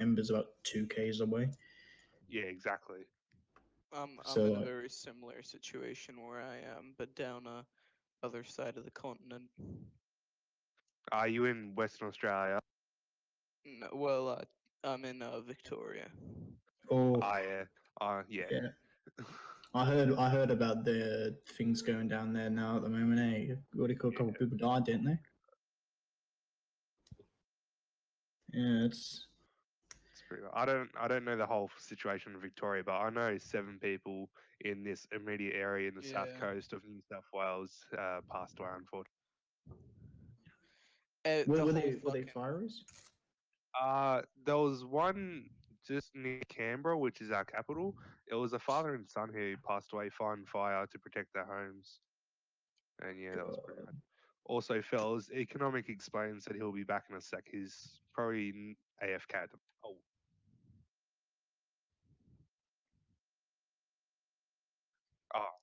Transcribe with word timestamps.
Ember's 0.00 0.30
about 0.30 0.46
two 0.62 0.86
k's 0.86 1.20
away. 1.20 1.48
Yeah, 2.28 2.42
exactly. 2.42 3.00
I'm, 3.92 4.18
I'm 4.26 4.34
So, 4.34 4.44
in 4.44 4.56
a 4.56 4.64
very 4.64 4.90
similar 4.90 5.42
situation 5.42 6.16
where 6.26 6.40
I 6.42 6.56
am, 6.76 6.94
but 6.98 7.14
down 7.14 7.46
a 7.46 7.64
other 8.22 8.44
side 8.44 8.76
of 8.76 8.84
the 8.84 8.90
continent. 8.90 9.44
Are 11.12 11.28
you 11.28 11.44
in 11.44 11.74
Western 11.76 12.08
Australia? 12.08 12.58
No, 13.64 13.88
well, 13.94 14.28
uh, 14.28 14.42
I'm 14.84 15.04
in 15.04 15.22
uh, 15.22 15.40
Victoria. 15.40 16.08
Oh, 16.90 17.20
Ah, 17.22 17.38
yeah. 17.38 17.64
Uh, 18.00 18.22
yeah. 18.28 18.44
yeah. 18.50 19.24
I 19.74 19.84
heard. 19.84 20.14
I 20.16 20.28
heard 20.30 20.50
about 20.50 20.84
the 20.84 21.36
things 21.56 21.82
going 21.82 22.08
down 22.08 22.32
there 22.32 22.48
now 22.50 22.76
at 22.76 22.82
the 22.82 22.88
moment. 22.88 23.20
Eh? 23.20 23.54
What 23.74 23.88
do 23.88 23.92
you 23.92 23.98
call? 23.98 24.10
A 24.10 24.14
couple 24.14 24.28
Yeah. 24.32 24.38
people 24.38 24.58
died, 24.58 24.84
didn't 24.84 25.04
they? 25.04 25.18
Yeah, 28.52 28.86
it's 28.86 29.25
It's 30.26 30.40
pretty. 30.40 30.44
I 30.54 30.64
don't. 30.64 30.88
I 30.98 31.08
don't 31.08 31.24
know 31.24 31.36
the 31.36 31.46
whole 31.46 31.70
situation 31.78 32.32
in 32.34 32.40
Victoria, 32.40 32.82
but 32.84 32.94
I 32.94 33.10
know 33.10 33.38
seven 33.38 33.78
people 33.80 34.28
in 34.62 34.82
this 34.82 35.06
immediate 35.14 35.54
area 35.54 35.88
in 35.88 35.94
the 35.94 36.02
south 36.02 36.28
coast 36.40 36.72
of 36.72 36.82
New 36.84 37.00
South 37.10 37.24
Wales 37.32 37.84
uh, 37.96 38.20
passed 38.30 38.58
away. 38.58 38.68
Unfortunately. 38.76 39.12
Uh, 41.24 41.42
were, 41.46 41.56
the 41.56 41.66
were 41.66 41.72
they 41.72 41.96
were 42.02 42.12
they 42.12 42.24
fires? 42.24 42.84
Uh, 43.80 44.22
there 44.44 44.56
was 44.56 44.84
one 44.84 45.44
just 45.86 46.10
near 46.14 46.40
Canberra, 46.48 46.98
which 46.98 47.20
is 47.20 47.30
our 47.30 47.44
capital. 47.44 47.94
It 48.30 48.34
was 48.34 48.52
a 48.52 48.58
father 48.58 48.94
and 48.94 49.08
son 49.08 49.30
who 49.32 49.54
passed 49.68 49.92
away 49.92 50.08
fighting 50.10 50.46
fire 50.46 50.86
to 50.86 50.98
protect 50.98 51.32
their 51.34 51.44
homes. 51.44 52.00
And 53.02 53.20
yeah, 53.20 53.36
that 53.36 53.46
was 53.46 53.58
pretty 53.64 53.80
God. 53.80 53.86
bad. 53.86 53.96
Also, 54.46 54.80
fellas, 54.80 55.28
Economics 55.32 55.88
Explained 55.88 56.42
that 56.46 56.56
he'll 56.56 56.72
be 56.72 56.84
back 56.84 57.04
in 57.10 57.16
a 57.16 57.20
sec. 57.20 57.44
He's 57.50 57.98
probably 58.14 58.76
AFK. 59.02 59.46
Oh, 59.84 59.96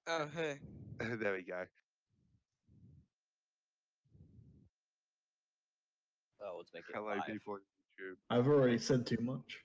Oh, 0.07 0.27
hey. 0.35 0.59
there 0.99 1.33
we 1.33 1.43
go. 1.43 1.63
Oh, 6.41 6.55
let's 6.57 6.73
make 6.73 6.83
it 6.89 6.95
Hello, 6.95 7.13
five. 7.15 7.25
people 7.25 7.53
on 7.53 7.59
YouTube. 7.59 8.15
I've 8.29 8.47
already 8.47 8.77
said 8.77 9.05
too 9.05 9.17
much. 9.21 9.57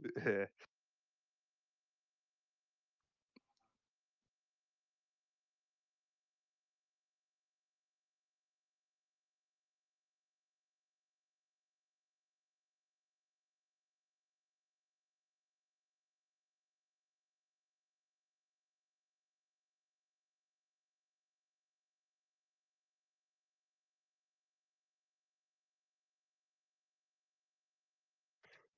Yeah. 0.24 0.44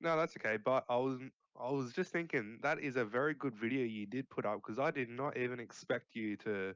No, 0.01 0.17
that's 0.17 0.35
okay. 0.37 0.57
But 0.57 0.85
I 0.89 0.97
was 0.97 1.19
I 1.59 1.71
was 1.71 1.93
just 1.93 2.11
thinking 2.11 2.59
that 2.63 2.79
is 2.79 2.95
a 2.95 3.05
very 3.05 3.33
good 3.33 3.55
video 3.55 3.85
you 3.85 4.05
did 4.05 4.29
put 4.29 4.45
up 4.45 4.61
because 4.63 4.79
I 4.79 4.91
did 4.91 5.09
not 5.09 5.37
even 5.37 5.59
expect 5.59 6.15
you 6.15 6.35
to 6.37 6.73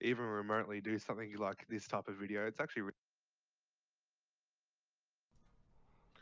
even 0.00 0.24
remotely 0.24 0.80
do 0.80 0.98
something 0.98 1.34
like 1.36 1.66
this 1.68 1.88
type 1.88 2.08
of 2.08 2.16
video. 2.16 2.46
It's 2.46 2.60
actually 2.60 2.82
re- 2.82 2.92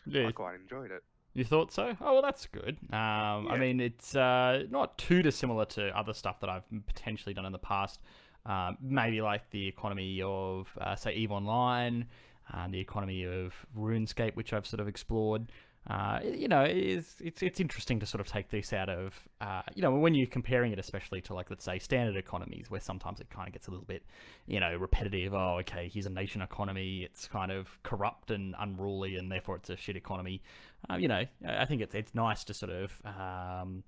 Yeah, 0.07 0.29
I 0.29 0.33
quite 0.33 0.55
enjoyed 0.55 0.91
it. 0.91 1.03
You 1.35 1.45
thought 1.45 1.71
so? 1.71 1.95
Oh 2.01 2.15
well, 2.15 2.23
that's 2.23 2.47
good. 2.47 2.79
Um, 2.93 3.49
I 3.49 3.59
mean, 3.59 3.79
it's 3.81 4.17
uh, 4.17 4.63
not 4.71 4.97
too 4.97 5.21
dissimilar 5.23 5.67
to 5.67 5.97
other 5.97 6.15
stuff 6.15 6.41
that 6.41 6.49
I've 6.49 6.65
potentially 6.87 7.35
done 7.35 7.45
in 7.45 7.53
the 7.53 7.59
past. 7.59 8.01
Um, 8.47 8.79
maybe 8.81 9.21
like 9.21 9.51
the 9.51 9.67
economy 9.67 10.23
of, 10.23 10.79
uh, 10.81 10.95
say, 10.95 11.13
Eve 11.15 11.33
Online, 11.33 12.07
uh, 12.55 12.69
the 12.69 12.79
economy 12.79 13.25
of 13.25 13.67
RuneScape, 13.77 14.35
which 14.35 14.53
I've 14.53 14.67
sort 14.67 14.81
of 14.81 14.89
explored. 14.89 15.51
Uh, 15.89 16.19
you 16.25 16.49
know, 16.49 16.63
it 16.63 16.77
is 16.77 17.15
it's 17.21 17.43
it's 17.43 17.61
interesting 17.61 18.01
to 18.01 18.07
sort 18.07 18.21
of 18.21 18.27
take 18.27 18.51
this 18.51 18.73
out 18.73 18.89
of, 18.89 19.29
uh, 19.41 19.63
you 19.75 19.83
know, 19.83 19.93
when 19.93 20.15
you're 20.15 20.27
comparing 20.27 20.73
it, 20.73 20.81
especially 20.81 21.21
to 21.21 21.33
like 21.33 21.49
let's 21.49 21.65
say 21.65 21.79
standard 21.79 22.17
economies, 22.17 22.69
where 22.69 22.81
sometimes 22.81 23.21
it 23.21 23.31
kind 23.31 23.47
of 23.47 23.53
gets 23.53 23.69
a 23.69 23.71
little 23.71 23.87
bit, 23.87 24.03
you 24.47 24.59
know, 24.59 24.77
repetitive. 24.77 25.33
Oh, 25.33 25.59
okay, 25.61 25.89
here's 25.93 26.07
a 26.07 26.11
nation 26.11 26.43
economy. 26.43 27.05
It's 27.05 27.29
kind 27.29 27.53
of 27.53 27.69
corrupt 27.85 28.33
and 28.33 28.57
unruly, 28.59 29.15
and 29.15 29.31
therefore 29.31 29.57
it's 29.57 29.71
a 29.71 29.77
shit 29.77 29.97
economy 29.97 30.43
uh, 30.89 30.97
you 30.97 31.09
know, 31.09 31.25
I 31.47 31.63
I 31.63 31.65
think 31.65 31.83
it's 31.83 31.95
it's 31.95 32.15
nice 32.15 32.45
to 32.45 32.55
sort 32.55 32.73
of 32.73 33.03
um, 33.05 33.83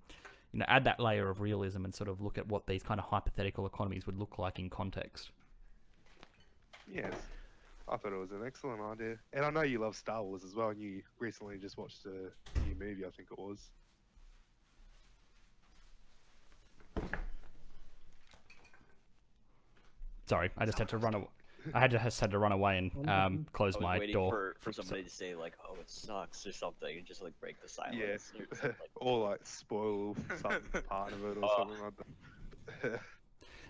you 0.52 0.60
know 0.60 0.64
add 0.68 0.84
that 0.84 1.00
layer 1.00 1.28
of 1.28 1.40
realism 1.40 1.84
and 1.84 1.94
sort 1.94 2.08
of 2.08 2.20
look 2.20 2.38
at 2.38 2.48
what 2.48 2.66
these 2.66 2.82
kind 2.82 3.00
of 3.00 3.06
hypothetical 3.06 3.66
economies 3.66 4.06
would 4.06 4.18
look 4.18 4.38
like 4.38 4.58
in 4.58 4.70
context. 4.70 5.30
Yes. 6.90 7.14
I 7.90 7.96
thought 7.96 8.12
it 8.12 8.18
was 8.18 8.32
an 8.32 8.42
excellent 8.46 8.80
idea. 8.82 9.16
And 9.32 9.44
I 9.44 9.50
know 9.50 9.62
you 9.62 9.78
love 9.78 9.96
Star 9.96 10.22
Wars 10.22 10.44
as 10.44 10.54
well, 10.54 10.68
and 10.70 10.80
you 10.80 11.02
recently 11.18 11.56
just 11.58 11.78
watched 11.78 12.04
a 12.06 12.30
new 12.66 12.74
movie, 12.78 13.04
I 13.06 13.10
think 13.10 13.28
it 13.30 13.38
was. 13.38 13.70
Sorry, 20.26 20.50
I 20.58 20.66
just 20.66 20.78
had 20.78 20.88
to 20.90 20.98
run. 20.98 21.14
away. 21.14 21.26
I 21.74 21.80
had 21.80 21.90
to 21.90 21.98
just 21.98 22.20
had 22.20 22.30
to 22.30 22.38
run 22.38 22.52
away 22.52 22.78
and 22.78 23.10
um, 23.10 23.46
close 23.52 23.74
I 23.74 23.78
was 23.78 23.82
my 23.82 23.98
waiting 23.98 24.12
door. 24.14 24.30
for, 24.30 24.56
for 24.60 24.72
somebody 24.72 25.02
to 25.02 25.10
say 25.10 25.34
like, 25.34 25.54
"Oh, 25.68 25.74
it 25.80 25.90
sucks" 25.90 26.46
or 26.46 26.52
something, 26.52 26.96
and 26.98 27.06
just 27.06 27.22
like 27.22 27.38
break 27.40 27.60
the 27.60 27.68
silence. 27.68 28.32
Yeah. 28.34 28.42
or 28.42 28.68
like 28.68 28.76
or 28.96 29.28
like 29.30 29.40
spoil 29.46 30.16
some 30.40 30.62
part 30.88 31.12
of 31.12 31.24
it 31.24 31.38
or 31.38 31.44
Oh. 31.44 31.56
something 31.58 31.82
like 31.82 31.92
that. 32.82 33.00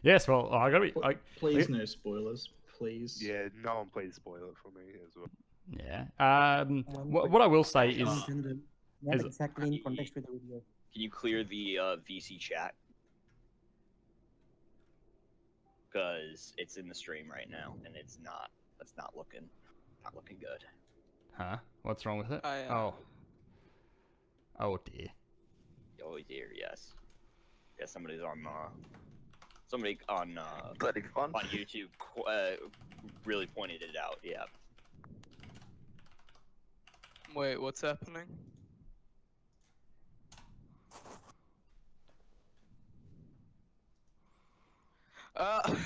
Yes, 0.03 0.29
well, 0.29 0.53
I 0.55 0.71
gotta 0.71 0.93
be. 0.93 0.93
I, 1.03 1.15
Please, 1.37 1.69
no 1.69 1.85
spoilers. 1.85 2.51
Please. 2.79 3.21
yeah, 3.23 3.49
no 3.65 3.77
one 3.77 3.87
please 3.93 4.15
spoil 4.15 4.37
it 4.51 4.57
for 4.63 4.71
me 4.79 4.85
as 5.07 5.13
well. 5.17 5.29
yeah. 5.71 6.61
Um, 6.61 6.85
what, 6.87 7.31
what 7.31 7.43
I 7.43 7.47
will 7.47 7.65
say 7.65 7.91
is, 7.91 8.07
Uh, 8.09 8.13
in 8.29 8.43
general, 8.43 8.57
not 9.03 9.17
is- 9.17 9.25
exactly 9.25 9.77
in 9.77 9.83
context 9.83 10.15
with 10.15 10.27
the 10.27 10.33
video. 10.33 10.63
Can 10.93 11.03
you 11.03 11.11
clear 11.11 11.45
the 11.45 11.79
uh, 11.79 11.97
VC 12.09 12.39
chat? 12.39 12.75
Because 15.91 16.55
it's 16.57 16.77
in 16.77 16.89
the 16.89 16.95
stream 16.95 17.29
right 17.31 17.49
now, 17.51 17.75
and 17.85 17.97
it's 17.97 18.19
not. 18.23 18.51
That's 18.79 18.95
not 18.97 19.13
looking. 19.17 19.49
Not 20.05 20.15
looking 20.15 20.37
good. 20.41 20.65
huh? 21.33 21.57
What's 21.83 22.07
wrong 22.07 22.19
with 22.19 22.31
it? 22.31 22.41
I, 22.45 22.63
uh, 22.65 22.75
Oh. 22.75 22.95
Oh 24.61 24.79
dear. 24.85 25.07
Oh 26.05 26.19
dear, 26.29 26.49
yes. 26.59 26.95
Yeah, 27.79 27.87
somebody's 27.87 28.21
on. 28.23 28.45
Uh, 28.47 28.69
somebody 29.69 29.99
on 30.09 30.39
uh, 30.39 30.73
Bloody 30.79 31.03
fun. 31.15 31.31
on 31.35 31.43
YouTube 31.45 31.89
qu- 31.99 32.23
uh, 32.23 32.53
really 33.25 33.47
pointed 33.47 33.83
it 33.83 33.97
out. 34.03 34.19
Yeah. 34.23 34.45
Wait, 37.35 37.61
what's 37.61 37.81
happening? 37.81 38.25
Uh, 45.37 45.61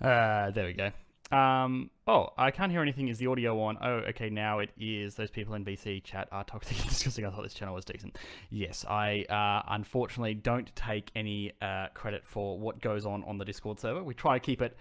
Uh, 0.00 0.50
there 0.50 0.66
we 0.66 0.72
go. 0.74 0.90
Um, 1.32 1.90
oh, 2.06 2.28
I 2.36 2.50
can't 2.50 2.70
hear 2.70 2.82
anything. 2.82 3.08
Is 3.08 3.18
the 3.18 3.26
audio 3.28 3.60
on? 3.62 3.78
Oh, 3.80 4.02
okay. 4.10 4.30
Now 4.30 4.58
it 4.58 4.70
is. 4.78 5.14
Those 5.14 5.30
people 5.30 5.54
in 5.54 5.64
VC 5.64 6.02
chat 6.02 6.28
are 6.30 6.44
toxic 6.44 6.78
and 6.78 6.88
disgusting. 6.88 7.24
I 7.24 7.30
thought 7.30 7.42
this 7.42 7.54
channel 7.54 7.74
was 7.74 7.84
decent. 7.84 8.18
Yes, 8.50 8.84
I 8.88 9.24
uh, 9.28 9.62
unfortunately 9.74 10.34
don't 10.34 10.74
take 10.76 11.10
any 11.16 11.52
uh, 11.62 11.88
credit 11.94 12.22
for 12.24 12.58
what 12.58 12.80
goes 12.80 13.06
on 13.06 13.24
on 13.24 13.38
the 13.38 13.44
Discord 13.44 13.80
server. 13.80 14.02
We 14.02 14.14
try 14.14 14.38
to 14.38 14.44
keep 14.44 14.60
it 14.60 14.76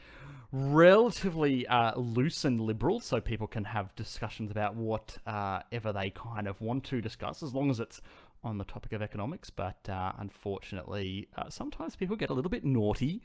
relatively 0.51 1.65
uh, 1.67 1.97
loose 1.97 2.45
and 2.45 2.61
liberal, 2.61 2.99
so 2.99 3.19
people 3.19 3.47
can 3.47 3.63
have 3.63 3.95
discussions 3.95 4.51
about 4.51 4.75
whatever 4.75 5.93
they 5.93 6.11
kind 6.11 6.47
of 6.47 6.59
want 6.61 6.83
to 6.85 7.01
discuss, 7.01 7.41
as 7.41 7.53
long 7.53 7.71
as 7.71 7.79
it's 7.79 8.01
on 8.43 8.57
the 8.57 8.65
topic 8.65 8.91
of 8.91 9.01
economics. 9.01 9.49
But 9.49 9.89
uh, 9.89 10.11
unfortunately, 10.19 11.29
uh, 11.37 11.49
sometimes 11.49 11.95
people 11.95 12.15
get 12.17 12.29
a 12.29 12.33
little 12.33 12.51
bit 12.51 12.65
naughty. 12.65 13.21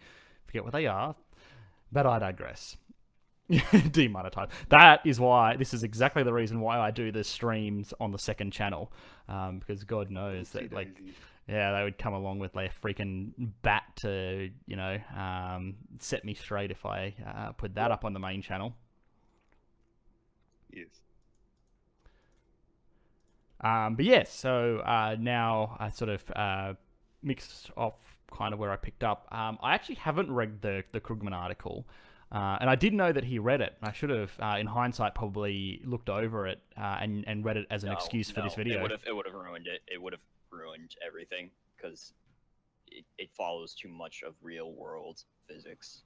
Forget 0.47 0.65
what 0.65 0.73
they 0.73 0.87
are. 0.87 1.17
But 1.91 2.07
I 2.07 2.19
digress. 2.19 2.77
Demonetized. 3.93 4.51
That 4.69 5.01
is 5.07 5.19
why 5.19 5.57
this 5.57 5.73
is 5.73 5.83
exactly 5.83 6.23
the 6.23 6.33
reason 6.33 6.61
why 6.61 6.79
I 6.79 6.91
do 6.91 7.11
the 7.11 7.25
streams 7.25 7.95
on 7.99 8.13
the 8.13 8.19
second 8.19 8.53
channel, 8.53 8.93
um, 9.29 9.59
because 9.59 9.85
God 9.85 10.11
knows 10.11 10.51
that 10.51 10.73
like 10.73 11.01
yeah 11.49 11.73
they 11.73 11.83
would 11.83 11.97
come 11.97 12.13
along 12.13 12.41
with 12.41 12.53
their 12.53 12.71
freaking 12.83 13.31
bat 13.63 13.85
to 13.97 14.51
you 14.67 14.77
know 14.77 14.99
um, 15.17 15.77
set 15.99 16.25
me 16.25 16.35
straight 16.35 16.71
if 16.71 16.85
I 16.85 17.15
uh, 17.27 17.53
put 17.53 17.75
that 17.77 17.91
up 17.91 18.05
on 18.05 18.13
the 18.13 18.21
main 18.21 18.43
channel. 18.43 18.75
Yes. 20.71 21.01
Um, 23.61 23.97
but 23.97 24.05
yes, 24.05 24.33
so 24.33 24.79
uh, 24.79 25.17
now 25.19 25.77
I 25.81 25.89
sort 25.89 26.11
of 26.11 26.31
uh, 26.37 26.75
mixed 27.23 27.71
off 27.79 27.97
kind 28.31 28.53
of 28.53 28.61
where 28.61 28.71
I 28.71 28.77
picked 28.77 29.03
up. 29.03 29.27
Um, 29.33 29.59
I 29.63 29.75
actually 29.75 29.97
haven't 29.97 30.31
read 30.31 30.61
the 30.61 30.85
the 30.93 31.01
Krugman 31.01 31.33
article. 31.33 31.87
Uh, 32.31 32.59
and 32.61 32.69
I 32.69 32.75
did 32.75 32.93
know 32.93 33.11
that 33.11 33.25
he 33.25 33.39
read 33.39 33.61
it. 33.61 33.77
I 33.83 33.93
should 33.93 34.11
have, 34.11 34.33
uh, 34.39 34.57
in 34.59 34.67
hindsight, 34.67 35.15
probably 35.15 35.81
looked 35.85 36.11
over 36.11 36.47
it 36.47 36.61
uh, 36.77 36.99
and 37.01 37.25
and 37.27 37.45
read 37.45 37.57
it 37.57 37.67
as 37.71 37.85
an 37.85 37.91
No, 37.91 37.95
excuse 37.95 38.31
for 38.31 38.43
this 38.43 38.55
video. 38.55 38.79
It 38.79 38.83
would 38.83 38.91
have 38.91 39.05
it 39.07 39.17
would 39.17 39.27
have 39.27 39.35
ruined 39.35 39.67
it. 39.67 39.81
It 39.87 40.01
would 40.01 40.13
have 40.13 40.21
ruined 40.51 40.95
everything 41.07 41.51
because 41.77 42.13
it, 42.87 43.05
it 43.17 43.31
follows 43.33 43.75
too 43.75 43.89
much 43.89 44.23
of 44.27 44.35
real 44.43 44.73
world 44.73 45.25
physics. 45.49 46.03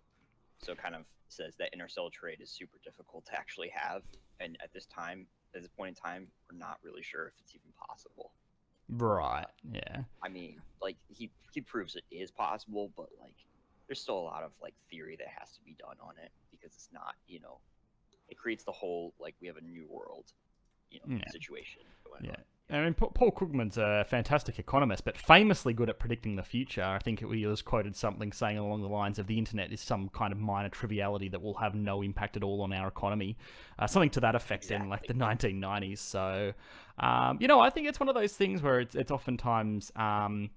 So 0.59 0.73
it 0.73 0.79
kind 0.79 0.95
of 0.95 1.07
says 1.29 1.57
that 1.59 1.71
interstellar 1.73 2.11
trade 2.13 2.39
is 2.41 2.51
super 2.51 2.79
difficult 2.85 3.27
to 3.27 3.35
actually 3.35 3.71
have, 3.75 4.03
and 4.39 4.57
at 4.63 4.73
this 4.73 4.87
time, 4.87 5.27
at 5.57 5.63
this 5.63 5.71
point 5.77 5.89
in 5.89 5.95
time, 5.95 6.29
we're 6.51 6.59
not 6.59 6.79
really 6.85 7.03
sure 7.03 7.27
if 7.27 7.35
it's 7.43 7.53
even 7.55 7.73
possible. 7.89 8.31
Right. 8.89 9.47
Yeah. 9.73 10.03
I 10.23 10.29
mean, 10.29 10.61
like 10.81 10.97
he 11.09 11.31
he 11.53 11.61
proves 11.61 11.97
it 11.97 12.05
is 12.13 12.31
possible, 12.31 12.93
but 12.97 13.09
like 13.21 13.35
there's 13.93 14.01
still 14.01 14.19
a 14.19 14.25
lot 14.25 14.43
of 14.43 14.53
like 14.63 14.73
theory 14.91 15.17
that 15.19 15.29
has 15.39 15.51
to 15.53 15.61
be 15.61 15.77
done 15.79 15.97
on 16.01 16.15
it 16.25 16.33
because 16.51 16.73
it's 16.75 16.89
not, 16.95 17.15
you 17.29 17.39
know, 17.39 17.59
it 18.31 18.39
creates 18.39 18.65
the 18.65 18.73
whole 18.73 19.13
like 19.21 19.35
we 19.43 19.47
have 19.47 19.59
a 19.59 19.61
new 19.61 19.85
world, 19.87 20.33
you 20.91 20.99
know, 21.01 21.17
Yeah. 21.19 21.31
situation 21.31 21.83
going 22.03 22.25
Yeah. 22.25 22.31
on. 22.71 22.79
I 22.79 22.85
mean, 22.85 22.95
Paul 22.95 23.33
Krugman's 23.33 23.77
a 23.77 24.07
fantastic 24.09 24.59
economist, 24.59 25.05
but 25.05 25.19
famously 25.19 25.75
good 25.75 25.91
at 25.91 25.99
predicting 25.99 26.37
the 26.37 26.43
future. 26.43 26.83
I 26.83 27.01
think 27.01 27.21
he 27.21 27.45
was 27.47 27.61
quoted 27.61 27.95
something 27.97 28.33
saying 28.33 28.57
along 28.57 28.81
the 28.81 28.89
lines 28.89 29.19
of 29.19 29.27
the 29.27 29.37
internet 29.37 29.71
is 29.75 29.83
some 29.83 30.09
kind 30.09 30.33
of 30.33 30.39
minor 30.39 30.71
triviality 30.71 31.29
that 31.29 31.43
will 31.43 31.57
have 31.59 31.75
no 31.75 32.01
impact 32.01 32.35
at 32.39 32.43
all 32.43 32.63
on 32.63 32.73
our 32.73 32.89
economy. 32.89 33.37
Uh, 33.79 33.87
something 33.87 34.09
to 34.11 34.21
that 34.21 34.35
effect 34.35 34.71
in 34.71 34.89
like 34.89 35.07
the 35.07 35.13
1990s. 35.13 35.99
So, 35.99 36.55
um, 36.99 37.37
you 37.43 37.47
know, 37.47 37.61
I 37.61 37.69
think 37.69 37.89
it's 37.89 38.01
one 38.01 38.09
of 38.09 38.15
those 38.15 38.33
things 38.35 38.63
where 38.63 38.81
it's, 38.81 38.95
it's 38.95 39.11
oftentimes 39.11 39.93
um, 39.97 40.49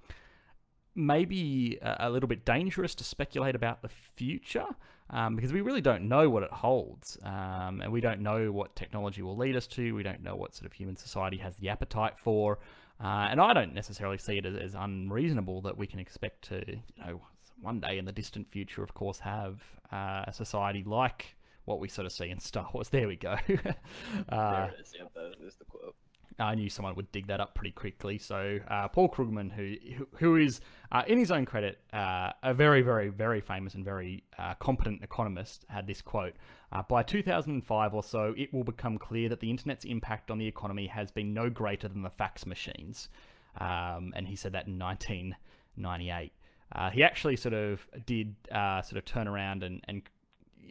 maybe 0.96 1.78
a, 1.82 2.10
little 2.10 2.28
bit 2.28 2.46
dangerous 2.46 2.96
to 2.96 3.04
speculate 3.04 3.56
about 3.56 3.82
the 3.82 3.90
future. 3.90 4.68
Um, 5.12 5.36
because 5.36 5.54
we 5.54 5.62
really 5.62 5.82
don't 5.82 6.08
know 6.10 6.32
what 6.32 6.42
it 6.42 6.50
holds, 6.50 7.20
um, 7.22 7.80
and 7.82 7.92
we 7.92 8.02
don't 8.02 8.22
know 8.22 8.52
what 8.52 8.76
technology 8.76 9.22
will 9.22 9.38
lead 9.38 9.56
us 9.56 9.68
to. 9.68 9.94
We 9.94 10.02
don't 10.02 10.24
know 10.24 10.36
what 10.36 10.56
sort 10.56 10.66
of 10.66 10.74
human 10.74 10.96
society 10.96 11.38
has 11.38 11.56
the 11.58 11.70
appetite 11.70 12.18
for, 12.18 12.58
uh, 13.00 13.28
and 13.30 13.40
I 13.40 13.54
don't 13.54 13.76
necessarily 13.76 14.18
see 14.18 14.40
it 14.40 14.48
as, 14.48 14.56
as 14.56 14.74
unreasonable 14.74 15.62
that 15.62 15.78
we 15.78 15.86
can 15.86 16.00
expect 16.00 16.46
to, 16.46 16.64
you 16.68 16.82
know, 17.06 17.22
one 17.62 17.80
day 17.80 17.98
in 17.98 18.06
the 18.06 18.12
distant 18.12 18.50
future, 18.52 18.84
of 18.84 18.94
course, 18.94 19.20
have 19.20 19.62
uh, 19.92 20.24
a 20.28 20.34
society 20.34 20.84
like 20.84 21.36
what 21.66 21.80
we 21.80 21.90
sort 21.90 22.06
of 22.06 22.12
see 22.12 22.30
in 22.30 22.40
Star 22.40 22.70
Wars. 22.74 22.90
There 22.96 23.08
we 23.08 23.16
go. 23.16 23.32
uh, 23.34 23.38
there 23.50 24.74
it 24.78 24.82
is. 24.82 24.94
Yeah, 24.98 25.06
that 25.14 25.46
is 25.46 25.56
the 25.56 25.66
quote. 25.66 25.96
I 26.38 26.56
knew 26.56 26.70
someone 26.70 26.96
would 26.96 27.12
dig 27.12 27.28
that 27.28 27.40
up 27.40 27.56
pretty 27.56 27.72
quickly. 27.72 28.18
So 28.18 28.60
uh, 28.68 28.88
Paul 28.90 29.10
Krugman, 29.10 29.52
who 29.52 29.76
who, 30.18 30.36
is, 30.36 30.60
uh, 30.92 31.04
in 31.08 31.18
his 31.18 31.32
own 31.32 31.46
credit, 31.46 31.80
uh, 31.94 32.32
a 32.44 32.54
very, 32.54 32.82
very, 32.82 33.10
very 33.10 33.42
famous 33.42 33.74
and 33.74 33.86
very 33.86 34.24
uh, 34.38 34.54
competent 34.56 35.04
economist, 35.04 35.66
had 35.70 35.88
this 35.88 36.02
quote: 36.02 36.34
uh, 36.72 36.84
"By 36.84 37.04
2005 37.04 37.94
or 37.94 38.04
so, 38.04 38.34
it 38.38 38.54
will 38.54 38.64
become 38.64 38.98
clear 38.98 39.30
that 39.30 39.40
the 39.40 39.50
internet's 39.50 39.86
impact 39.86 40.30
on 40.30 40.38
the 40.38 40.48
economy 40.48 40.88
has 40.88 41.12
been 41.12 41.34
no 41.34 41.50
greater 41.50 41.88
than 41.88 42.02
the 42.02 42.10
fax 42.10 42.46
machines." 42.46 43.10
Um, 43.58 44.14
and 44.16 44.28
he 44.28 44.36
said 44.36 44.52
that 44.52 44.68
in 44.68 44.78
1998. 44.78 46.34
Uh, 46.72 46.90
he 46.90 47.04
actually 47.04 47.38
sort 47.38 47.54
of 47.54 47.88
did 48.06 48.36
sort 48.52 48.98
of 48.98 49.06
turn 49.06 49.28
around 49.28 49.64
and, 49.64 49.82
and 49.88 50.02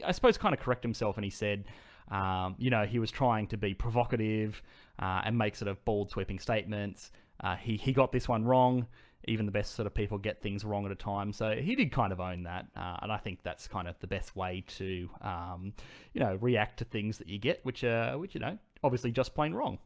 I 0.05 0.12
suppose 0.12 0.37
kind 0.37 0.55
of 0.55 0.61
correct 0.61 0.82
himself, 0.82 1.16
and 1.16 1.25
he 1.25 1.31
said, 1.31 1.64
um, 2.11 2.56
you 2.58 2.70
know, 2.70 2.84
he 2.84 2.99
was 2.99 3.11
trying 3.11 3.46
to 3.49 3.56
be 3.56 3.75
provocative 3.75 4.62
uh, 4.99 5.23
and 5.25 5.37
make 5.37 5.56
sort 5.56 5.69
of 5.69 5.85
bald 5.85 6.11
sweeping 6.11 6.38
statements. 6.38 7.11
Uh, 7.41 7.56
he 7.56 7.76
he 7.76 7.93
got 7.93 8.12
this 8.12 8.29
one 8.29 8.44
wrong. 8.44 8.87
Even 9.26 9.46
the 9.46 9.52
best 9.52 9.75
sort 9.75 9.87
of 9.87 9.94
people 9.94 10.19
get 10.19 10.43
things 10.43 10.67
wrong 10.67 10.85
at 10.85 10.93
a 10.93 10.94
time, 10.94 11.32
so 11.32 11.52
he 11.52 11.75
did 11.75 11.91
kind 11.91 12.12
of 12.12 12.20
own 12.20 12.43
that, 12.43 12.67
uh, 12.76 12.99
and 13.00 13.11
I 13.11 13.17
think 13.17 13.38
that's 13.43 13.67
kind 13.67 13.88
of 13.88 13.99
the 14.00 14.06
best 14.06 14.37
way 14.37 14.62
to, 14.76 15.08
um, 15.23 15.73
you 16.12 16.20
know, 16.20 16.37
react 16.43 16.81
to 16.81 16.85
things 16.85 17.17
that 17.17 17.29
you 17.31 17.38
get, 17.38 17.64
which 17.64 17.85
are 17.85 18.19
which 18.19 18.35
you 18.35 18.41
know, 18.41 18.58
obviously 18.82 19.11
just 19.12 19.35
plain 19.35 19.55
wrong. 19.55 19.79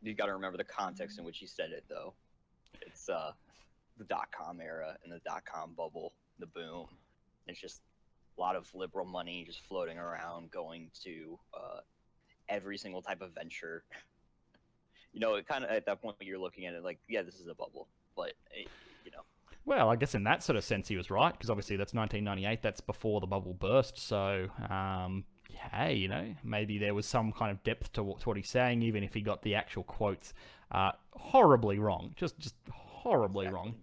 You 0.00 0.14
got 0.14 0.26
to 0.26 0.32
remember 0.32 0.56
the 0.56 0.64
context 0.64 1.18
in 1.18 1.26
which 1.26 1.36
he 1.36 1.46
said 1.46 1.70
it, 1.70 1.84
though. 1.86 2.14
It's 2.80 3.10
uh, 3.10 3.32
the 3.98 4.04
dot 4.04 4.28
com 4.32 4.62
era 4.62 4.96
and 5.04 5.12
the 5.12 5.20
dot 5.26 5.44
com 5.44 5.74
bubble, 5.76 6.14
the 6.38 6.46
boom. 6.46 6.86
It's 7.46 7.60
just 7.60 7.82
a 8.38 8.40
lot 8.40 8.56
of 8.56 8.74
liberal 8.74 9.04
money 9.04 9.44
just 9.46 9.60
floating 9.66 9.98
around, 9.98 10.50
going 10.50 10.90
to 11.04 11.38
uh, 11.52 11.80
every 12.48 12.78
single 12.78 13.02
type 13.02 13.20
of 13.20 13.34
venture. 13.34 13.84
You 15.12 15.20
know, 15.20 15.34
it 15.34 15.46
kind 15.46 15.64
of 15.64 15.70
at 15.70 15.86
that 15.86 16.02
point 16.02 16.16
you're 16.20 16.38
looking 16.38 16.66
at 16.66 16.74
it 16.74 16.84
like, 16.84 16.98
yeah, 17.08 17.22
this 17.22 17.36
is 17.36 17.46
a 17.46 17.54
bubble, 17.54 17.88
but 18.16 18.32
it, 18.52 18.68
you 19.04 19.10
know, 19.10 19.22
Well, 19.64 19.88
I 19.88 19.96
guess 19.96 20.14
in 20.14 20.24
that 20.24 20.42
sort 20.42 20.56
of 20.56 20.64
sense 20.64 20.88
he 20.88 20.96
was 20.96 21.10
right 21.10 21.32
because 21.32 21.50
obviously 21.50 21.76
that's 21.76 21.94
1998. 21.94 22.62
That's 22.62 22.80
before 22.80 23.20
the 23.20 23.26
bubble 23.26 23.54
burst. 23.54 23.98
So, 23.98 24.48
um, 24.68 25.24
hey, 25.72 25.94
you 25.94 26.08
know, 26.08 26.34
maybe 26.44 26.78
there 26.78 26.94
was 26.94 27.06
some 27.06 27.32
kind 27.32 27.50
of 27.50 27.62
depth 27.64 27.92
to 27.94 28.02
what, 28.02 28.20
to 28.20 28.28
what 28.28 28.36
he's 28.36 28.48
saying, 28.50 28.82
even 28.82 29.02
if 29.02 29.14
he 29.14 29.20
got 29.20 29.42
the 29.42 29.54
actual 29.54 29.84
quotes 29.84 30.34
uh, 30.70 30.92
horribly 31.12 31.78
wrong, 31.78 32.12
just 32.16 32.38
just 32.38 32.54
horribly 32.70 33.48
wrong. 33.48 33.74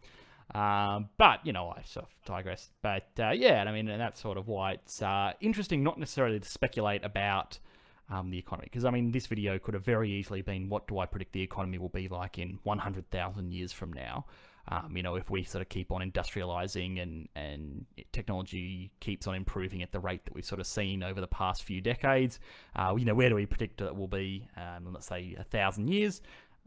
Um, 0.53 1.09
but 1.17 1.45
you 1.45 1.53
know, 1.53 1.69
I 1.69 1.81
sort 1.83 2.05
of 2.05 2.25
digress. 2.25 2.69
But 2.81 3.07
uh, 3.17 3.31
yeah, 3.31 3.63
I 3.65 3.71
mean, 3.71 3.87
and 3.87 3.99
that's 3.99 4.21
sort 4.21 4.37
of 4.37 4.47
why 4.47 4.73
it's 4.73 5.01
uh, 5.01 5.33
interesting, 5.39 5.81
not 5.83 5.97
necessarily 5.97 6.39
to 6.39 6.47
speculate 6.47 7.03
about 7.03 7.59
um, 8.09 8.29
the 8.29 8.37
economy, 8.37 8.67
because 8.71 8.85
I 8.85 8.91
mean, 8.91 9.11
this 9.11 9.27
video 9.27 9.57
could 9.59 9.73
have 9.73 9.85
very 9.85 10.11
easily 10.11 10.41
been, 10.41 10.69
"What 10.69 10.87
do 10.87 10.99
I 10.99 11.05
predict 11.05 11.33
the 11.33 11.41
economy 11.41 11.77
will 11.77 11.89
be 11.89 12.07
like 12.07 12.37
in 12.37 12.59
100,000 12.63 13.51
years 13.51 13.71
from 13.71 13.93
now?" 13.93 14.25
Um, 14.69 14.95
you 14.95 15.03
know, 15.03 15.15
if 15.15 15.29
we 15.29 15.43
sort 15.43 15.61
of 15.61 15.69
keep 15.69 15.91
on 15.91 16.01
industrializing 16.01 17.01
and 17.01 17.27
and 17.35 17.85
technology 18.11 18.91
keeps 19.01 19.27
on 19.27 19.35
improving 19.35 19.83
at 19.83 19.91
the 19.91 19.99
rate 19.99 20.23
that 20.25 20.33
we've 20.33 20.45
sort 20.45 20.61
of 20.61 20.67
seen 20.67 21.03
over 21.03 21.19
the 21.19 21.27
past 21.27 21.63
few 21.63 21.81
decades, 21.81 22.39
uh, 22.75 22.93
you 22.97 23.03
know, 23.05 23.13
where 23.13 23.29
do 23.29 23.35
we 23.35 23.45
predict 23.45 23.81
it 23.81 23.95
will 23.95 24.07
be? 24.07 24.47
Um, 24.55 24.93
let's 24.93 25.07
say 25.07 25.35
a 25.37 25.43
thousand 25.43 25.87
years. 25.89 26.21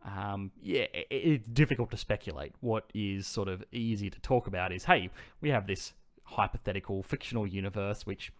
Um, 0.05 0.53
yeah, 0.63 0.87
i 0.95 1.05
it's 1.11 1.49
difficult 1.49 1.91
to 1.91 1.97
speculate. 1.97 2.53
What 2.61 2.85
is 2.95 3.27
sort 3.27 3.49
of 3.49 3.65
easy 3.73 4.11
to 4.11 4.21
talk 4.21 4.47
about 4.47 4.73
is, 4.73 4.85
hey, 4.85 5.11
we 5.41 5.49
have 5.51 5.67
this 5.67 5.95
hypothetical 6.25 7.03
fictional 7.03 7.47
universe 7.47 8.05
which 8.05 8.33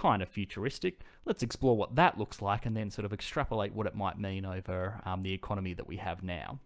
kind 0.00 0.22
of 0.22 0.28
futuristic. 0.28 1.00
Let's 1.24 1.42
explore 1.42 1.76
what 1.76 1.94
that 1.96 2.18
looks 2.18 2.40
like 2.40 2.64
and 2.66 2.76
then 2.76 2.90
sort 2.90 3.04
of 3.04 3.12
extrapolate 3.12 3.74
what 3.74 3.86
it 3.86 3.94
might 3.94 4.18
mean 4.18 4.44
over 4.44 5.00
um, 5.04 5.22
the 5.22 5.32
economy 5.32 5.74
that 5.74 5.86
we 5.86 5.96
have 5.96 6.22
now. 6.22 6.58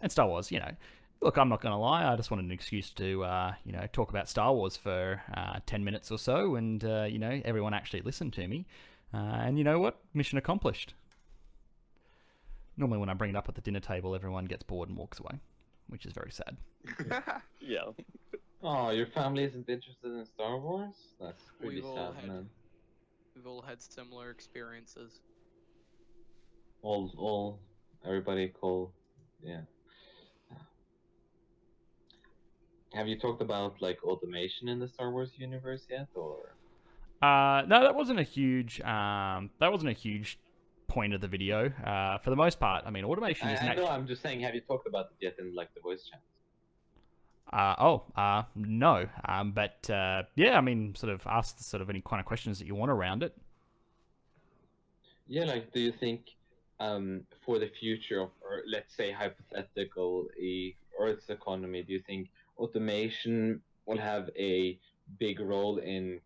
And 0.00 0.12
Star 0.12 0.26
Wars, 0.28 0.52
you 0.52 0.60
know, 0.60 0.70
look, 1.20 1.36
I'm 1.36 1.48
not 1.48 1.60
going 1.60 1.72
to 1.72 1.78
lie. 1.78 2.10
I 2.10 2.16
just 2.16 2.30
wanted 2.30 2.44
an 2.44 2.52
excuse 2.52 2.90
to, 2.90 3.24
uh, 3.24 3.54
you 3.64 3.72
know, 3.72 3.86
talk 3.92 4.10
about 4.10 4.28
Star 4.28 4.52
Wars 4.52 4.76
for 4.76 5.22
uh, 5.36 5.58
10 5.66 5.84
minutes 5.84 6.10
or 6.10 6.18
so, 6.18 6.54
and, 6.54 6.84
uh, 6.84 7.04
you 7.04 7.18
know, 7.18 7.40
everyone 7.44 7.74
actually 7.74 8.02
listened 8.02 8.32
to 8.34 8.46
me. 8.46 8.66
Uh, 9.12 9.16
and 9.16 9.58
you 9.58 9.64
know 9.64 9.78
what? 9.78 9.98
Mission 10.12 10.38
accomplished. 10.38 10.94
Normally, 12.76 12.98
when 12.98 13.08
I 13.08 13.14
bring 13.14 13.30
it 13.30 13.36
up 13.36 13.48
at 13.48 13.54
the 13.54 13.60
dinner 13.60 13.80
table, 13.80 14.14
everyone 14.14 14.44
gets 14.46 14.64
bored 14.64 14.88
and 14.88 14.98
walks 14.98 15.20
away, 15.20 15.40
which 15.88 16.06
is 16.06 16.12
very 16.12 16.32
sad. 16.32 16.56
yeah. 17.60 17.84
Oh, 18.66 18.90
your 18.90 19.06
family 19.06 19.44
isn't 19.44 19.68
interested 19.68 20.10
in 20.10 20.24
Star 20.24 20.58
Wars? 20.58 20.94
That's 21.20 21.42
pretty 21.60 21.76
We've 21.82 21.84
sad, 21.84 22.14
had- 22.14 22.28
man. 22.28 22.48
We've 23.36 23.46
all 23.46 23.62
had 23.62 23.82
similar 23.82 24.30
experiences. 24.30 25.20
All, 26.82 27.10
all, 27.18 27.58
everybody 28.04 28.48
call, 28.48 28.92
yeah. 29.42 29.62
Have 32.94 33.08
you 33.08 33.18
talked 33.18 33.42
about 33.42 33.82
like 33.82 33.98
automation 34.04 34.68
in 34.68 34.78
the 34.78 34.86
Star 34.86 35.10
Wars 35.10 35.32
universe 35.36 35.84
yet, 35.90 36.06
or? 36.14 36.54
Uh, 37.20 37.62
no, 37.66 37.82
that 37.82 37.94
wasn't 37.94 38.20
a 38.20 38.22
huge. 38.22 38.80
Um, 38.82 39.50
that 39.58 39.72
wasn't 39.72 39.90
a 39.90 39.94
huge 39.98 40.38
point 40.86 41.12
of 41.12 41.20
the 41.20 41.26
video. 41.26 41.70
Uh, 41.84 42.18
for 42.18 42.30
the 42.30 42.36
most 42.36 42.60
part, 42.60 42.84
I 42.86 42.90
mean, 42.90 43.04
automation 43.04 43.48
I, 43.48 43.54
isn't 43.54 43.64
I 43.64 43.74
know. 43.74 43.82
actually. 43.82 43.88
I'm 43.96 44.06
just 44.06 44.22
saying. 44.22 44.40
Have 44.40 44.54
you 44.54 44.60
talked 44.60 44.86
about 44.86 45.06
it 45.06 45.16
yet 45.24 45.34
in 45.40 45.52
like 45.56 45.74
the 45.74 45.80
voice 45.80 46.04
chat? 46.08 46.20
Uh, 47.52 47.74
oh, 47.78 48.02
uh, 48.16 48.42
no. 48.56 49.06
Um, 49.28 49.52
but 49.52 49.88
uh, 49.90 50.24
yeah, 50.34 50.58
I 50.58 50.60
mean, 50.60 50.94
sort 50.94 51.12
of 51.12 51.26
ask 51.26 51.58
sort 51.60 51.82
of 51.82 51.90
any 51.90 52.00
kind 52.00 52.20
of 52.20 52.26
questions 52.26 52.58
that 52.58 52.66
you 52.66 52.74
want 52.74 52.90
around 52.90 53.22
it. 53.22 53.36
Yeah, 55.28 55.44
like, 55.44 55.72
do 55.72 55.80
you 55.80 55.92
think 55.92 56.22
um, 56.80 57.22
for 57.44 57.58
the 57.58 57.68
future 57.68 58.20
of, 58.20 58.30
or 58.42 58.62
let's 58.68 58.94
say 58.94 59.12
hypothetical 59.12 60.26
e- 60.38 60.74
Earth's 61.00 61.30
economy, 61.30 61.82
do 61.82 61.92
you 61.92 62.02
think 62.06 62.28
automation 62.58 63.60
will 63.86 63.98
have 63.98 64.30
a 64.36 64.78
big 65.18 65.40
role 65.40 65.78
in 65.78 66.20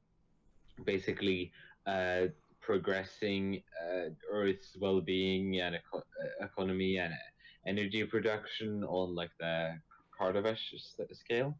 basically 0.84 1.52
uh, 1.86 2.26
progressing 2.60 3.62
uh, 3.82 4.10
Earth's 4.30 4.76
well-being 4.80 5.60
and 5.60 5.76
eco- 5.76 5.98
uh, 5.98 6.44
economy 6.44 6.98
and 6.98 7.12
energy 7.66 8.04
production 8.04 8.84
on 8.84 9.14
like 9.14 9.30
the 9.40 9.78
Kardashev 10.18 10.74
s- 10.74 10.96
scale? 11.18 11.56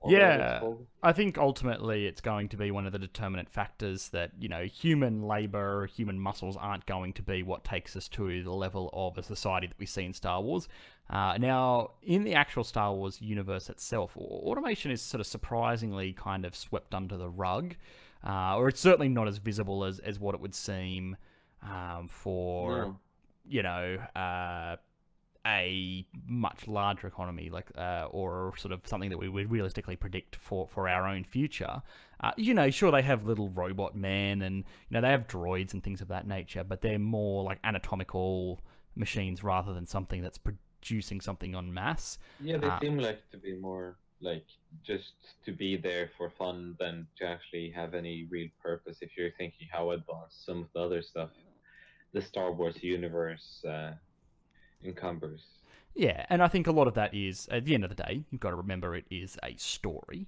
or 0.00 0.12
whatever 0.12 0.32
it's 0.32 0.62
Yeah. 0.62 0.84
I 1.02 1.12
think 1.12 1.38
ultimately 1.38 2.06
it's 2.06 2.20
going 2.20 2.50
to 2.50 2.56
be 2.58 2.70
one 2.70 2.84
of 2.84 2.92
the 2.92 2.98
determinant 2.98 3.48
factors 3.48 4.10
that, 4.10 4.32
you 4.38 4.48
know, 4.50 4.64
human 4.64 5.22
labor, 5.22 5.86
human 5.86 6.18
muscles 6.18 6.58
aren't 6.58 6.84
going 6.84 7.14
to 7.14 7.22
be 7.22 7.42
what 7.42 7.64
takes 7.64 7.96
us 7.96 8.06
to 8.10 8.42
the 8.42 8.52
level 8.52 8.90
of 8.92 9.16
a 9.16 9.22
society 9.22 9.66
that 9.66 9.78
we 9.78 9.86
see 9.86 10.04
in 10.04 10.12
Star 10.12 10.42
Wars. 10.42 10.68
Uh, 11.08 11.38
now, 11.38 11.92
in 12.02 12.24
the 12.24 12.34
actual 12.34 12.64
Star 12.64 12.92
Wars 12.92 13.22
universe 13.22 13.70
itself, 13.70 14.14
automation 14.16 14.90
is 14.90 15.00
sort 15.00 15.20
of 15.22 15.26
surprisingly 15.26 16.12
kind 16.12 16.44
of 16.44 16.54
swept 16.54 16.94
under 16.94 17.16
the 17.16 17.30
rug, 17.30 17.74
uh, 18.26 18.56
or 18.56 18.68
it's 18.68 18.80
certainly 18.80 19.08
not 19.08 19.26
as 19.26 19.38
visible 19.38 19.84
as, 19.84 20.00
as 20.00 20.18
what 20.20 20.34
it 20.34 20.40
would 20.40 20.54
seem 20.54 21.16
um, 21.62 22.08
for 22.08 22.76
No. 22.78 22.98
you 23.48 23.62
know, 23.62 23.96
uh, 24.14 24.76
a 25.46 26.06
much 26.26 26.66
larger 26.66 27.06
economy, 27.06 27.50
like 27.50 27.70
uh, 27.76 28.06
or 28.10 28.54
sort 28.56 28.72
of 28.72 28.86
something 28.86 29.10
that 29.10 29.18
we 29.18 29.28
would 29.28 29.50
realistically 29.50 29.96
predict 29.96 30.36
for 30.36 30.66
for 30.68 30.88
our 30.88 31.06
own 31.06 31.24
future. 31.24 31.82
Uh, 32.20 32.32
you 32.36 32.54
know, 32.54 32.70
sure 32.70 32.90
they 32.90 33.02
have 33.02 33.26
little 33.26 33.50
robot 33.50 33.94
men 33.94 34.42
and 34.42 34.56
you 34.58 34.94
know 34.94 35.00
they 35.00 35.10
have 35.10 35.26
droids 35.26 35.72
and 35.74 35.82
things 35.82 36.00
of 36.00 36.08
that 36.08 36.26
nature, 36.26 36.64
but 36.64 36.80
they're 36.80 36.98
more 36.98 37.42
like 37.42 37.58
anatomical 37.64 38.60
machines 38.96 39.42
rather 39.44 39.74
than 39.74 39.84
something 39.86 40.22
that's 40.22 40.38
producing 40.38 41.20
something 41.20 41.54
en 41.54 41.72
masse. 41.74 42.18
Yeah, 42.40 42.56
they 42.58 42.68
Ah. 42.68 42.78
seem 42.78 42.98
like 42.98 43.28
to 43.30 43.36
be 43.36 43.54
more 43.54 43.96
like 44.20 44.46
just 44.82 45.12
to 45.44 45.52
be 45.52 45.76
there 45.76 46.08
for 46.16 46.30
fun 46.30 46.76
than 46.78 47.06
to 47.18 47.26
actually 47.26 47.68
have 47.70 47.92
any 47.94 48.24
real 48.30 48.48
purpose. 48.62 48.98
If 49.02 49.16
you're 49.18 49.32
thinking 49.32 49.68
how 49.70 49.90
advanced 49.90 50.46
some 50.46 50.62
of 50.62 50.68
the 50.72 50.80
other 50.80 51.02
stuff 51.02 51.30
the 52.12 52.22
Star 52.22 52.52
Wars 52.52 52.80
universe 52.80 53.62
uh, 53.68 53.92
encumbers. 54.84 55.42
Yeah, 55.94 56.26
and 56.28 56.42
I 56.42 56.48
think 56.48 56.66
a 56.66 56.72
lot 56.72 56.88
of 56.88 56.94
that 56.94 57.14
is, 57.14 57.48
at 57.50 57.64
the 57.64 57.74
end 57.74 57.84
of 57.84 57.90
the 57.90 58.02
day, 58.02 58.24
you've 58.30 58.40
got 58.40 58.50
to 58.50 58.56
remember 58.56 58.96
it 58.96 59.04
is 59.10 59.38
a 59.42 59.54
story. 59.56 60.26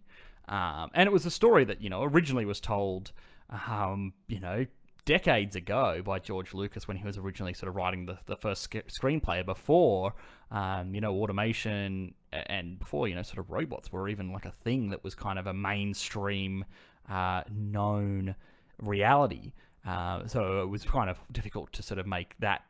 Um, 0.48 0.90
and 0.94 1.08
it 1.08 1.12
was 1.12 1.26
a 1.26 1.30
story 1.30 1.64
that, 1.64 1.82
you 1.82 1.90
know, 1.90 2.04
originally 2.04 2.44
was 2.44 2.60
told, 2.60 3.10
um, 3.50 4.12
you 4.28 4.38
know, 4.38 4.66
decades 5.04 5.56
ago 5.56 6.02
by 6.04 6.18
George 6.18 6.54
Lucas 6.54 6.86
when 6.86 6.96
he 6.96 7.04
was 7.04 7.16
originally 7.16 7.52
sort 7.52 7.68
of 7.68 7.76
writing 7.76 8.06
the, 8.06 8.18
the 8.26 8.36
first 8.36 8.62
sc- 8.62 8.88
screenplay 8.88 9.44
before, 9.44 10.14
um, 10.50 10.94
you 10.94 11.00
know, 11.00 11.14
automation 11.14 12.14
and 12.32 12.78
before, 12.78 13.08
you 13.08 13.14
know, 13.14 13.22
sort 13.22 13.38
of 13.38 13.50
robots 13.50 13.90
were 13.90 14.08
even 14.08 14.32
like 14.32 14.44
a 14.44 14.52
thing 14.52 14.90
that 14.90 15.02
was 15.02 15.14
kind 15.14 15.38
of 15.38 15.46
a 15.46 15.54
mainstream 15.54 16.64
uh, 17.08 17.42
known 17.50 18.36
reality. 18.80 19.52
Uh, 19.86 20.26
so 20.26 20.62
it 20.62 20.68
was 20.68 20.84
kind 20.84 21.08
of 21.08 21.18
difficult 21.32 21.72
to 21.72 21.82
sort 21.82 21.98
of 21.98 22.06
make 22.06 22.34
that 22.40 22.62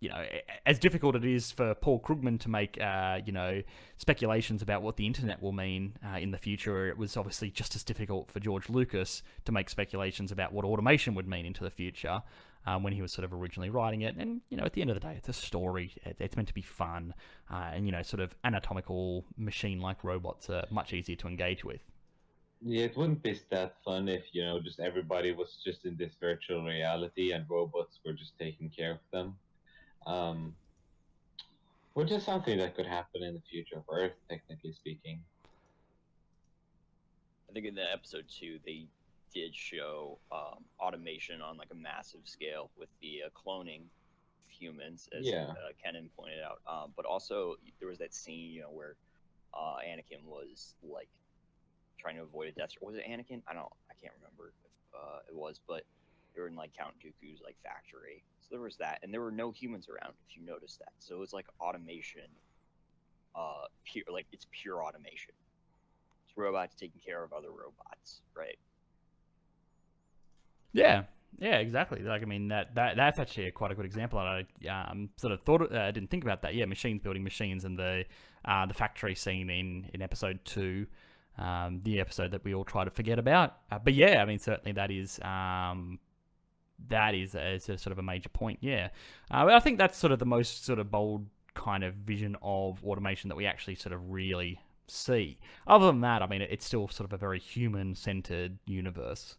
you 0.00 0.08
know, 0.08 0.24
as 0.64 0.78
difficult 0.78 1.14
it 1.14 1.26
is 1.26 1.52
for 1.52 1.74
Paul 1.74 2.00
Krugman 2.00 2.40
to 2.40 2.48
make, 2.48 2.80
uh, 2.80 3.20
you 3.24 3.32
know, 3.32 3.62
speculations 3.98 4.62
about 4.62 4.80
what 4.80 4.96
the 4.96 5.06
internet 5.06 5.42
will 5.42 5.52
mean 5.52 5.96
uh, 6.04 6.16
in 6.16 6.30
the 6.30 6.38
future, 6.38 6.88
it 6.88 6.96
was 6.96 7.18
obviously 7.18 7.50
just 7.50 7.76
as 7.76 7.84
difficult 7.84 8.30
for 8.30 8.40
George 8.40 8.70
Lucas 8.70 9.22
to 9.44 9.52
make 9.52 9.68
speculations 9.68 10.32
about 10.32 10.52
what 10.54 10.64
automation 10.64 11.14
would 11.14 11.28
mean 11.28 11.44
into 11.44 11.62
the 11.62 11.70
future 11.70 12.22
um, 12.66 12.82
when 12.82 12.94
he 12.94 13.02
was 13.02 13.12
sort 13.12 13.26
of 13.26 13.34
originally 13.34 13.68
writing 13.68 14.00
it. 14.00 14.16
And, 14.16 14.40
you 14.48 14.56
know, 14.56 14.64
at 14.64 14.72
the 14.72 14.80
end 14.80 14.88
of 14.88 14.94
the 14.94 15.00
day, 15.00 15.14
it's 15.18 15.28
a 15.28 15.34
story. 15.34 15.94
It's 16.04 16.34
meant 16.34 16.48
to 16.48 16.54
be 16.54 16.62
fun. 16.62 17.12
Uh, 17.50 17.70
and, 17.74 17.84
you 17.84 17.92
know, 17.92 18.02
sort 18.02 18.20
of 18.20 18.34
anatomical 18.42 19.26
machine 19.36 19.80
like 19.80 20.02
robots 20.02 20.48
are 20.48 20.64
much 20.70 20.94
easier 20.94 21.16
to 21.16 21.28
engage 21.28 21.62
with. 21.62 21.80
Yeah, 22.62 22.84
it 22.84 22.96
wouldn't 22.96 23.22
be 23.22 23.40
that 23.50 23.76
fun 23.84 24.08
if 24.08 24.22
you 24.32 24.44
know 24.44 24.60
just 24.60 24.80
everybody 24.80 25.32
was 25.32 25.56
just 25.64 25.86
in 25.86 25.96
this 25.96 26.12
virtual 26.20 26.62
reality 26.62 27.32
and 27.32 27.46
robots 27.48 28.00
were 28.04 28.12
just 28.12 28.38
taking 28.38 28.68
care 28.68 28.92
of 28.92 28.98
them. 29.14 29.36
Um, 30.06 30.54
which 31.94 32.10
is 32.10 32.24
something 32.24 32.56
that 32.58 32.74
could 32.76 32.86
happen 32.86 33.22
in 33.22 33.34
the 33.34 33.42
future 33.50 33.76
of 33.76 33.84
Earth, 33.90 34.12
technically 34.28 34.72
speaking. 34.72 35.20
I 37.48 37.52
think 37.52 37.66
in 37.66 37.74
the 37.74 37.92
episode 37.92 38.26
two, 38.28 38.58
they 38.64 38.86
did 39.34 39.54
show 39.54 40.18
um, 40.32 40.64
automation 40.80 41.40
on 41.42 41.56
like 41.56 41.68
a 41.72 41.74
massive 41.74 42.20
scale 42.24 42.70
with 42.78 42.88
the 43.02 43.22
uh, 43.26 43.28
cloning 43.30 43.82
of 44.44 44.50
humans, 44.50 45.08
as 45.16 45.26
Yeah. 45.26 45.50
uh, 45.50 45.72
Kenan 45.84 46.10
pointed 46.16 46.40
out. 46.42 46.60
Um, 46.66 46.92
but 46.96 47.04
also, 47.06 47.56
there 47.80 47.88
was 47.88 47.98
that 47.98 48.14
scene, 48.14 48.52
you 48.52 48.60
know, 48.62 48.70
where 48.70 48.94
uh, 49.52 49.76
Anakin 49.84 50.24
was 50.24 50.74
like 50.82 51.08
trying 51.98 52.16
to 52.16 52.22
avoid 52.22 52.48
a 52.48 52.52
death. 52.52 52.70
Was 52.80 52.94
it 52.94 53.04
Anakin? 53.08 53.42
I 53.48 53.54
don't. 53.54 53.72
I 53.90 53.94
can't 54.00 54.14
remember 54.20 54.52
if 54.64 54.70
uh, 54.94 55.18
it 55.28 55.34
was, 55.34 55.60
but 55.66 55.82
in 56.46 56.56
like 56.56 56.72
Count 56.76 56.94
Dooku's 56.98 57.40
like 57.42 57.56
factory. 57.62 58.24
So 58.40 58.48
there 58.50 58.60
was 58.60 58.76
that, 58.76 59.00
and 59.02 59.12
there 59.12 59.20
were 59.20 59.30
no 59.30 59.50
humans 59.50 59.88
around. 59.88 60.14
If 60.28 60.36
you 60.36 60.44
noticed 60.44 60.78
that, 60.78 60.92
so 60.98 61.14
it 61.14 61.18
was 61.18 61.32
like 61.32 61.46
automation. 61.60 62.28
Uh, 63.34 63.66
pure 63.84 64.04
like 64.10 64.26
it's 64.32 64.46
pure 64.50 64.82
automation. 64.82 65.34
It's 66.26 66.36
robots 66.36 66.74
taking 66.74 67.00
care 67.04 67.22
of 67.22 67.32
other 67.32 67.50
robots, 67.50 68.22
right? 68.36 68.58
Yeah, 70.72 71.04
yeah, 71.38 71.56
exactly. 71.56 72.02
Like 72.02 72.22
I 72.22 72.24
mean 72.24 72.48
that 72.48 72.74
that 72.74 72.96
that's 72.96 73.18
actually 73.18 73.46
a, 73.46 73.52
quite 73.52 73.70
a 73.70 73.74
good 73.74 73.84
example. 73.84 74.18
And 74.18 74.46
I 74.68 74.90
um, 74.90 75.10
sort 75.16 75.32
of 75.32 75.42
thought 75.42 75.72
I 75.72 75.88
uh, 75.88 75.90
didn't 75.90 76.10
think 76.10 76.24
about 76.24 76.42
that. 76.42 76.54
Yeah, 76.54 76.66
machines 76.66 77.00
building 77.00 77.22
machines 77.24 77.64
and 77.64 77.78
the 77.78 78.04
uh, 78.44 78.66
the 78.66 78.74
factory 78.74 79.14
scene 79.14 79.48
in 79.48 79.88
in 79.94 80.02
episode 80.02 80.40
two, 80.44 80.86
um, 81.38 81.80
the 81.84 82.00
episode 82.00 82.32
that 82.32 82.44
we 82.44 82.54
all 82.54 82.64
try 82.64 82.84
to 82.84 82.90
forget 82.90 83.18
about. 83.18 83.56
Uh, 83.70 83.78
but 83.82 83.94
yeah, 83.94 84.22
I 84.22 84.24
mean 84.24 84.38
certainly 84.38 84.72
that 84.72 84.90
is 84.90 85.20
um, 85.22 85.98
that 86.88 87.14
is 87.14 87.34
a, 87.34 87.54
a 87.54 87.60
sort 87.60 87.92
of 87.92 87.98
a 87.98 88.02
major 88.02 88.28
point. 88.28 88.58
Yeah, 88.60 88.88
uh, 89.30 89.46
I 89.46 89.60
think 89.60 89.78
that's 89.78 89.98
sort 89.98 90.12
of 90.12 90.18
the 90.18 90.26
most 90.26 90.64
sort 90.64 90.78
of 90.78 90.90
bold 90.90 91.26
kind 91.54 91.84
of 91.84 91.94
vision 91.94 92.36
of 92.42 92.82
automation 92.84 93.28
that 93.28 93.36
we 93.36 93.46
actually 93.46 93.74
sort 93.74 93.92
of 93.92 94.10
really 94.10 94.60
see. 94.86 95.38
Other 95.66 95.86
than 95.86 96.00
that, 96.02 96.22
I 96.22 96.26
mean, 96.26 96.42
it's 96.42 96.64
still 96.64 96.88
sort 96.88 97.08
of 97.08 97.12
a 97.12 97.16
very 97.16 97.38
human 97.38 97.94
centered 97.94 98.58
universe. 98.66 99.36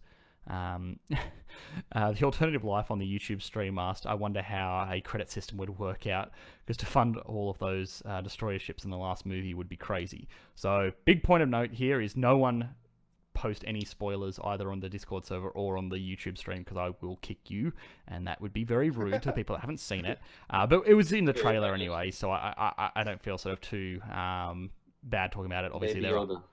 Um, 0.47 0.99
uh, 1.91 2.11
the 2.13 2.23
alternative 2.23 2.63
life 2.63 2.89
on 2.89 2.99
the 2.99 3.05
YouTube 3.05 3.41
stream 3.41 3.77
asked, 3.77 4.05
"I 4.05 4.13
wonder 4.15 4.41
how 4.41 4.87
a 4.89 5.01
credit 5.01 5.29
system 5.29 5.57
would 5.57 5.77
work 5.77 6.07
out 6.07 6.31
because 6.65 6.77
to 6.77 6.85
fund 6.85 7.17
all 7.17 7.49
of 7.49 7.59
those 7.59 8.01
uh, 8.05 8.21
destroyer 8.21 8.59
ships 8.59 8.83
in 8.83 8.89
the 8.89 8.97
last 8.97 9.25
movie 9.25 9.53
would 9.53 9.69
be 9.69 9.77
crazy." 9.77 10.27
So, 10.55 10.91
big 11.05 11.23
point 11.23 11.43
of 11.43 11.49
note 11.49 11.71
here 11.71 12.01
is 12.01 12.17
no 12.17 12.37
one 12.37 12.75
post 13.41 13.63
any 13.65 13.83
spoilers 13.83 14.39
either 14.43 14.71
on 14.71 14.79
the 14.81 14.89
Discord 14.89 15.25
server 15.25 15.49
or 15.49 15.77
on 15.77 15.89
the 15.89 15.95
YouTube 15.97 16.37
stream 16.37 16.59
because 16.59 16.77
I 16.77 16.93
will 17.01 17.17
kick 17.21 17.49
you, 17.49 17.73
and 18.07 18.27
that 18.27 18.39
would 18.41 18.53
be 18.53 18.63
very 18.63 18.89
rude 18.91 19.21
to 19.23 19.31
people 19.31 19.55
that 19.55 19.61
haven't 19.61 19.79
seen 19.79 20.05
it. 20.05 20.19
Uh, 20.49 20.67
but 20.67 20.83
it 20.85 20.93
was 20.93 21.11
in 21.13 21.25
the 21.25 21.33
trailer 21.33 21.73
anyway, 21.73 22.11
so 22.11 22.29
I, 22.29 22.53
I 22.57 22.89
I- 22.95 23.03
don't 23.03 23.21
feel 23.21 23.37
sort 23.37 23.53
of 23.53 23.61
too 23.61 23.99
um, 24.11 24.69
bad 25.03 25.31
talking 25.31 25.45
about 25.51 25.63
it. 25.65 25.71
Obviously, 25.73 26.01
Baby 26.01 26.11
there 26.11 26.19
are 26.19 26.43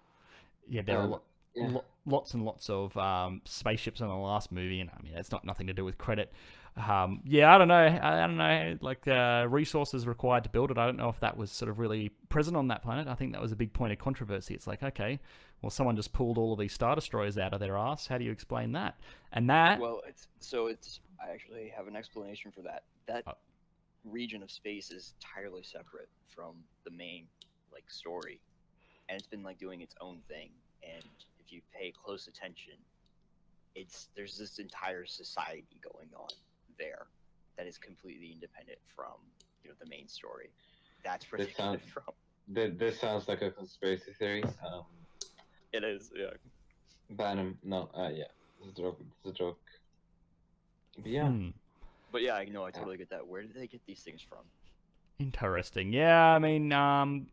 yeah 0.68 0.82
there 0.82 0.98
are 0.98 1.02
Um, 1.04 1.10
lo- 1.10 1.22
yeah. 1.54 1.68
lo- 1.70 1.84
lots 2.06 2.34
and 2.34 2.44
lots 2.44 2.70
of 2.70 2.96
um, 2.96 3.42
spaceships 3.44 4.00
in 4.00 4.06
the 4.08 4.14
last 4.14 4.52
movie, 4.52 4.80
and 4.80 4.90
I 4.96 5.02
mean 5.02 5.14
it's 5.14 5.32
not 5.32 5.44
nothing 5.44 5.66
to 5.66 5.72
do 5.74 5.84
with 5.84 5.98
credit. 5.98 6.32
Um, 6.76 7.22
yeah, 7.24 7.52
I 7.52 7.58
don't 7.58 7.66
know. 7.68 7.74
I, 7.74 8.22
I 8.22 8.26
don't 8.28 8.36
know. 8.36 8.78
Like 8.80 9.08
uh, 9.08 9.46
resources 9.50 10.06
required 10.06 10.44
to 10.44 10.50
build 10.50 10.70
it. 10.70 10.78
I 10.78 10.86
don't 10.86 10.96
know 10.96 11.08
if 11.08 11.18
that 11.20 11.36
was 11.36 11.50
sort 11.50 11.68
of 11.70 11.80
really 11.80 12.10
present 12.28 12.56
on 12.56 12.68
that 12.68 12.82
planet. 12.82 13.08
I 13.08 13.14
think 13.16 13.32
that 13.32 13.42
was 13.42 13.50
a 13.50 13.56
big 13.56 13.72
point 13.72 13.92
of 13.92 13.98
controversy. 13.98 14.54
It's 14.54 14.66
like, 14.68 14.82
okay, 14.84 15.18
well, 15.62 15.70
someone 15.70 15.96
just 15.96 16.12
pulled 16.12 16.38
all 16.38 16.52
of 16.52 16.58
these 16.58 16.72
star 16.72 16.94
destroyers 16.94 17.36
out 17.38 17.52
of 17.52 17.60
their 17.60 17.76
ass. 17.76 18.06
How 18.06 18.18
do 18.18 18.24
you 18.24 18.30
explain 18.32 18.72
that? 18.72 18.96
And 19.32 19.48
that, 19.50 19.80
Well, 19.80 20.02
it's 20.06 20.28
so 20.40 20.66
it's. 20.68 21.00
I 21.22 21.30
actually 21.30 21.68
have 21.76 21.88
an 21.88 21.96
explanation 21.96 22.50
for 22.52 22.62
that. 22.62 22.84
That 23.06 23.26
Uh. 23.26 23.34
region 24.04 24.42
of 24.42 24.50
space 24.50 24.90
is 24.90 25.14
entirely 25.20 25.62
separate 25.62 26.08
from 26.26 26.64
the 26.84 26.90
main 26.90 27.26
like 27.72 27.90
story, 27.90 28.40
and 29.08 29.18
it's 29.18 29.26
been 29.26 29.42
like 29.42 29.58
doing 29.58 29.80
its 29.80 29.94
own 30.00 30.20
thing. 30.28 30.50
And 30.82 31.04
if 31.40 31.52
you 31.52 31.60
pay 31.72 31.90
close 31.92 32.28
attention, 32.28 32.74
it's 33.74 34.08
there's 34.14 34.38
this 34.38 34.58
entire 34.58 35.04
society 35.06 35.80
going 35.82 36.08
on 36.16 36.28
there 36.78 37.06
that 37.56 37.66
is 37.66 37.76
completely 37.78 38.30
independent 38.32 38.78
from 38.86 39.14
you 39.64 39.70
know 39.70 39.76
the 39.80 39.86
main 39.90 40.06
story. 40.08 40.50
That's 41.04 41.24
predicted 41.24 41.56
sounds- 41.64 41.82
from. 41.92 42.04
Th- 42.54 42.78
This 42.78 42.98
sounds 43.00 43.28
like 43.28 43.42
a 43.42 43.50
conspiracy 43.50 44.12
theory. 44.12 44.42
Um, 44.44 44.84
It 45.72 45.84
is, 45.84 46.10
yeah. 46.14 46.30
Banham, 47.14 47.56
no, 47.64 47.88
uh, 47.94 48.10
yeah, 48.12 48.24
it's 48.60 48.78
a 48.78 48.82
joke. 48.82 49.00
It's 49.24 49.30
a 49.30 49.32
joke. 49.32 49.58
But 50.96 51.06
yeah, 51.10 51.28
hmm, 51.28 51.48
But 52.12 52.22
yeah, 52.22 52.34
I 52.34 52.44
know, 52.46 52.64
I 52.64 52.70
totally 52.70 52.96
get 52.96 53.10
that. 53.10 53.26
Where 53.26 53.42
did 53.42 53.54
they 53.54 53.66
get 53.66 53.80
these 53.86 54.00
things 54.02 54.22
from? 54.22 54.38
interesting. 55.18 55.92
Yeah, 55.92 56.34
I 56.34 56.38
mean, 56.38 56.72
um, 56.72 57.26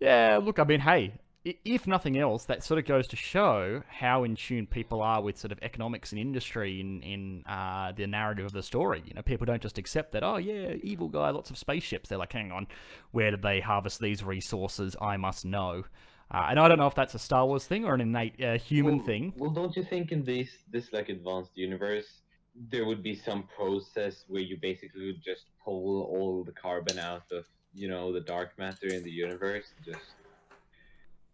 yeah. 0.00 0.38
Look, 0.42 0.58
I 0.58 0.64
mean, 0.64 0.80
hey, 0.80 1.12
i- 1.46 1.56
if 1.64 1.86
nothing 1.86 2.18
else, 2.18 2.44
that 2.46 2.62
sort 2.64 2.78
of 2.78 2.86
goes 2.86 3.06
to 3.08 3.16
show 3.16 3.82
how 3.88 4.24
in 4.24 4.34
tune 4.36 4.66
people 4.66 5.02
are 5.02 5.22
with 5.22 5.36
sort 5.38 5.52
of 5.52 5.58
economics 5.62 6.12
and 6.12 6.18
industry 6.20 6.80
in 6.80 7.02
in 7.02 7.44
uh, 7.46 7.92
the 7.92 8.06
narrative 8.06 8.46
of 8.46 8.52
the 8.52 8.62
story. 8.62 9.02
You 9.06 9.14
know, 9.14 9.22
people 9.22 9.46
don't 9.46 9.62
just 9.62 9.78
accept 9.78 10.12
that. 10.12 10.22
Oh 10.22 10.36
yeah, 10.38 10.74
evil 10.82 11.08
guy, 11.08 11.30
lots 11.30 11.50
of 11.50 11.58
spaceships. 11.58 12.08
They're 12.08 12.18
like, 12.18 12.32
hang 12.32 12.52
on, 12.52 12.66
where 13.12 13.30
did 13.30 13.42
they 13.42 13.60
harvest 13.60 14.00
these 14.00 14.22
resources? 14.24 14.96
I 15.00 15.16
must 15.16 15.44
know. 15.44 15.84
Uh, 16.30 16.46
and 16.50 16.58
I 16.58 16.66
don't 16.68 16.78
know 16.78 16.86
if 16.88 16.94
that's 16.94 17.14
a 17.14 17.18
Star 17.18 17.46
Wars 17.46 17.66
thing 17.66 17.84
or 17.84 17.94
an 17.94 18.00
innate 18.00 18.42
uh, 18.42 18.58
human 18.58 18.98
well, 18.98 19.06
thing. 19.06 19.32
Well, 19.36 19.50
don't 19.50 19.76
you 19.76 19.84
think 19.84 20.10
in 20.12 20.24
this 20.24 20.48
this 20.70 20.92
like 20.92 21.08
advanced 21.08 21.52
universe, 21.54 22.22
there 22.70 22.84
would 22.84 23.02
be 23.02 23.14
some 23.14 23.44
process 23.56 24.24
where 24.26 24.42
you 24.42 24.56
basically 24.60 25.06
would 25.06 25.22
just 25.22 25.44
pull 25.64 26.02
all 26.02 26.42
the 26.44 26.52
carbon 26.52 26.98
out 26.98 27.24
of 27.30 27.44
you 27.74 27.88
know 27.88 28.12
the 28.12 28.20
dark 28.20 28.58
matter 28.58 28.88
in 28.88 29.02
the 29.04 29.10
universe, 29.10 29.66
just 29.84 30.00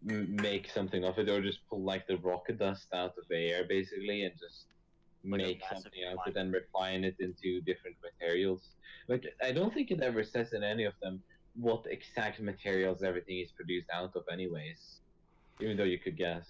make 0.03 0.69
something 0.69 1.03
of 1.05 1.17
it, 1.17 1.29
or 1.29 1.41
just 1.41 1.59
pull 1.69 1.81
like 1.81 2.05
the 2.07 2.17
rocket 2.17 2.59
dust 2.59 2.87
out 2.93 3.17
of 3.17 3.23
the 3.29 3.37
air, 3.51 3.63
basically, 3.67 4.23
and 4.23 4.33
just 4.39 4.65
Like 5.25 5.39
make 5.39 5.61
something 5.73 6.03
out 6.11 6.17
of 6.27 6.35
it 6.35 6.39
and 6.39 6.53
refine 6.53 7.03
it 7.05 7.15
into 7.19 7.61
different 7.61 7.95
materials. 8.03 8.61
Like 9.07 9.25
I 9.41 9.53
don't 9.53 9.73
think 9.73 9.89
it 9.89 10.01
ever 10.01 10.23
says 10.23 10.53
in 10.53 10.63
any 10.63 10.83
of 10.83 10.93
them 11.01 11.23
what 11.55 11.85
exact 11.89 12.39
materials 12.39 13.03
everything 13.03 13.39
is 13.39 13.51
produced 13.51 13.87
out 13.93 14.15
of, 14.15 14.23
anyways. 14.31 14.99
Even 15.61 15.77
though 15.77 15.83
you 15.83 15.99
could 15.99 16.17
guess. 16.17 16.45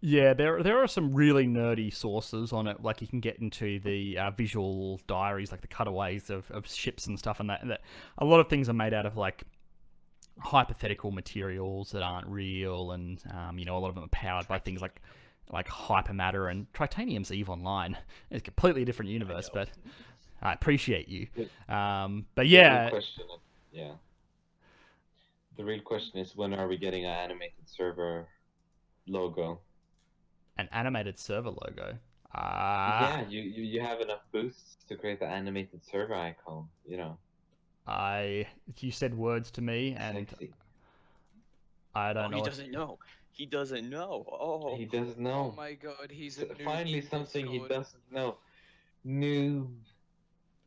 Yeah, 0.00 0.34
there 0.34 0.62
there 0.62 0.82
are 0.82 0.86
some 0.86 1.14
really 1.14 1.46
nerdy 1.46 1.92
sources 1.92 2.52
on 2.52 2.66
it. 2.66 2.82
Like 2.82 3.00
you 3.00 3.06
can 3.08 3.20
get 3.20 3.38
into 3.38 3.80
the 3.80 4.18
uh, 4.18 4.30
visual 4.32 5.00
diaries, 5.06 5.50
like 5.50 5.62
the 5.62 5.66
cutaways 5.66 6.28
of, 6.28 6.50
of 6.50 6.68
ships 6.68 7.06
and 7.06 7.18
stuff, 7.18 7.40
and 7.40 7.48
that, 7.48 7.62
and 7.62 7.70
that 7.70 7.80
a 8.18 8.24
lot 8.26 8.40
of 8.40 8.48
things 8.48 8.68
are 8.68 8.74
made 8.74 8.92
out 8.92 9.06
of 9.06 9.16
like 9.16 9.44
hypothetical 10.38 11.10
materials 11.10 11.92
that 11.92 12.02
aren't 12.02 12.26
real, 12.26 12.92
and 12.92 13.22
um, 13.32 13.58
you 13.58 13.64
know 13.64 13.78
a 13.78 13.80
lot 13.80 13.88
of 13.88 13.94
them 13.94 14.04
are 14.04 14.08
powered 14.08 14.46
by 14.46 14.58
things 14.58 14.82
like 14.82 15.00
like 15.50 15.68
hypermatter 15.68 16.50
and 16.50 16.66
titanium's 16.74 17.32
Eve 17.32 17.48
Online. 17.48 17.96
It's 18.30 18.40
a 18.40 18.44
completely 18.44 18.84
different 18.84 19.10
universe, 19.10 19.48
know. 19.54 19.64
but 19.64 19.70
I 20.42 20.52
appreciate 20.52 21.08
you. 21.08 21.28
Um, 21.66 22.26
but 22.34 22.46
yeah, 22.46 22.90
yeah. 23.72 23.92
The 25.56 25.64
real 25.64 25.80
question 25.80 26.18
is 26.20 26.36
when 26.36 26.52
are 26.54 26.68
we 26.68 26.76
getting 26.76 27.06
an 27.06 27.10
animated 27.12 27.66
server 27.68 28.28
logo? 29.06 29.62
an 30.56 30.68
animated 30.72 31.18
server 31.18 31.50
logo. 31.50 31.98
Ah, 32.34 33.20
yeah, 33.20 33.28
you, 33.28 33.40
you 33.42 33.62
you 33.62 33.80
have 33.80 34.00
enough 34.00 34.22
boosts 34.32 34.76
to 34.88 34.96
create 34.96 35.20
the 35.20 35.26
animated 35.26 35.84
server 35.84 36.14
icon. 36.14 36.68
You 36.84 36.96
know, 36.96 37.18
I 37.86 38.46
you 38.78 38.90
said 38.92 39.14
words 39.14 39.50
to 39.52 39.62
me, 39.62 39.94
and 39.94 40.28
sexy. 40.28 40.54
I 41.94 42.12
Oh, 42.14 42.14
don't 42.14 42.30
know. 42.30 42.36
he 42.38 42.42
doesn't 42.42 42.70
know. 42.70 42.98
He 43.32 43.46
doesn't 43.46 43.88
know. 43.90 44.24
Oh, 44.30 44.76
He 44.76 44.84
doesn't 44.84 45.18
know. 45.18 45.30
Oh 45.30 45.48
know. 45.48 45.54
my 45.56 45.74
god, 45.74 46.10
he's 46.10 46.38
a 46.38 46.46
So 46.48 46.54
finally, 46.64 47.00
something 47.00 47.46
he 47.46 47.58
doesn't 47.58 48.10
know. 48.10 48.38
Noob. 49.06 49.68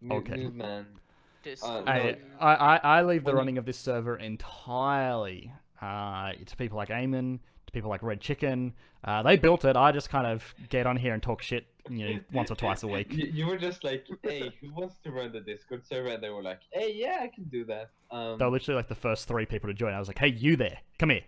Noob, 0.03 0.12
Okay. 0.17 0.36
noob 0.36 0.53
man. 0.53 1.00
Discord. 1.44 1.88
I, 1.88 2.17
I, 2.39 2.53
I, 2.56 2.77
I 2.77 3.01
leave 3.03 3.24
the 3.24 3.34
running 3.34 3.58
of 3.58 3.65
this 3.65 3.77
server 3.77 4.15
entirely 4.17 5.51
uh, 5.82 6.32
to 6.46 6.56
people 6.58 6.77
like 6.77 6.89
Eamon, 6.89 7.39
to 7.65 7.72
people 7.72 7.89
like 7.89 8.03
Red 8.03 8.22
Chicken. 8.22 8.74
Uh, 9.03 9.24
they 9.24 9.38
built 9.38 9.63
it. 9.65 9.75
I 9.77 9.91
just 9.91 10.10
kind 10.10 10.27
of 10.27 10.53
get 10.70 10.86
on 10.88 10.98
here 10.98 11.13
and 11.13 11.22
talk 11.24 11.41
shit, 11.41 11.67
you 11.89 12.10
know, 12.15 12.20
once 12.34 12.51
or 12.51 12.56
twice 12.56 12.84
a 12.84 12.88
week. 12.88 13.08
You, 13.13 13.25
you 13.27 13.46
were 13.48 13.58
just 13.58 13.84
like, 13.84 14.06
hey, 14.24 14.51
who 14.60 14.74
wants 14.74 14.96
to 15.03 15.12
run 15.12 15.32
the 15.32 15.39
Discord 15.39 15.86
server? 15.86 16.10
And 16.10 16.22
they 16.24 16.29
were 16.29 16.44
like, 16.44 16.60
hey, 16.72 16.94
yeah, 16.96 17.20
I 17.22 17.27
can 17.27 17.46
do 17.46 17.63
that. 17.65 17.91
Um, 18.12 18.38
They 18.38 18.46
were 18.46 18.51
literally 18.51 18.77
like 18.77 18.89
the 18.89 18.96
first 18.96 19.27
three 19.27 19.46
people 19.46 19.70
to 19.70 19.74
join. 19.74 19.94
I 19.94 20.00
was 20.00 20.08
like, 20.10 20.17
hey, 20.20 20.27
you 20.29 20.56
there, 20.56 20.79
come 21.00 21.10
here. 21.12 21.24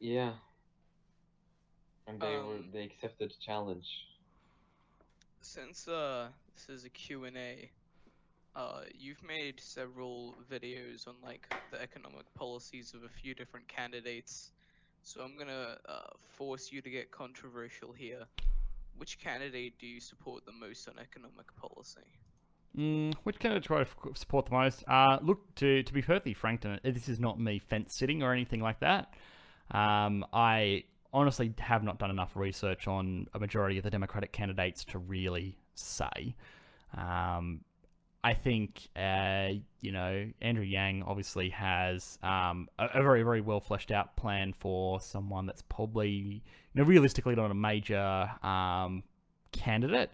yeah. 0.00 0.32
And 2.06 2.20
they 2.20 2.36
were 2.36 2.54
Um, 2.56 2.68
they 2.72 2.84
accepted 2.84 3.30
the 3.30 3.34
challenge. 3.44 3.86
Since 5.46 5.86
uh 5.86 6.26
this 6.54 6.68
is 6.68 6.84
a 6.84 6.90
Q&A, 6.90 7.70
uh 8.56 8.80
you've 8.92 9.22
made 9.22 9.60
several 9.60 10.34
videos 10.50 11.06
on 11.06 11.14
like 11.22 11.48
the 11.70 11.80
economic 11.80 12.26
policies 12.34 12.94
of 12.94 13.04
a 13.04 13.08
few 13.08 13.32
different 13.32 13.68
candidates. 13.68 14.50
So 15.02 15.20
I'm 15.22 15.36
going 15.36 15.46
to 15.46 15.78
uh, 15.88 16.10
force 16.36 16.72
you 16.72 16.82
to 16.82 16.90
get 16.90 17.12
controversial 17.12 17.92
here. 17.92 18.24
Which 18.96 19.20
candidate 19.20 19.78
do 19.78 19.86
you 19.86 20.00
support 20.00 20.44
the 20.44 20.52
most 20.52 20.88
on 20.88 20.98
economic 20.98 21.54
policy? 21.54 22.00
Mm, 22.76 23.14
which 23.22 23.38
can 23.38 23.52
I 23.52 23.60
try 23.60 23.84
to 23.84 23.88
f- 23.88 24.16
support 24.16 24.46
the 24.46 24.52
most? 24.52 24.82
Uh, 24.88 25.18
look, 25.22 25.54
to 25.56 25.84
to 25.84 25.92
be 25.92 26.02
perfectly 26.02 26.34
frank, 26.34 26.64
and 26.64 26.80
this 26.82 27.08
is 27.08 27.20
not 27.20 27.38
me 27.38 27.60
fence 27.60 27.94
sitting 27.94 28.24
or 28.24 28.32
anything 28.32 28.60
like 28.60 28.80
that. 28.80 29.14
Um, 29.70 30.26
I 30.32 30.84
honestly 31.16 31.52
have 31.58 31.82
not 31.82 31.98
done 31.98 32.10
enough 32.10 32.36
research 32.36 32.86
on 32.86 33.26
a 33.34 33.38
majority 33.38 33.78
of 33.78 33.84
the 33.84 33.90
Democratic 33.90 34.32
candidates 34.32 34.84
to 34.84 34.98
really 34.98 35.58
say. 35.74 36.36
Um, 36.96 37.62
I 38.22 38.34
think, 38.34 38.88
uh, 38.96 39.50
you 39.80 39.92
know, 39.92 40.30
Andrew 40.42 40.64
Yang 40.64 41.04
obviously 41.04 41.50
has 41.50 42.18
um, 42.22 42.68
a, 42.78 42.86
a 42.94 43.02
very, 43.02 43.22
very 43.22 43.40
well 43.40 43.60
fleshed 43.60 43.90
out 43.90 44.16
plan 44.16 44.52
for 44.52 45.00
someone 45.00 45.46
that's 45.46 45.62
probably, 45.62 46.10
you 46.10 46.42
know, 46.74 46.82
realistically 46.82 47.34
not 47.34 47.50
a 47.50 47.54
major 47.54 48.30
um, 48.42 49.02
candidate. 49.52 50.10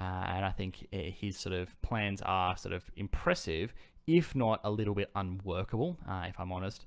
Uh, 0.00 0.04
and 0.04 0.44
I 0.44 0.50
think 0.50 0.88
uh, 0.92 0.98
his 0.98 1.38
sort 1.38 1.54
of 1.54 1.80
plans 1.80 2.20
are 2.22 2.56
sort 2.56 2.74
of 2.74 2.90
impressive, 2.96 3.72
if 4.06 4.34
not 4.34 4.60
a 4.64 4.70
little 4.70 4.94
bit 4.94 5.10
unworkable, 5.14 5.96
uh, 6.08 6.24
if 6.28 6.38
I'm 6.38 6.52
honest. 6.52 6.84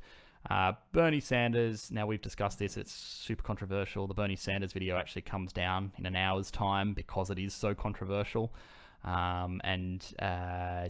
Uh, 0.50 0.74
Bernie 0.94 1.20
Sanders, 1.20 1.92
now 1.92 2.06
we've 2.06 2.22
discussed 2.22 2.58
this, 2.58 2.78
it's 2.78 2.94
super 2.94 3.44
controversial. 3.44 4.08
The 4.08 4.14
Bernie 4.14 4.38
Sanders 4.38 4.72
video 4.72 4.96
actually 4.96 5.24
comes 5.24 5.52
down 5.52 5.92
in 5.98 6.06
an 6.06 6.16
hour's 6.16 6.50
time 6.52 6.94
because 6.94 7.30
it 7.30 7.38
is 7.38 7.54
so 7.54 7.76
controversial. 7.76 8.54
Um, 9.04 9.60
and 9.64 10.06
uh, 10.20 10.88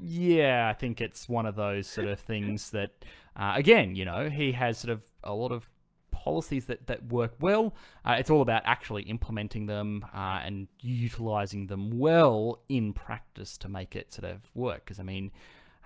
yeah, 0.00 0.68
I 0.68 0.72
think 0.74 1.00
it's 1.00 1.28
one 1.28 1.46
of 1.46 1.54
those 1.54 1.86
sort 1.86 2.08
of 2.08 2.18
things 2.18 2.70
that, 2.70 2.90
uh, 3.36 3.52
again, 3.56 3.94
you 3.94 4.04
know, 4.04 4.28
he 4.28 4.52
has 4.52 4.78
sort 4.78 4.90
of 4.90 5.02
a 5.22 5.32
lot 5.32 5.52
of 5.52 5.70
policies 6.10 6.66
that, 6.66 6.86
that 6.88 7.04
work 7.06 7.34
well. 7.40 7.74
Uh, 8.04 8.16
it's 8.18 8.30
all 8.30 8.42
about 8.42 8.62
actually 8.64 9.02
implementing 9.04 9.66
them 9.66 10.04
uh, 10.14 10.40
and 10.44 10.68
utilizing 10.80 11.68
them 11.68 11.98
well 11.98 12.62
in 12.68 12.92
practice 12.92 13.56
to 13.58 13.68
make 13.68 13.94
it 13.94 14.12
sort 14.12 14.30
of 14.30 14.40
work. 14.54 14.84
Because, 14.84 14.98
I 14.98 15.04
mean, 15.04 15.30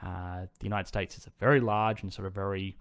the 0.02 0.64
United 0.64 0.86
States 0.88 1.16
is 1.18 1.26
a 1.26 1.30
very 1.38 1.60
large 1.60 2.02
and 2.02 2.12
sort 2.12 2.26
of 2.26 2.34
very, 2.34 2.76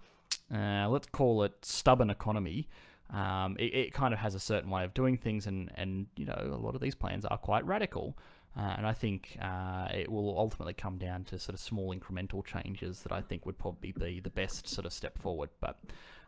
uh, 0.52 0.88
let's 0.88 1.06
call 1.06 1.42
it 1.42 1.64
stubborn 1.64 2.10
economy. 2.10 2.68
Um, 3.10 3.56
it, 3.58 3.74
it 3.74 3.92
kind 3.92 4.12
of 4.12 4.20
has 4.20 4.34
a 4.34 4.40
certain 4.40 4.70
way 4.70 4.84
of 4.84 4.94
doing 4.94 5.16
things, 5.16 5.46
and, 5.46 5.70
and 5.76 6.06
you 6.16 6.24
know, 6.24 6.38
a 6.38 6.56
lot 6.56 6.74
of 6.74 6.80
these 6.80 6.94
plans 6.94 7.24
are 7.24 7.38
quite 7.38 7.64
radical. 7.66 8.16
Uh, 8.58 8.74
and 8.78 8.86
I 8.86 8.94
think 8.94 9.36
uh, 9.42 9.88
it 9.92 10.10
will 10.10 10.38
ultimately 10.38 10.72
come 10.72 10.96
down 10.96 11.24
to 11.24 11.38
sort 11.38 11.54
of 11.54 11.60
small 11.60 11.94
incremental 11.94 12.44
changes 12.44 13.00
that 13.02 13.12
I 13.12 13.20
think 13.20 13.44
would 13.44 13.58
probably 13.58 13.92
be 13.92 14.18
the 14.18 14.30
best 14.30 14.66
sort 14.66 14.86
of 14.86 14.94
step 14.94 15.18
forward. 15.18 15.50
But 15.60 15.78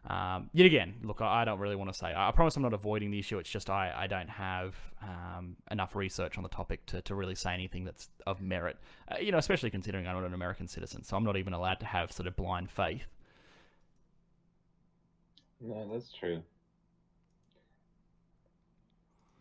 um, 0.06 0.50
yet 0.52 0.66
again, 0.66 0.96
look, 1.02 1.22
I, 1.22 1.44
don't 1.46 1.58
really 1.58 1.74
want 1.74 1.90
to 1.90 1.98
say. 1.98 2.08
I, 2.08 2.28
I 2.28 2.32
promise 2.32 2.54
I'm 2.56 2.62
not 2.62 2.74
avoiding 2.74 3.10
the 3.10 3.18
issue. 3.18 3.38
It's 3.38 3.48
just 3.48 3.70
I, 3.70 3.94
I 3.96 4.06
don't 4.06 4.28
have 4.28 4.74
um, 5.02 5.56
enough 5.70 5.96
research 5.96 6.36
on 6.36 6.42
the 6.42 6.50
topic 6.50 6.84
to, 6.86 7.00
to 7.02 7.14
really 7.14 7.34
say 7.34 7.54
anything 7.54 7.84
that's 7.84 8.10
of 8.26 8.42
merit. 8.42 8.76
Uh, 9.10 9.16
you 9.20 9.32
know, 9.32 9.38
especially 9.38 9.70
considering 9.70 10.06
I'm 10.06 10.14
not 10.14 10.24
an 10.24 10.34
American 10.34 10.68
citizen, 10.68 11.04
so 11.04 11.16
I'm 11.16 11.24
not 11.24 11.38
even 11.38 11.54
allowed 11.54 11.80
to 11.80 11.86
have 11.86 12.12
sort 12.12 12.26
of 12.26 12.36
blind 12.36 12.70
faith. 12.70 13.06
No, 15.60 15.88
that's 15.92 16.12
true. 16.12 16.42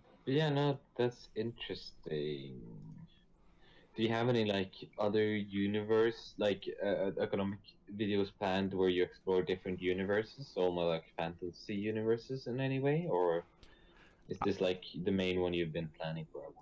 But 0.04 0.17
yeah, 0.34 0.50
no, 0.50 0.80
that's 0.98 1.30
interesting. 1.36 2.62
Do 3.96 4.04
you 4.04 4.10
have 4.10 4.30
any 4.30 4.46
like 4.46 4.74
other 5.00 5.36
universe, 5.36 6.34
like 6.38 6.66
uh, 6.86 7.12
economic 7.20 7.60
videos 7.96 8.30
planned 8.38 8.74
where 8.74 8.90
you 8.90 9.04
explore 9.04 9.42
different 9.42 9.82
universes, 9.82 10.52
almost 10.56 10.88
like 10.88 11.04
fantasy 11.18 11.76
universes 11.76 12.46
in 12.48 12.60
any 12.60 12.80
way, 12.80 13.08
or 13.10 13.44
is 14.30 14.38
this 14.46 14.62
like 14.62 14.84
the 15.04 15.12
main 15.12 15.40
one 15.40 15.54
you've 15.54 15.74
been 15.74 15.90
planning 16.00 16.28
for 16.32 16.40
a 16.40 16.42
while? 16.42 16.54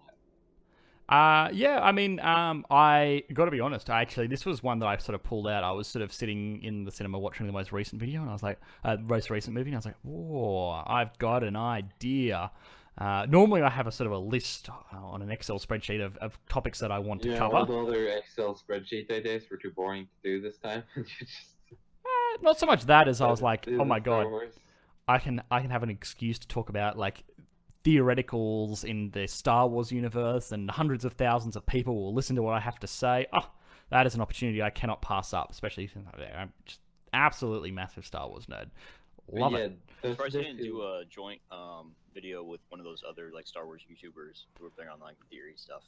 Uh, 1.08 1.50
yeah, 1.54 1.80
I 1.82 1.92
mean, 1.92 2.20
um, 2.20 2.66
I 2.72 3.24
got 3.34 3.46
to 3.46 3.52
be 3.52 3.60
honest. 3.60 3.90
Actually, 3.90 4.28
this 4.28 4.46
was 4.46 4.64
one 4.64 4.80
that 4.80 4.88
I 4.88 4.98
sort 4.98 5.16
of 5.16 5.24
pulled 5.24 5.48
out. 5.48 5.64
I 5.64 5.72
was 5.72 5.88
sort 5.88 6.04
of 6.04 6.12
sitting 6.12 6.64
in 6.64 6.84
the 6.84 6.92
cinema 6.92 7.20
watching 7.20 7.46
the 7.46 7.54
most 7.54 7.72
recent 7.72 8.00
video, 8.00 8.22
and 8.22 8.30
I 8.30 8.34
was 8.34 8.44
like, 8.44 8.60
uh, 8.84 8.98
most 9.02 9.30
recent 9.30 9.56
movie, 9.56 9.70
and 9.70 9.76
I 9.76 9.80
was 9.80 9.86
like, 9.86 9.98
"Whoa, 10.04 10.84
I've 10.88 11.18
got 11.18 11.44
an 11.44 11.56
idea." 11.56 12.52
Uh, 12.98 13.26
normally, 13.30 13.62
I 13.62 13.70
have 13.70 13.88
a 13.88 13.92
sort 13.92 14.08
of 14.08 14.14
a 14.14 14.18
list 14.18 14.70
uh, 14.70 14.98
on 14.98 15.22
an 15.22 15.30
Excel 15.30 15.60
spreadsheet 15.60 16.04
of, 16.04 16.16
of 16.18 16.40
topics 16.48 16.80
that 16.80 16.92
I 16.92 17.00
want 17.00 17.22
to 17.24 17.30
Yeah, 17.32 17.38
cover. 17.38 17.58
all 17.58 17.66
the 17.66 17.78
other 17.78 18.08
Excel 18.08 18.56
spreadsheet 18.56 19.12
ideas 19.12 19.44
were 19.52 19.58
too 19.58 19.72
boring 19.72 20.06
to 20.24 20.30
do 20.30 20.42
this 20.42 20.58
time. 20.58 20.84
Just 20.96 21.50
Eh, 22.06 22.38
Not 22.42 22.60
so 22.60 22.66
much 22.66 22.86
that 22.86 23.08
as 23.08 23.20
I 23.22 23.28
was 23.30 23.42
like, 23.42 23.68
"Oh 23.68 23.84
my 23.86 24.00
god, 24.00 24.28
I 25.08 25.18
can 25.20 25.42
I 25.52 25.62
can 25.62 25.70
have 25.72 25.84
an 25.84 25.90
excuse 25.90 26.40
to 26.40 26.48
talk 26.48 26.70
about 26.70 26.98
like 26.98 27.24
theoreticals 27.84 28.84
in 28.84 29.12
the 29.12 29.28
Star 29.28 29.68
Wars 29.68 29.92
universe, 29.92 30.52
and 30.52 30.70
hundreds 30.72 31.06
of 31.06 31.14
thousands 31.14 31.56
of 31.56 31.66
people 31.66 31.96
will 31.96 32.14
listen 32.14 32.36
to 32.36 32.42
what 32.44 32.54
I 32.54 32.60
have 32.60 32.80
to 32.80 32.88
say. 32.88 33.28
Oh, 33.34 33.50
that 33.90 34.06
is 34.08 34.16
an 34.16 34.22
opportunity 34.22 34.62
I 34.62 34.70
cannot 34.70 35.02
pass 35.02 35.34
up, 35.34 35.52
especially 35.52 35.88
since 35.88 36.08
I'm 36.14 36.54
just 36.66 36.82
absolutely 37.14 37.72
massive 37.72 38.06
Star 38.06 38.28
Wars 38.28 38.46
nerd. 38.48 38.68
Love 39.32 39.54
yeah, 39.54 39.58
it. 39.60 39.80
Those- 40.10 40.16
surprised 40.16 40.34
you 40.36 40.40
those 40.42 40.48
didn't 40.48 40.60
two- 40.60 40.72
do 40.72 40.82
a 40.82 41.04
joint 41.10 41.42
um, 41.52 41.92
video 42.14 42.44
with 42.44 42.62
one 42.70 42.80
of 42.80 42.86
those 42.86 43.04
other 43.08 43.32
like 43.34 43.48
Star 43.48 43.66
Wars 43.66 43.82
YouTubers 43.92 44.46
who 44.58 44.64
were 44.64 44.70
playing 44.70 44.90
on 44.90 45.00
like 45.00 45.16
theory 45.30 45.54
stuff. 45.58 45.84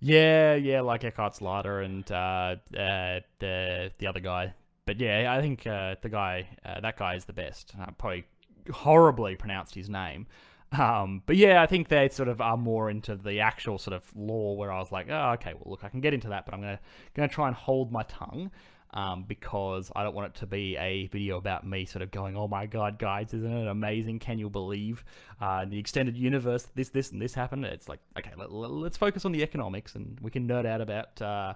Yeah, 0.00 0.54
yeah, 0.54 0.82
like 0.82 1.02
EckhartsLadder 1.02 1.84
and 1.84 2.10
uh, 2.12 2.56
uh, 2.78 3.20
the 3.38 3.90
the 3.98 4.06
other 4.06 4.20
guy. 4.20 4.52
But 4.84 5.00
yeah, 5.00 5.32
I 5.32 5.40
think 5.40 5.66
uh, 5.66 5.96
the 6.02 6.08
guy, 6.08 6.46
uh, 6.64 6.80
that 6.80 6.96
guy 6.96 7.14
is 7.14 7.24
the 7.24 7.32
best. 7.32 7.72
I 7.80 7.90
probably 7.98 8.24
horribly 8.72 9.36
pronounced 9.36 9.74
his 9.74 9.88
name. 9.88 10.26
Um, 10.72 11.22
but 11.26 11.36
yeah, 11.36 11.62
I 11.62 11.66
think 11.66 11.88
they 11.88 12.08
sort 12.08 12.28
of 12.28 12.40
are 12.40 12.56
more 12.56 12.90
into 12.90 13.14
the 13.16 13.40
actual 13.40 13.78
sort 13.78 13.94
of 13.94 14.04
lore 14.14 14.56
where 14.56 14.70
I 14.70 14.78
was 14.78 14.92
like, 14.92 15.06
oh, 15.08 15.30
okay, 15.34 15.54
well, 15.54 15.70
look, 15.70 15.84
I 15.84 15.88
can 15.88 16.00
get 16.00 16.12
into 16.12 16.28
that, 16.28 16.44
but 16.44 16.54
I'm 16.54 16.60
gonna 16.60 16.80
gonna 17.14 17.28
try 17.28 17.46
and 17.46 17.56
hold 17.56 17.90
my 17.92 18.02
tongue. 18.04 18.50
Um, 18.92 19.24
because 19.26 19.90
I 19.94 20.02
don't 20.02 20.14
want 20.14 20.34
it 20.34 20.40
to 20.40 20.46
be 20.46 20.76
a 20.76 21.06
video 21.08 21.36
about 21.36 21.66
me 21.66 21.84
sort 21.84 22.02
of 22.02 22.10
going, 22.10 22.36
"Oh 22.36 22.48
my 22.48 22.66
god, 22.66 22.98
guys, 22.98 23.34
isn't 23.34 23.52
it 23.52 23.68
amazing? 23.68 24.18
Can 24.18 24.38
you 24.38 24.48
believe 24.48 25.04
uh, 25.40 25.60
in 25.62 25.70
the 25.70 25.78
extended 25.78 26.16
universe 26.16 26.66
this, 26.74 26.90
this, 26.90 27.12
and 27.12 27.20
this 27.20 27.34
happened?" 27.34 27.64
It's 27.64 27.88
like, 27.88 28.00
okay, 28.18 28.32
let, 28.36 28.50
us 28.50 28.96
focus 28.96 29.24
on 29.24 29.32
the 29.32 29.42
economics, 29.42 29.94
and 29.94 30.18
we 30.20 30.30
can 30.30 30.48
nerd 30.48 30.66
out 30.66 30.80
about 30.80 31.20
uh, 31.22 31.54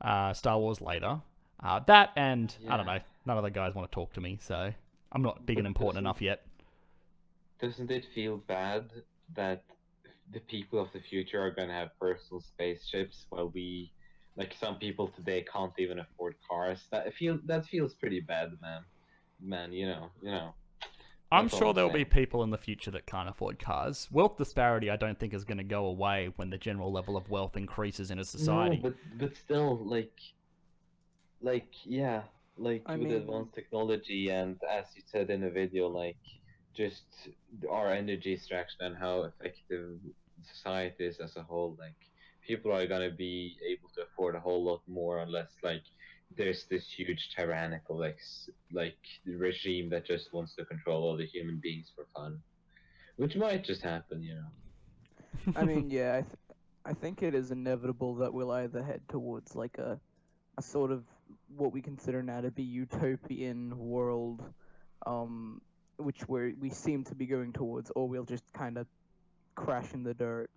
uh, 0.00 0.32
Star 0.32 0.58
Wars 0.58 0.80
later. 0.80 1.20
Uh, 1.62 1.80
that 1.86 2.10
and 2.16 2.54
I 2.68 2.76
don't 2.76 2.86
know, 2.86 2.98
none 3.24 3.38
of 3.38 3.44
the 3.44 3.50
guys 3.50 3.74
want 3.74 3.90
to 3.90 3.94
talk 3.94 4.12
to 4.14 4.20
me, 4.20 4.38
so 4.40 4.72
I'm 5.12 5.22
not 5.22 5.46
big 5.46 5.58
and 5.58 5.66
important 5.66 5.98
enough 5.98 6.20
yet. 6.20 6.44
Doesn't 7.60 7.90
it 7.90 8.06
feel 8.14 8.38
bad 8.38 8.90
that 9.36 9.62
the 10.32 10.40
people 10.40 10.80
of 10.80 10.88
the 10.92 11.00
future 11.00 11.40
are 11.40 11.50
gonna 11.50 11.72
have 11.72 11.90
personal 12.00 12.40
spaceships 12.40 13.26
while 13.28 13.50
we, 13.50 13.92
like 14.36 14.54
some 14.58 14.76
people 14.76 15.08
today, 15.08 15.44
can't 15.52 15.72
even 15.78 15.98
afford 15.98 16.36
cars? 16.48 16.86
That 16.90 17.12
feel 17.14 17.38
that 17.46 17.66
feels 17.66 17.94
pretty 17.94 18.20
bad, 18.20 18.52
man. 18.60 18.82
Man, 19.40 19.72
you 19.72 19.86
know, 19.86 20.10
you 20.22 20.30
know. 20.30 20.54
I'm 21.30 21.48
sure 21.48 21.68
I'm 21.68 21.74
there'll 21.74 21.90
be 21.90 22.04
people 22.04 22.42
in 22.42 22.50
the 22.50 22.58
future 22.58 22.90
that 22.90 23.06
can't 23.06 23.28
afford 23.28 23.58
cars. 23.58 24.06
Wealth 24.12 24.36
disparity, 24.36 24.90
I 24.90 24.96
don't 24.96 25.18
think, 25.18 25.32
is 25.32 25.44
going 25.44 25.58
to 25.58 25.64
go 25.64 25.86
away 25.86 26.30
when 26.36 26.50
the 26.50 26.58
general 26.58 26.92
level 26.92 27.16
of 27.16 27.30
wealth 27.30 27.56
increases 27.56 28.10
in 28.10 28.18
a 28.18 28.24
society. 28.24 28.76
No, 28.76 28.82
but 28.90 28.94
but 29.18 29.36
still, 29.36 29.78
like, 29.84 30.12
like 31.40 31.68
yeah, 31.84 32.22
like 32.58 32.82
I 32.86 32.96
with 32.96 33.08
mean- 33.08 33.16
advanced 33.16 33.54
technology 33.54 34.28
and 34.30 34.58
as 34.70 34.86
you 34.94 35.02
said 35.06 35.30
in 35.30 35.40
the 35.40 35.50
video, 35.50 35.88
like 35.88 36.18
just 36.74 37.04
our 37.70 37.90
energy 37.90 38.34
extraction 38.34 38.80
and 38.80 38.96
how 38.96 39.22
effective 39.22 39.98
society 40.42 41.06
is 41.06 41.18
as 41.18 41.36
a 41.36 41.42
whole. 41.42 41.76
Like 41.78 41.96
people 42.46 42.72
are 42.72 42.86
gonna 42.86 43.10
be 43.10 43.56
able 43.66 43.88
to 43.94 44.02
afford 44.02 44.34
a 44.34 44.40
whole 44.40 44.62
lot 44.64 44.82
more 44.86 45.18
unless 45.18 45.50
like 45.62 45.82
there's 46.36 46.64
this 46.64 46.88
huge 46.88 47.30
tyrannical 47.34 47.98
like 47.98 48.18
like 48.72 48.98
regime 49.26 49.90
that 49.90 50.06
just 50.06 50.32
wants 50.32 50.54
to 50.56 50.64
control 50.64 51.02
all 51.02 51.16
the 51.16 51.26
human 51.26 51.58
beings 51.62 51.90
for 51.94 52.06
fun, 52.14 52.40
which 53.16 53.36
might 53.36 53.64
just 53.64 53.82
happen, 53.82 54.22
you 54.22 54.34
know. 54.34 55.52
I 55.56 55.64
mean, 55.64 55.90
yeah, 55.90 56.16
I, 56.16 56.20
th- 56.22 56.56
I 56.84 56.92
think 56.92 57.22
it 57.22 57.34
is 57.34 57.50
inevitable 57.50 58.14
that 58.16 58.32
we'll 58.32 58.50
either 58.50 58.82
head 58.82 59.02
towards 59.08 59.54
like 59.54 59.78
a, 59.78 59.98
a 60.58 60.62
sort 60.62 60.90
of 60.90 61.04
what 61.56 61.72
we 61.72 61.82
consider 61.82 62.22
now 62.22 62.40
to 62.40 62.50
be 62.50 62.62
utopian 62.62 63.76
world, 63.78 64.42
um, 65.06 65.60
which 65.96 66.28
we 66.28 66.54
we 66.54 66.70
seem 66.70 67.04
to 67.04 67.14
be 67.14 67.26
going 67.26 67.52
towards, 67.52 67.90
or 67.94 68.08
we'll 68.08 68.24
just 68.24 68.44
kind 68.52 68.78
of 68.78 68.86
crash 69.54 69.92
in 69.92 70.02
the 70.02 70.14
dirt. 70.14 70.50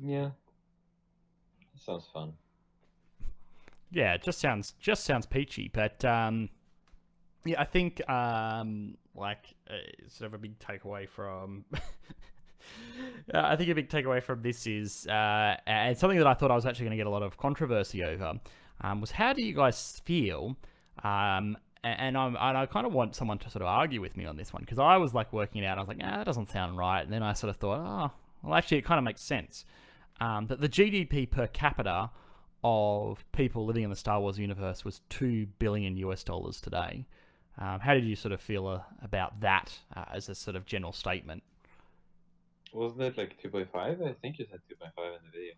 Yeah, 0.00 0.30
sounds 1.78 2.08
fun. 2.12 2.32
yeah, 3.92 4.14
it 4.14 4.22
just 4.22 4.40
sounds 4.40 4.74
just 4.80 5.04
sounds 5.04 5.26
peachy. 5.26 5.70
But 5.72 6.04
um, 6.04 6.48
yeah, 7.44 7.60
I 7.60 7.64
think 7.64 8.06
um, 8.08 8.96
like 9.14 9.54
uh, 9.70 9.74
sort 10.08 10.28
of 10.28 10.34
a 10.34 10.38
big 10.38 10.58
takeaway 10.58 11.08
from. 11.08 11.64
Uh, 13.32 13.40
I 13.44 13.56
think 13.56 13.68
a 13.70 13.74
big 13.74 13.88
takeaway 13.90 14.22
from 14.22 14.42
this 14.42 14.66
is, 14.66 15.06
uh, 15.06 15.56
and 15.66 15.96
something 15.96 16.18
that 16.18 16.26
I 16.26 16.34
thought 16.34 16.50
I 16.50 16.54
was 16.54 16.64
actually 16.66 16.86
going 16.86 16.92
to 16.92 16.96
get 16.96 17.06
a 17.06 17.10
lot 17.10 17.22
of 17.22 17.36
controversy 17.36 18.02
over, 18.04 18.34
um, 18.80 19.00
was 19.00 19.10
how 19.10 19.32
do 19.32 19.42
you 19.42 19.54
guys 19.54 20.00
feel? 20.04 20.56
Um, 21.02 21.56
and, 21.82 22.16
I'm, 22.16 22.36
and 22.36 22.58
I 22.58 22.66
kind 22.66 22.86
of 22.86 22.92
want 22.92 23.14
someone 23.14 23.38
to 23.38 23.50
sort 23.50 23.62
of 23.62 23.68
argue 23.68 24.00
with 24.00 24.16
me 24.16 24.24
on 24.24 24.36
this 24.36 24.52
one 24.52 24.62
because 24.62 24.78
I 24.78 24.96
was 24.96 25.12
like 25.14 25.32
working 25.32 25.62
it 25.62 25.66
out. 25.66 25.76
I 25.78 25.80
was 25.80 25.88
like, 25.88 26.00
ah, 26.02 26.18
that 26.18 26.24
doesn't 26.24 26.50
sound 26.50 26.78
right. 26.78 27.02
And 27.02 27.12
then 27.12 27.22
I 27.22 27.34
sort 27.34 27.50
of 27.50 27.56
thought, 27.56 27.78
oh, 27.80 28.10
well, 28.44 28.54
actually, 28.54 28.78
it 28.78 28.84
kind 28.84 28.98
of 28.98 29.04
makes 29.04 29.22
sense. 29.22 29.64
Um, 30.20 30.46
that 30.46 30.60
the 30.60 30.68
GDP 30.68 31.28
per 31.30 31.46
capita 31.46 32.10
of 32.62 33.24
people 33.32 33.66
living 33.66 33.82
in 33.82 33.90
the 33.90 33.96
Star 33.96 34.20
Wars 34.20 34.38
universe 34.38 34.84
was 34.84 35.00
two 35.10 35.46
billion 35.58 35.96
US 35.98 36.22
dollars 36.24 36.60
today. 36.60 37.06
Um, 37.58 37.80
how 37.80 37.94
did 37.94 38.04
you 38.04 38.16
sort 38.16 38.32
of 38.32 38.40
feel 38.40 38.66
uh, 38.66 38.80
about 39.02 39.40
that 39.40 39.78
uh, 39.94 40.04
as 40.12 40.28
a 40.28 40.34
sort 40.34 40.56
of 40.56 40.64
general 40.66 40.92
statement? 40.92 41.42
Wasn't 42.72 43.00
it 43.00 43.16
like 43.16 43.36
2.5? 43.42 43.68
I 43.74 44.12
think 44.14 44.38
you 44.38 44.46
said 44.50 44.60
2.5 44.70 45.06
in 45.06 45.12
the 45.24 45.30
video. 45.30 45.52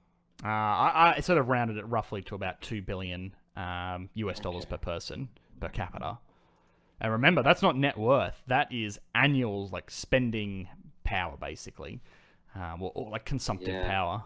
Uh, 0.45 0.49
I, 0.49 1.15
I 1.17 1.21
sort 1.21 1.39
of 1.39 1.49
rounded 1.49 1.79
it 1.79 1.87
roughly 1.89 2.21
to 2.23 2.35
about 2.35 2.61
two 2.61 2.83
billion 2.83 3.35
um, 3.57 4.11
US 4.15 4.39
dollars 4.39 4.65
Okay. 4.65 4.71
per 4.71 4.77
person 4.79 5.29
per 5.61 5.69
capita. 5.69 6.19
And 7.01 7.13
remember, 7.13 7.43
that's 7.43 7.63
not 7.63 7.77
net 7.77 7.97
worth. 7.97 8.43
That 8.47 8.73
is 8.73 8.99
annual 9.15 9.69
like 9.69 9.91
spending 9.91 10.69
power, 11.05 11.37
basically, 11.41 12.03
um, 12.57 12.83
or, 12.83 12.93
or 12.95 13.11
like 13.11 13.25
consumptive 13.25 13.69
Yeah. 13.75 13.87
power. 13.89 14.25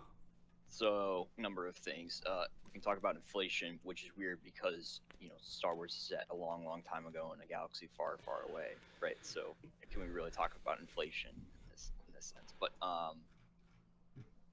So, 0.69 1.27
number 1.37 1.67
of 1.67 1.77
things. 1.77 2.23
Uh, 2.25 2.45
we 2.65 2.71
can 2.73 2.81
talk 2.81 2.97
about 2.97 3.17
inflation, 3.17 3.81
which 3.83 4.05
is 4.05 4.11
weird 4.17 4.39
because 4.45 5.01
you 5.21 5.29
know 5.29 5.35
Star 5.41 5.75
Wars 5.75 5.93
is 5.95 6.03
set 6.03 6.27
a 6.31 6.37
long, 6.37 6.65
long 6.65 6.83
time 6.83 7.07
ago 7.07 7.33
in 7.35 7.43
a 7.43 7.47
galaxy 7.47 7.89
far, 7.97 8.17
far 8.19 8.43
away, 8.49 8.75
right? 9.01 9.17
So, 9.23 9.55
can 9.91 10.01
we 10.01 10.09
really 10.09 10.31
talk 10.31 10.55
about 10.63 10.79
inflation 10.79 11.31
in 11.35 11.71
this, 11.73 11.91
in 12.07 12.15
this 12.15 12.27
sense? 12.27 12.55
But 12.61 12.71
um, 12.83 13.17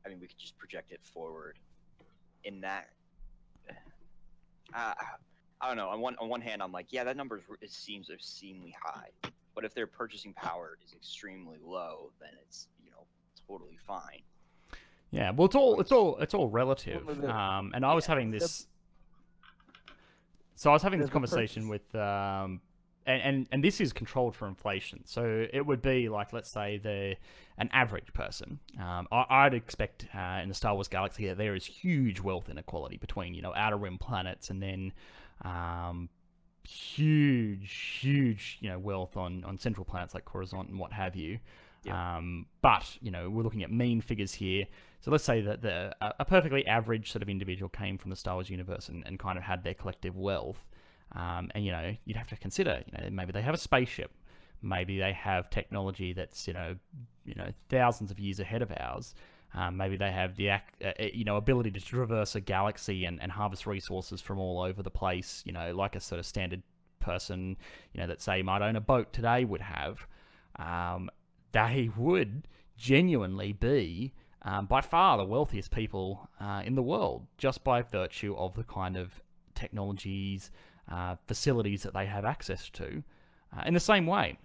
I 0.06 0.10
mean, 0.10 0.20
we 0.20 0.28
could 0.28 0.40
just 0.40 0.58
project 0.58 0.92
it 0.92 1.02
forward. 1.04 1.60
In 2.44 2.62
that, 2.62 2.90
uh, 4.74 4.94
I 5.62 5.68
don't 5.68 5.78
know. 5.78 5.90
On 5.90 6.00
one 6.02 6.16
on 6.20 6.30
one 6.30 6.42
hand, 6.42 6.64
I'm 6.64 6.72
like, 6.72 6.88
yeah, 6.90 7.04
that 7.04 7.16
number 7.18 7.38
is, 7.38 7.44
it 7.62 7.72
seems 7.72 8.10
obscenely 8.10 8.76
high. 8.82 9.10
But 9.54 9.66
if 9.66 9.74
their 9.74 9.88
purchasing 9.88 10.34
power 10.34 10.78
is 10.86 10.94
extremely 10.94 11.58
low, 11.64 12.12
then 12.20 12.30
it's 12.42 12.68
you 12.77 12.77
know 12.77 12.77
totally 13.48 13.78
fine. 13.88 14.22
Yeah, 15.12 15.32
well, 15.32 15.46
it's 15.46 15.56
all 15.56 15.80
it's 15.80 15.92
all 15.92 16.18
it's 16.18 16.34
all 16.34 16.50
relative. 16.50 17.24
Um, 17.24 17.72
and 17.74 17.86
I 17.86 17.94
was 17.94 18.06
yeah, 18.06 18.14
having 18.14 18.32
this. 18.32 18.68
So 20.56 20.70
I 20.70 20.74
was 20.74 20.82
having 20.82 21.00
this 21.00 21.10
conversation 21.10 21.70
with, 21.70 21.94
um, 21.94 22.62
and, 23.06 23.22
and 23.22 23.48
and 23.52 23.64
this 23.64 23.80
is 23.80 23.94
controlled 23.94 24.36
for 24.36 24.48
inflation. 24.48 25.02
So 25.06 25.48
it 25.54 25.66
would 25.66 25.82
be 25.82 26.10
like, 26.10 26.34
let's 26.34 26.50
say 26.50 26.78
the 26.78 27.16
an 27.58 27.70
average 27.72 28.12
person. 28.14 28.60
Um, 28.80 29.08
I, 29.12 29.26
I'd 29.30 29.54
expect 29.54 30.08
uh, 30.14 30.40
in 30.42 30.50
the 30.50 30.56
Star 30.56 30.74
Wars 30.74 30.88
galaxy 30.88 31.28
that 31.28 31.38
there 31.38 31.56
is 31.56 31.66
huge 31.66 32.20
wealth 32.20 32.50
inequality 32.50 32.98
between 32.98 33.34
you 33.34 33.42
know 33.42 33.54
outer 33.56 33.78
rim 33.78 33.98
planets 33.98 34.50
and 34.50 34.62
then 34.62 34.92
um, 35.44 36.10
huge, 36.68 38.00
huge 38.02 38.58
you 38.60 38.70
know 38.70 38.80
wealth 38.80 39.16
on 39.16 39.46
on 39.46 39.58
central 39.58 39.86
planets 39.86 40.14
like 40.14 40.26
Coruscant 40.26 40.70
and 40.70 40.80
what 40.80 40.92
have 40.92 41.16
you. 41.16 41.40
Um, 41.92 42.46
but 42.62 42.98
you 43.02 43.12
know 43.12 43.30
we're 43.30 43.44
looking 43.44 43.64
at 43.64 43.72
mean 43.72 44.02
figures 44.02 44.34
here. 44.34 44.66
So 45.00 45.12
let's 45.12 45.24
say 45.24 45.42
that 45.42 45.62
the 45.62 45.96
a 46.02 46.26
perfectly 46.26 46.66
average 46.66 47.12
sort 47.12 47.22
of 47.22 47.30
individual 47.30 47.70
came 47.70 47.98
from 47.98 48.10
the 48.10 48.16
Star 48.16 48.36
Wars 48.36 48.50
universe 48.50 48.90
and, 48.90 49.04
and 49.06 49.20
kind 49.20 49.38
of 49.38 49.44
had 49.44 49.64
their 49.64 49.74
collective 49.74 50.18
wealth. 50.18 50.66
Um, 51.14 51.50
and 51.56 51.64
you 51.64 51.72
know 51.72 51.96
you'd 52.06 52.18
have 52.18 52.28
to 52.28 52.38
consider 52.38 52.84
you 52.86 52.98
know 52.98 53.10
maybe 53.12 53.32
they 53.32 53.42
have 53.42 53.54
a 53.54 53.58
spaceship, 53.58 54.12
maybe 54.62 55.00
they 55.00 55.14
have 55.14 55.50
technology 55.50 56.14
that's 56.14 56.48
you 56.48 56.54
know 56.54 56.76
you 57.26 57.36
know 57.36 57.50
thousands 57.70 58.12
of 58.12 58.20
years 58.20 58.40
ahead 58.40 58.62
of 58.62 58.72
ours. 58.78 59.14
Um, 59.54 59.78
maybe 59.78 59.96
they 59.96 60.12
have 60.12 60.36
the 60.36 60.52
uh, 60.52 60.60
uh, 60.84 60.92
you 61.14 61.24
know 61.24 61.38
ability 61.38 61.72
to 61.72 61.80
traverse 61.80 62.36
a 62.36 62.42
galaxy 62.42 63.06
and, 63.06 63.22
and 63.22 63.32
harvest 63.32 63.66
resources 63.66 64.22
from 64.22 64.40
all 64.40 64.62
over 64.62 64.84
the 64.84 64.92
place. 64.92 65.44
You 65.46 65.54
know 65.54 65.74
like 65.74 65.96
a 65.96 66.00
sort 66.00 66.20
of 66.20 66.26
standard 66.26 66.64
person 67.00 67.56
you 67.94 68.02
know 68.02 68.08
that 68.08 68.22
say 68.22 68.42
might 68.42 68.62
own 68.62 68.76
a 68.76 68.82
boat 68.82 69.14
today 69.14 69.46
would 69.46 69.62
have. 69.62 70.08
Um, 70.60 71.10
they 71.58 71.90
would 71.98 72.48
genuinely 72.78 73.52
be 73.52 74.14
um, 74.44 74.68
by 74.68 74.80
far 74.80 75.18
the 75.18 75.26
wealthiest 75.26 75.72
people 75.72 76.30
uh, 76.40 76.62
in 76.64 76.76
the 76.76 76.84
world 76.84 77.26
just 77.38 77.64
by 77.64 77.82
virtue 77.82 78.36
of 78.38 78.54
the 78.54 78.64
kind 78.64 78.96
of 78.96 79.22
technologies, 79.56 80.52
uh, 80.92 81.16
facilities 81.28 81.82
that 81.82 81.94
they 81.94 82.06
have 82.06 82.26
access 82.26 82.70
to. 82.70 83.04
Uh, 83.56 83.64
in 83.66 83.74
the 83.74 83.80
same 83.80 84.06
way, 84.06 84.38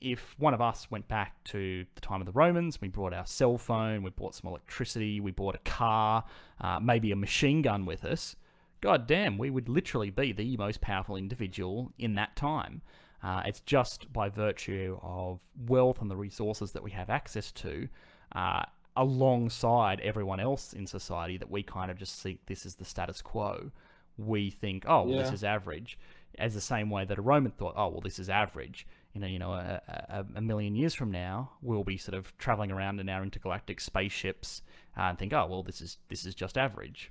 if 0.00 0.34
one 0.38 0.54
of 0.54 0.60
us 0.60 0.90
went 0.90 1.06
back 1.06 1.42
to 1.44 1.86
the 1.94 2.00
time 2.00 2.20
of 2.20 2.26
the 2.26 2.32
Romans, 2.32 2.80
we 2.80 2.88
brought 2.88 3.14
our 3.14 3.26
cell 3.26 3.56
phone, 3.56 4.02
we 4.02 4.10
bought 4.10 4.34
some 4.34 4.48
electricity, 4.48 5.20
we 5.20 5.30
bought 5.30 5.54
a 5.54 5.70
car, 5.70 6.24
uh, 6.60 6.80
maybe 6.80 7.12
a 7.12 7.16
machine 7.16 7.62
gun 7.62 7.86
with 7.86 8.04
us, 8.04 8.34
god 8.80 9.06
damn, 9.06 9.38
we 9.38 9.50
would 9.50 9.68
literally 9.68 10.10
be 10.10 10.32
the 10.32 10.56
most 10.56 10.80
powerful 10.80 11.16
individual 11.16 11.92
in 11.96 12.14
that 12.16 12.34
time. 12.34 12.82
Uh, 13.22 13.42
it's 13.46 13.60
just 13.60 14.12
by 14.12 14.28
virtue 14.28 14.98
of 15.02 15.40
wealth 15.66 16.00
and 16.00 16.10
the 16.10 16.16
resources 16.16 16.72
that 16.72 16.82
we 16.82 16.90
have 16.90 17.10
access 17.10 17.50
to, 17.52 17.88
uh, 18.32 18.62
alongside 18.96 20.00
everyone 20.00 20.40
else 20.40 20.72
in 20.72 20.86
society, 20.86 21.36
that 21.36 21.50
we 21.50 21.62
kind 21.62 21.90
of 21.90 21.98
just 21.98 22.22
think 22.22 22.40
this 22.46 22.64
is 22.64 22.76
the 22.76 22.84
status 22.84 23.22
quo. 23.22 23.70
We 24.18 24.50
think, 24.50 24.84
oh, 24.86 25.02
well, 25.02 25.18
this 25.18 25.32
is 25.32 25.44
average, 25.44 25.98
as 26.38 26.54
the 26.54 26.60
same 26.60 26.88
way 26.88 27.04
that 27.04 27.18
a 27.18 27.22
Roman 27.22 27.52
thought, 27.52 27.74
oh, 27.76 27.88
well, 27.88 28.00
this 28.00 28.18
is 28.18 28.28
average. 28.28 28.86
You 29.12 29.20
know, 29.20 29.26
you 29.26 29.38
know, 29.38 29.52
a, 29.52 29.80
a, 30.08 30.26
a 30.36 30.40
million 30.40 30.74
years 30.74 30.94
from 30.94 31.10
now, 31.10 31.52
we'll 31.62 31.84
be 31.84 31.96
sort 31.96 32.14
of 32.16 32.36
traveling 32.38 32.70
around 32.70 33.00
in 33.00 33.08
our 33.08 33.22
intergalactic 33.22 33.80
spaceships 33.80 34.62
uh, 34.96 35.02
and 35.02 35.18
think, 35.18 35.32
oh, 35.32 35.46
well, 35.46 35.62
this 35.62 35.80
is 35.80 35.98
this 36.08 36.24
is 36.26 36.34
just 36.34 36.56
average. 36.58 37.10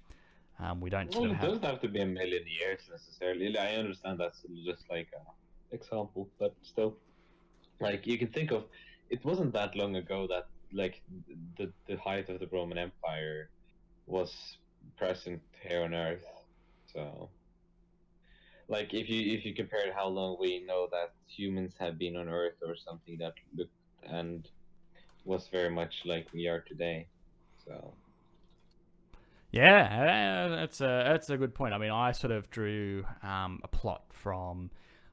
Um, 0.59 0.81
we 0.81 0.89
don't 0.89 1.11
sort 1.11 1.25
of 1.25 1.31
it 1.31 1.35
have. 1.35 1.49
doesn't 1.49 1.65
have 1.65 1.81
to 1.81 1.87
be 1.87 2.01
a 2.01 2.05
million 2.05 2.43
years 2.47 2.79
necessarily. 2.89 3.57
I 3.57 3.75
understand 3.75 4.19
that's 4.19 4.41
just 4.65 4.83
like 4.89 5.09
a 5.13 5.21
example, 5.71 6.29
but 6.39 6.55
still, 6.61 6.97
like 7.79 8.07
you 8.07 8.17
can 8.17 8.29
think 8.29 8.51
of, 8.51 8.65
it 9.09 9.23
wasn't 9.25 9.53
that 9.53 9.75
long 9.75 9.95
ago 9.95 10.27
that 10.27 10.47
like 10.73 11.01
the 11.57 11.71
the 11.87 11.97
height 11.97 12.29
of 12.29 12.39
the 12.39 12.47
Roman 12.47 12.77
Empire 12.77 13.49
was 14.07 14.57
present 14.97 15.41
here 15.61 15.83
on 15.83 15.93
Earth. 15.93 16.25
So, 16.93 17.29
like 18.67 18.93
if 18.93 19.09
you 19.09 19.33
if 19.33 19.45
you 19.45 19.53
compare 19.53 19.93
how 19.93 20.07
long 20.07 20.37
we 20.39 20.63
know 20.65 20.87
that 20.91 21.13
humans 21.27 21.73
have 21.79 21.97
been 21.97 22.15
on 22.17 22.29
Earth 22.29 22.57
or 22.65 22.75
something 22.75 23.17
that 23.19 23.33
looked 23.55 23.71
and 24.03 24.47
was 25.25 25.47
very 25.51 25.69
much 25.69 26.03
like 26.05 26.27
we 26.33 26.47
are 26.47 26.61
today. 26.61 27.07
So 27.65 27.95
Yeah, 29.51 30.47
uh, 30.51 30.55
that's 30.55 30.81
a 30.81 31.03
that's 31.07 31.29
a 31.29 31.37
good 31.37 31.55
point. 31.55 31.73
I 31.73 31.77
mean, 31.77 31.91
I 31.91 32.11
sort 32.11 32.31
of 32.31 32.49
drew 32.49 33.05
um, 33.23 33.61
a 33.63 33.67
plot 33.67 34.03
from, 34.11 34.69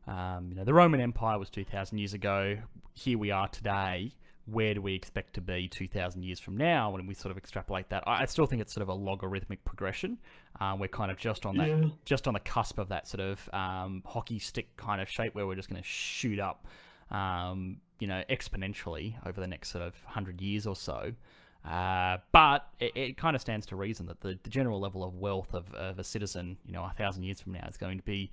um, 0.06 0.48
you 0.50 0.54
know, 0.56 0.64
the 0.64 0.74
Roman 0.74 1.00
Empire 1.00 1.38
was 1.38 1.50
two 1.50 1.64
thousand 1.64 1.98
years 1.98 2.14
ago. 2.14 2.58
Here 2.94 3.18
we 3.18 3.30
are 3.30 3.48
today. 3.48 4.12
Where 4.46 4.74
do 4.74 4.82
we 4.82 4.94
expect 4.96 5.34
to 5.34 5.40
be 5.40 5.68
two 5.68 5.86
thousand 5.86 6.24
years 6.24 6.40
from 6.40 6.56
now? 6.56 6.90
When 6.90 7.06
we 7.06 7.14
sort 7.14 7.30
of 7.30 7.36
extrapolate 7.38 7.88
that, 7.90 8.02
I 8.06 8.24
still 8.26 8.46
think 8.46 8.60
it's 8.60 8.72
sort 8.74 8.82
of 8.82 8.88
a 8.88 8.94
logarithmic 8.94 9.64
progression. 9.64 10.18
Uh, 10.60 10.76
we're 10.78 10.88
kind 10.88 11.10
of 11.12 11.16
just 11.16 11.46
on 11.46 11.56
that, 11.58 11.68
Yeah. 11.68 11.84
just 12.04 12.26
on 12.26 12.34
the 12.34 12.40
cusp 12.40 12.78
of 12.78 12.88
that 12.88 13.06
sort 13.06 13.20
of 13.20 13.48
um, 13.52 14.02
hockey 14.04 14.38
stick 14.40 14.76
kind 14.76 15.00
of 15.00 15.08
shape, 15.08 15.34
where 15.36 15.46
we're 15.46 15.54
just 15.54 15.68
going 15.70 15.80
to 15.80 15.86
shoot 15.88 16.40
up, 16.40 16.66
um, 17.12 17.76
you 18.00 18.08
know, 18.08 18.22
exponentially 18.28 19.14
over 19.24 19.40
the 19.40 19.46
next 19.46 19.70
sort 19.70 19.84
of 19.84 19.94
hundred 20.04 20.40
years 20.40 20.66
or 20.66 20.74
so. 20.74 21.12
Uh, 21.64 22.18
but 22.32 22.66
it, 22.80 22.90
it 22.96 23.16
kind 23.16 23.36
of 23.36 23.40
stands 23.40 23.64
to 23.66 23.76
reason 23.76 24.06
that 24.06 24.20
the, 24.22 24.36
the 24.42 24.50
general 24.50 24.80
level 24.80 25.04
of 25.04 25.14
wealth 25.14 25.54
of, 25.54 25.72
of 25.74 26.00
a 26.00 26.04
citizen, 26.04 26.56
you 26.66 26.72
know, 26.72 26.82
a 26.82 26.92
thousand 26.98 27.22
years 27.22 27.40
from 27.40 27.52
now 27.52 27.64
is 27.68 27.76
going 27.76 27.96
to 27.96 28.02
be 28.02 28.32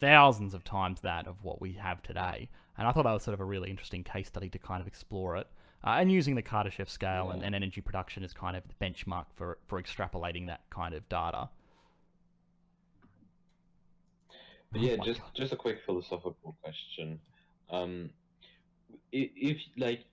thousands 0.00 0.54
of 0.54 0.64
times 0.64 1.00
that 1.02 1.26
of 1.26 1.36
what 1.42 1.60
we 1.60 1.72
have 1.72 2.02
today. 2.02 2.48
And 2.76 2.86
I 2.86 2.92
thought 2.92 3.04
that 3.04 3.12
was 3.12 3.22
sort 3.22 3.34
of 3.34 3.40
a 3.40 3.44
really 3.44 3.70
interesting 3.70 4.04
case 4.04 4.28
study 4.28 4.48
to 4.50 4.58
kind 4.58 4.80
of 4.80 4.86
explore 4.86 5.36
it. 5.36 5.46
Uh, 5.84 5.96
and 5.98 6.10
using 6.10 6.34
the 6.34 6.42
Kardashev 6.42 6.88
scale 6.88 7.30
and, 7.30 7.42
and 7.42 7.54
energy 7.54 7.80
production 7.80 8.24
as 8.24 8.32
kind 8.32 8.56
of 8.56 8.62
the 8.66 8.74
benchmark 8.84 9.26
for, 9.34 9.58
for 9.66 9.80
extrapolating 9.80 10.46
that 10.46 10.62
kind 10.70 10.94
of 10.94 11.06
data. 11.08 11.48
But 14.72 14.80
Oh 14.80 14.84
yeah, 14.84 14.96
my 14.96 15.04
just 15.04 15.20
God. 15.20 15.30
just 15.34 15.52
a 15.52 15.56
quick 15.56 15.78
philosophical 15.84 16.56
question. 16.62 17.20
Um, 17.70 18.10
if 19.12 19.58
like, 19.76 20.04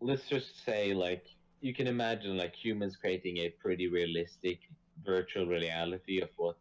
let's 0.00 0.28
just 0.28 0.64
say 0.64 0.94
like 0.94 1.24
you 1.60 1.74
can 1.74 1.86
imagine 1.86 2.36
like 2.36 2.54
humans 2.54 2.96
creating 2.96 3.38
a 3.38 3.48
pretty 3.48 3.88
realistic 3.88 4.60
virtual 5.04 5.46
reality 5.46 6.20
of 6.20 6.28
what 6.36 6.56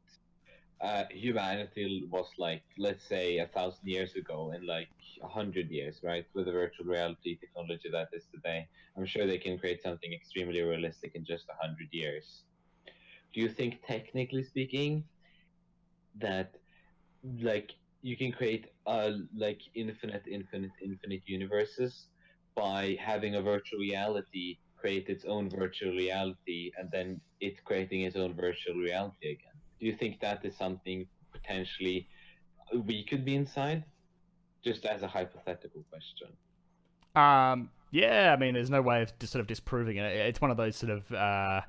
uh, 0.82 1.06
humanity 1.12 2.08
was 2.12 2.28
like, 2.38 2.64
let's 2.78 3.06
say 3.08 3.38
a 3.40 3.48
thousand 3.48 3.88
years 3.88 4.16
ago, 4.16 4.52
in 4.56 4.66
like 4.66 4.90
a 5.24 5.28
hundred 5.28 5.70
years, 5.70 6.00
right? 6.04 6.26
With 6.34 6.46
the 6.46 6.52
virtual 6.52 6.86
reality 6.86 7.38
technology 7.38 7.90
that 7.92 8.10
is 8.14 8.28
today, 8.34 8.68
I'm 8.98 9.06
sure 9.06 9.26
they 9.26 9.38
can 9.40 9.58
create 9.58 9.82
something 9.82 10.14
extremely 10.14 10.62
realistic 10.62 11.12
in 11.16 11.26
just 11.26 11.46
a 11.50 11.56
hundred 11.62 11.90
years. 11.92 12.46
Do 13.34 13.42
you 13.42 13.50
think, 13.50 13.82
technically 13.88 14.44
speaking, 14.44 15.06
that 16.16 16.56
like 17.42 17.72
you 18.02 18.18
can 18.18 18.32
create 18.32 18.68
uh 18.88 19.12
like 19.36 19.62
infinite 19.76 20.26
infinite 20.28 20.72
infinite 20.84 21.22
universes 21.26 22.10
by 22.56 22.98
having 23.00 23.36
a 23.36 23.42
virtual 23.42 23.80
reality 23.80 24.58
create 24.78 25.10
its 25.10 25.26
own 25.26 25.50
virtual 25.50 25.92
reality 25.92 26.72
and 26.78 26.90
then 26.92 27.22
it 27.40 27.64
creating 27.66 28.02
its 28.02 28.16
own 28.16 28.36
virtual 28.36 28.76
reality 28.76 29.30
again 29.32 29.57
do 29.80 29.86
you 29.86 29.94
think 29.94 30.20
that 30.20 30.44
is 30.46 30.56
something 30.58 31.08
potentially 31.32 32.08
we 32.86 33.04
could 33.04 33.24
be 33.26 33.36
inside 33.36 33.84
just 34.64 34.86
as 34.86 35.04
a 35.04 35.08
hypothetical 35.08 35.84
question 35.90 36.28
Um, 37.16 37.70
yeah, 37.92 38.34
I 38.34 38.40
mean, 38.40 38.54
there's 38.54 38.70
no 38.70 38.82
way 38.82 39.02
of 39.02 39.12
sort 39.28 39.40
of 39.42 39.48
disproving 39.48 39.98
it. 39.98 40.04
It's 40.04 40.42
one 40.42 40.52
of 40.52 40.58
those 40.58 40.76
sort 40.76 40.92
of, 40.92 41.12
uh, 41.12 41.62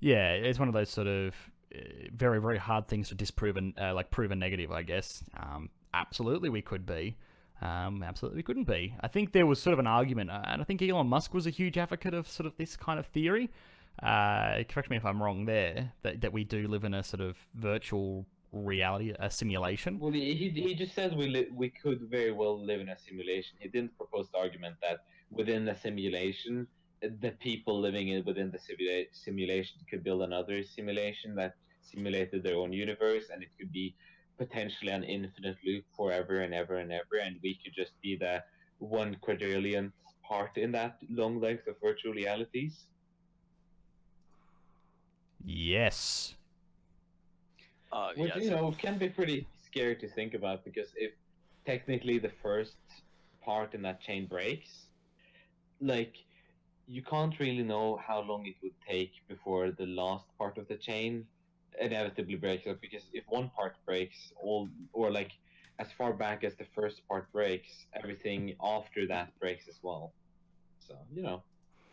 yeah, 0.00 0.32
it's 0.32 0.58
one 0.58 0.68
of 0.68 0.74
those 0.74 0.90
sort 0.90 1.06
of 1.08 1.34
uh, 1.74 1.78
very, 2.14 2.40
very 2.40 2.58
hard 2.58 2.88
things 2.88 3.08
to 3.08 3.14
disprove 3.14 3.56
and 3.56 3.74
uh, 3.78 3.94
like 3.94 4.10
prove 4.10 4.30
a 4.30 4.36
negative, 4.36 4.70
I 4.70 4.82
guess. 4.82 5.24
Um, 5.36 5.70
absolutely, 5.92 6.48
we 6.48 6.62
could 6.62 6.86
be. 6.86 7.16
Um, 7.62 8.02
absolutely, 8.02 8.42
couldn't 8.42 8.64
be. 8.68 8.94
I 9.00 9.08
think 9.08 9.32
there 9.32 9.46
was 9.46 9.60
sort 9.60 9.72
of 9.72 9.78
an 9.78 9.86
argument, 9.86 10.30
uh, 10.30 10.42
and 10.44 10.60
I 10.60 10.64
think 10.64 10.82
Elon 10.82 11.08
Musk 11.08 11.34
was 11.34 11.46
a 11.46 11.50
huge 11.50 11.78
advocate 11.78 12.14
of 12.14 12.28
sort 12.28 12.46
of 12.46 12.56
this 12.56 12.76
kind 12.76 12.98
of 12.98 13.06
theory. 13.06 13.50
Uh, 14.02 14.62
correct 14.68 14.90
me 14.90 14.96
if 14.96 15.04
I'm 15.04 15.22
wrong 15.22 15.44
there. 15.46 15.92
That 16.02 16.20
that 16.20 16.32
we 16.32 16.44
do 16.44 16.68
live 16.68 16.84
in 16.84 16.94
a 16.94 17.02
sort 17.02 17.20
of 17.20 17.36
virtual 17.54 18.26
reality, 18.52 19.12
a 19.18 19.30
simulation. 19.30 19.98
well 19.98 20.12
he, 20.12 20.34
he 20.34 20.74
just 20.74 20.94
says 20.94 21.14
we 21.14 21.26
li- 21.28 21.48
we 21.52 21.68
could 21.68 22.00
very 22.08 22.32
well 22.32 22.64
live 22.64 22.80
in 22.80 22.88
a 22.88 22.98
simulation 22.98 23.58
he 23.60 23.68
didn't 23.68 23.94
propose 23.98 24.30
the 24.30 24.38
argument 24.38 24.76
that 24.80 25.00
within 25.30 25.68
a 25.68 25.76
simulation 25.78 26.66
the 27.02 27.32
people 27.40 27.78
living 27.78 28.08
in 28.08 28.24
within 28.24 28.50
the 28.50 28.58
simula- 28.58 29.06
simulation 29.12 29.76
could 29.90 30.02
build 30.02 30.22
another 30.22 30.62
simulation 30.62 31.34
that 31.34 31.54
simulated 31.82 32.42
their 32.42 32.56
own 32.56 32.72
universe 32.72 33.24
and 33.32 33.42
it 33.42 33.50
could 33.58 33.70
be 33.72 33.94
potentially 34.38 34.92
an 34.92 35.04
infinite 35.04 35.56
loop 35.66 35.84
forever 35.94 36.40
and 36.40 36.54
ever 36.54 36.76
and 36.76 36.90
ever 36.92 37.16
and 37.22 37.36
we 37.42 37.58
could 37.62 37.74
just 37.74 37.92
be 38.00 38.16
the 38.16 38.42
one 38.78 39.14
quadrillionth 39.26 39.92
part 40.26 40.56
in 40.56 40.72
that 40.72 40.96
long 41.10 41.40
length 41.40 41.66
of 41.66 41.74
virtual 41.82 42.12
realities 42.14 42.86
Yes. 45.46 46.34
Uh, 47.92 48.08
Which 48.16 48.34
yeah, 48.34 48.42
you 48.42 48.50
know 48.50 48.74
can 48.76 48.98
be 48.98 49.08
pretty 49.08 49.46
scary 49.64 49.94
to 49.96 50.08
think 50.08 50.34
about 50.34 50.64
because 50.64 50.88
if 50.96 51.12
technically 51.64 52.18
the 52.18 52.32
first 52.42 52.76
part 53.44 53.74
in 53.74 53.82
that 53.82 54.00
chain 54.00 54.26
breaks, 54.26 54.88
like 55.80 56.14
you 56.88 57.02
can't 57.02 57.38
really 57.38 57.62
know 57.62 57.98
how 58.04 58.20
long 58.22 58.44
it 58.46 58.56
would 58.62 58.74
take 58.88 59.12
before 59.28 59.70
the 59.70 59.86
last 59.86 60.26
part 60.36 60.58
of 60.58 60.66
the 60.66 60.76
chain 60.76 61.24
inevitably 61.80 62.34
breaks 62.34 62.66
up 62.66 62.80
because 62.80 63.04
if 63.12 63.24
one 63.28 63.50
part 63.50 63.76
breaks 63.86 64.32
all 64.42 64.68
or 64.92 65.10
like 65.12 65.30
as 65.78 65.88
far 65.96 66.12
back 66.12 66.42
as 66.42 66.56
the 66.56 66.66
first 66.74 67.06
part 67.06 67.30
breaks 67.32 67.86
everything 67.94 68.54
after 68.64 69.06
that 69.06 69.30
breaks 69.38 69.68
as 69.68 69.78
well. 69.80 70.12
So 70.80 70.96
you 71.14 71.22
know 71.22 71.44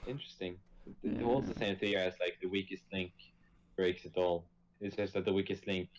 interesting. 0.08 0.58
It, 0.88 0.96
it 1.04 1.22
holds 1.22 1.48
the 1.48 1.60
same 1.60 1.76
theory 1.78 1.98
as 1.98 2.14
like 2.20 2.38
the 2.42 2.50
weakest 2.50 2.84
link 2.92 3.12
breaks 3.76 4.06
it 4.06 4.14
all 4.16 4.46
it's 4.82 4.96
just 4.96 5.14
that 5.14 5.26
the 5.26 5.34
weakest 5.34 5.66
link 5.68 5.90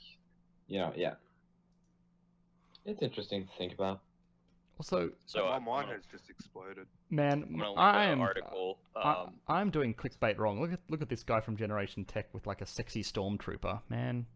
you 0.69 0.79
know 0.79 0.93
yeah 0.97 1.15
it's 2.85 3.03
interesting 3.03 3.47
to 3.47 3.51
think 3.57 3.73
about 3.73 4.01
Also, 4.79 5.11
So 5.27 5.45
my 5.47 5.57
uh, 5.57 5.61
mind 5.61 5.89
I'm 5.89 5.95
has 5.97 6.05
just 6.11 6.29
exploded. 6.29 6.87
man, 7.11 7.63
I 7.77 8.07
am 8.07 8.21
article. 8.21 8.79
I, 8.97 9.13
Um, 9.13 9.35
I'm 9.49 9.71
doing 9.71 9.95
clickbait 9.95 10.37
wrong. 10.39 10.61
Look 10.61 10.73
at 10.73 10.81
look 10.89 11.01
at 11.01 11.09
this 11.09 11.23
guy 11.23 11.41
from 11.41 11.57
Generation 11.57 12.05
Tech 12.05 12.27
with 12.33 12.47
like 12.47 12.61
a 12.61 12.67
sexy 12.67 13.03
stormtrooper. 13.03 13.81
Man, 13.89 14.27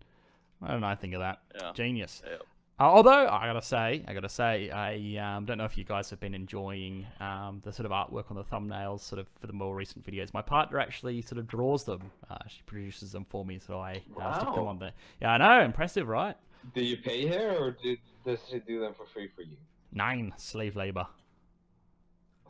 why 0.60 0.68
don't 0.68 0.80
know. 0.80 0.86
I 0.86 0.94
think 0.94 1.14
of 1.14 1.20
that? 1.20 1.40
yeah. 1.60 1.72
Genius. 1.74 2.22
Yeah. 2.24 2.36
Uh, 2.80 2.84
although 2.84 3.26
I 3.28 3.46
gotta 3.46 3.62
say, 3.62 4.04
I 4.06 4.14
gotta 4.14 4.28
say, 4.28 4.70
I 4.70 5.16
um, 5.16 5.46
don't 5.46 5.58
know 5.58 5.64
if 5.64 5.76
you 5.76 5.84
guys 5.84 6.10
have 6.10 6.20
been 6.20 6.34
enjoying 6.34 7.06
um, 7.18 7.60
the 7.64 7.72
sort 7.72 7.86
of 7.86 7.92
artwork 7.92 8.30
on 8.30 8.36
the 8.36 8.44
thumbnails, 8.44 9.00
sort 9.00 9.18
of 9.18 9.26
for 9.40 9.48
the 9.48 9.52
more 9.52 9.74
recent 9.74 10.06
videos. 10.06 10.32
My 10.32 10.42
partner 10.42 10.78
actually 10.78 11.20
sort 11.22 11.38
of 11.38 11.48
draws 11.48 11.84
them. 11.84 12.12
Uh, 12.30 12.36
she 12.46 12.62
produces 12.66 13.10
them 13.10 13.24
for 13.24 13.44
me, 13.44 13.58
so 13.58 13.80
I 13.80 14.02
uh, 14.20 14.38
stick 14.38 14.54
them 14.54 14.66
on 14.66 14.78
there. 14.78 14.92
Yeah, 15.20 15.32
I 15.32 15.38
know, 15.38 15.64
impressive, 15.64 16.06
right? 16.06 16.36
do 16.74 16.82
you 16.82 16.96
pay 16.96 17.26
her 17.26 17.56
or 17.56 17.70
do, 17.82 17.96
does 18.24 18.38
she 18.50 18.58
do 18.60 18.80
them 18.80 18.94
for 18.94 19.06
free 19.06 19.28
for 19.34 19.42
you 19.42 19.56
Nine 19.92 20.34
slave 20.36 20.76
labor. 20.76 21.06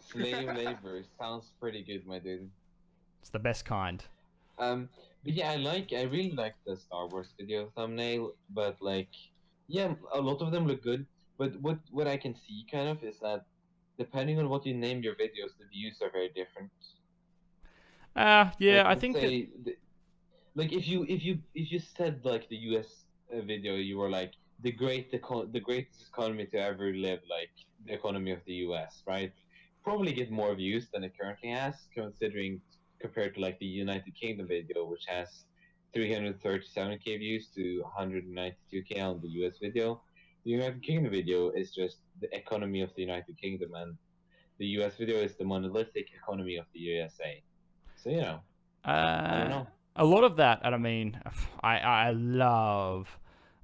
slave 0.00 0.48
labor 0.56 1.02
sounds 1.18 1.52
pretty 1.60 1.82
good 1.82 2.06
my 2.06 2.18
dude 2.18 2.50
It's 3.20 3.30
the 3.30 3.38
best 3.38 3.64
kind. 3.64 4.02
Um, 4.58 4.88
but 5.24 5.34
yeah, 5.34 5.52
I 5.52 5.56
like, 5.56 5.92
I 5.92 6.02
really 6.02 6.32
like 6.32 6.54
the 6.66 6.76
Star 6.76 7.06
Wars 7.06 7.28
video 7.38 7.70
thumbnail, 7.76 8.32
but 8.50 8.76
like, 8.80 9.10
yeah, 9.68 9.94
a 10.14 10.20
lot 10.20 10.42
of 10.42 10.50
them 10.52 10.66
look 10.66 10.82
good. 10.82 11.06
But 11.38 11.60
what 11.60 11.78
what 11.92 12.08
I 12.08 12.16
can 12.16 12.34
see 12.34 12.66
kind 12.70 12.88
of 12.88 13.02
is 13.04 13.18
that 13.20 13.42
depending 13.98 14.38
on 14.38 14.48
what 14.48 14.66
you 14.66 14.74
name 14.74 15.02
your 15.02 15.14
videos, 15.14 15.52
the 15.58 15.66
views 15.72 15.98
are 16.02 16.10
very 16.10 16.30
different. 16.34 16.72
Uh, 18.16 18.50
yeah, 18.58 18.82
Like, 18.84 18.96
I 18.96 19.00
think. 19.00 19.16
that- 19.16 19.22
the- 19.64 19.76
like 20.54 20.72
if 20.72 20.88
you 20.88 21.04
if 21.08 21.24
you 21.24 21.38
if 21.54 21.70
you 21.70 21.78
said 21.78 22.24
like 22.24 22.48
the 22.48 22.56
U.S. 22.70 23.06
uh, 23.32 23.40
video, 23.42 23.74
you 23.76 23.96
were 23.98 24.10
like 24.10 24.32
the 24.60 24.72
great 24.72 25.08
eco- 25.14 25.46
the 25.46 25.60
greatest 25.60 26.08
economy 26.08 26.46
to 26.46 26.58
ever 26.58 26.92
live, 26.92 27.20
like 27.30 27.52
the 27.86 27.92
economy 27.94 28.32
of 28.32 28.42
the 28.46 28.54
U.S. 28.66 29.02
Right? 29.06 29.32
Probably 29.84 30.12
get 30.12 30.30
more 30.30 30.54
views 30.54 30.88
than 30.92 31.04
it 31.04 31.12
currently 31.20 31.50
has, 31.50 31.74
considering 31.94 32.60
compared 33.00 33.34
to 33.36 33.40
like 33.40 33.58
the 33.60 33.66
United 33.84 34.12
Kingdom 34.20 34.48
video, 34.48 34.84
which 34.86 35.04
has 35.06 35.44
337k 35.94 37.18
views 37.18 37.48
to 37.54 37.82
192k 37.84 39.00
on 39.00 39.20
the 39.20 39.28
US 39.42 39.58
video. 39.58 40.02
The 40.44 40.50
United 40.52 40.82
Kingdom 40.82 41.10
video 41.12 41.50
is 41.50 41.72
just 41.74 41.98
the 42.20 42.34
economy 42.36 42.80
of 42.82 42.94
the 42.94 43.02
United 43.02 43.36
Kingdom, 43.38 43.74
and 43.74 43.96
the 44.58 44.66
US 44.78 44.96
video 44.96 45.18
is 45.18 45.36
the 45.36 45.44
monolithic 45.44 46.08
economy 46.14 46.56
of 46.56 46.66
the 46.74 46.80
USA. 46.80 47.42
So 47.96 48.10
you 48.10 48.20
know, 48.20 48.40
I 49.26 49.36
don't 49.36 49.48
Uh, 49.48 49.50
know. 49.50 49.68
a 49.96 50.04
lot 50.04 50.24
of 50.24 50.36
that, 50.36 50.60
and 50.62 50.74
I 50.74 50.78
mean, 50.78 51.20
I 51.62 51.78
I 51.78 52.10
love 52.10 53.18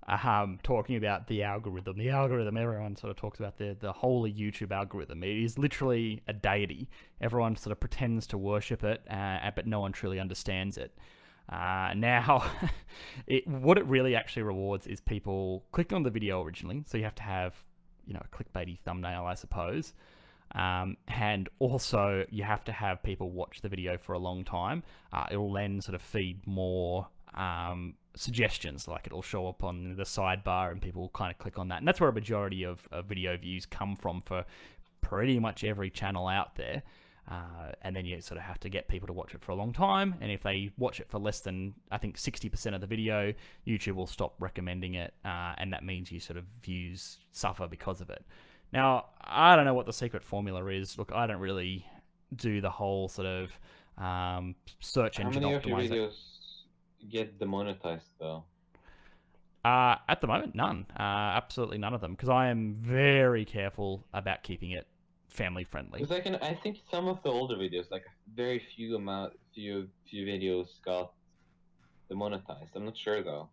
um 0.07 0.59
talking 0.63 0.97
about 0.97 1.29
the 1.29 1.43
algorithm. 1.43 1.97
The 1.99 2.11
algorithm, 2.11 2.57
everyone 2.57 2.97
sort 2.97 3.11
of 3.11 3.17
talks 3.17 3.39
about 3.39 3.57
the 3.59 3.77
the 3.79 3.93
holy 3.93 4.33
YouTube 4.33 4.71
algorithm. 4.73 5.23
It 5.23 5.37
is 5.39 5.59
literally 5.59 6.23
a 6.29 6.33
deity. 6.33 6.89
Everyone 7.21 7.57
sort 7.57 7.73
of 7.73 7.81
pretends 7.81 8.27
to 8.29 8.39
worship 8.39 8.85
it, 8.85 9.03
uh, 9.11 9.51
but 9.55 9.67
no 9.67 9.81
one 9.81 9.93
truly 9.93 10.21
understands 10.21 10.77
it. 10.77 10.97
Uh, 11.48 11.92
now, 11.96 12.50
it 13.26 13.46
what 13.46 13.78
it 13.78 13.87
really 13.87 14.14
actually 14.14 14.42
rewards 14.42 14.87
is 14.87 15.00
people 15.00 15.64
clicking 15.72 15.96
on 15.96 16.02
the 16.02 16.11
video 16.11 16.42
originally. 16.42 16.83
So 16.87 16.98
you 16.98 17.04
have 17.04 17.14
to 17.16 17.22
have, 17.22 17.54
you 18.07 18.14
know, 18.14 18.22
a 18.24 18.37
clickbaity 18.37 18.78
thumbnail, 18.80 19.24
I 19.24 19.35
suppose. 19.35 19.92
Um, 20.54 20.96
and 21.09 21.48
also, 21.59 22.24
you 22.30 22.44
have 22.44 22.64
to 22.64 22.72
have 22.72 23.02
people 23.02 23.30
watch 23.30 23.61
the 23.61 23.68
video 23.68 23.98
for 23.98 24.12
a 24.12 24.18
long 24.18 24.44
time. 24.44 24.83
Uh, 25.12 25.26
it'll 25.30 25.52
then 25.52 25.80
sort 25.80 25.94
of 25.94 26.02
feed 26.02 26.46
more 26.46 27.09
um, 27.35 27.94
suggestions, 28.14 28.87
like 28.87 29.07
it'll 29.07 29.22
show 29.22 29.48
up 29.48 29.64
on 29.64 29.96
the 29.96 30.04
sidebar, 30.04 30.70
and 30.70 30.80
people 30.80 31.02
will 31.02 31.09
kind 31.11 31.30
of 31.30 31.38
click 31.38 31.59
on 31.59 31.68
that. 31.68 31.78
And 31.78 31.88
that's 31.88 32.00
where 32.00 32.11
a 32.11 32.12
majority 32.12 32.62
of, 32.62 32.87
of 32.92 33.07
video 33.07 33.37
views 33.37 33.66
come 33.66 33.96
from 33.96 34.22
for 34.22 34.44
pretty 35.00 35.38
much 35.38 35.64
every 35.64 35.90
channel 35.90 36.28
out 36.28 36.57
there. 36.57 36.83
Uh, 37.31 37.73
and 37.83 37.97
then 37.97 38.05
you 38.05 38.21
sort 38.21 38.37
of 38.37 38.45
have 38.45 38.61
to 38.61 38.69
get 38.69 38.87
people 38.87 39.07
to 39.07 39.13
watch 39.13 39.35
it 39.35 39.41
for 39.41 39.53
a 39.53 39.55
long 39.55 39.73
time. 39.73 40.15
And 40.21 40.31
if 40.31 40.43
they 40.43 40.71
watch 40.77 41.01
it 41.01 41.09
for 41.09 41.19
less 41.19 41.41
than, 41.41 41.75
I 41.91 41.99
think, 41.99 42.17
60% 42.17 42.75
of 42.75 42.81
the 42.81 42.87
video, 42.87 43.33
YouTube 43.67 43.95
will 43.95 44.07
stop 44.07 44.35
recommending 44.39 44.95
it. 44.95 45.15
Uh, 45.25 45.55
and 45.57 45.73
that 45.73 45.85
means 45.85 46.13
you 46.13 46.21
sort 46.21 46.37
of 46.37 46.45
views 46.63 47.19
suffer 47.33 47.67
because 47.67 48.01
of 48.01 48.11
it. 48.11 48.25
Now, 48.73 49.07
I 49.23 49.57
don't 49.57 49.65
know 49.65 49.75
what 49.75 49.87
the 49.87 49.93
secret 49.93 50.23
formula 50.23 50.67
is. 50.67 50.99
Look, 50.99 51.13
I 51.15 51.27
don't 51.27 51.41
really 51.41 51.87
do 52.35 52.61
the 52.61 52.71
whole 52.71 53.09
sort 53.09 53.27
of 53.27 53.59
um, 53.97 54.55
search 54.81 55.19
How 55.19 55.25
engine 55.25 55.43
many 55.43 55.55
of 55.55 55.65
your 55.65 55.79
videos 55.79 56.15
get 57.09 57.39
demonetized 57.39 58.11
though? 58.19 58.45
Uh, 59.65 59.97
at 60.09 60.21
the 60.21 60.27
moment, 60.27 60.55
none. 60.55 60.85
Uh, 60.99 61.03
absolutely 61.03 61.79
none 61.79 61.95
of 61.95 62.01
them, 62.03 62.13
because 62.13 62.29
I 62.29 62.49
am 62.49 62.75
very 62.75 63.47
careful 63.47 64.05
about 64.13 64.43
keeping 64.43 64.73
it 64.73 64.87
family 65.35 65.64
friendly. 65.64 66.01
Because 66.01 66.16
I 66.16 66.20
can, 66.20 66.37
I 66.37 66.55
think 66.55 66.79
some 66.90 67.09
of 67.09 67.23
the 67.23 67.29
older 67.29 67.57
videos, 67.57 67.90
like 67.90 68.05
very 68.35 68.62
few 68.75 68.97
amount, 68.97 69.35
few 69.55 69.88
few 70.09 70.25
videos 70.27 70.68
got 70.85 71.12
demonetized. 72.09 72.70
I'm 72.75 72.85
not 72.87 72.97
sure 72.97 73.23
though. 73.23 73.49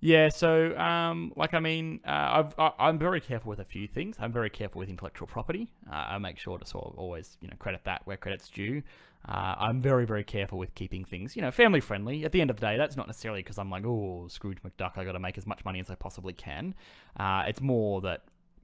Yeah, 0.00 0.28
so 0.28 0.76
um, 0.76 1.32
like 1.36 1.54
I 1.54 1.60
mean, 1.60 2.00
uh, 2.06 2.10
I've, 2.10 2.54
I, 2.58 2.72
I'm 2.78 2.98
very 2.98 3.20
careful 3.20 3.48
with 3.48 3.60
a 3.60 3.64
few 3.64 3.86
things. 3.86 4.16
I'm 4.20 4.32
very 4.32 4.50
careful 4.50 4.78
with 4.78 4.88
intellectual 4.88 5.26
property. 5.26 5.72
Uh, 5.90 5.94
I 5.94 6.18
make 6.18 6.38
sure 6.38 6.58
to 6.58 6.66
sort 6.66 6.92
of 6.92 6.98
always, 6.98 7.38
you 7.40 7.48
know, 7.48 7.56
credit 7.58 7.82
that 7.84 8.02
where 8.04 8.16
credit's 8.16 8.48
due. 8.50 8.82
Uh, 9.26 9.54
I'm 9.58 9.80
very, 9.80 10.06
very 10.06 10.22
careful 10.22 10.58
with 10.58 10.74
keeping 10.74 11.04
things, 11.04 11.34
you 11.34 11.42
know, 11.42 11.50
family 11.50 11.80
friendly. 11.80 12.24
At 12.24 12.32
the 12.32 12.40
end 12.40 12.50
of 12.50 12.56
the 12.56 12.66
day, 12.66 12.76
that's 12.76 12.96
not 12.96 13.08
necessarily 13.08 13.40
because 13.42 13.58
I'm 13.58 13.70
like, 13.70 13.84
oh, 13.84 14.28
Scrooge 14.28 14.58
McDuck, 14.62 14.96
I 14.96 15.04
got 15.04 15.12
to 15.12 15.18
make 15.18 15.36
as 15.38 15.46
much 15.46 15.64
money 15.64 15.80
as 15.80 15.90
I 15.90 15.96
possibly 15.96 16.32
can. 16.32 16.74
Uh, 17.18 17.44
it's 17.48 17.60
more 17.60 18.00
that 18.02 18.22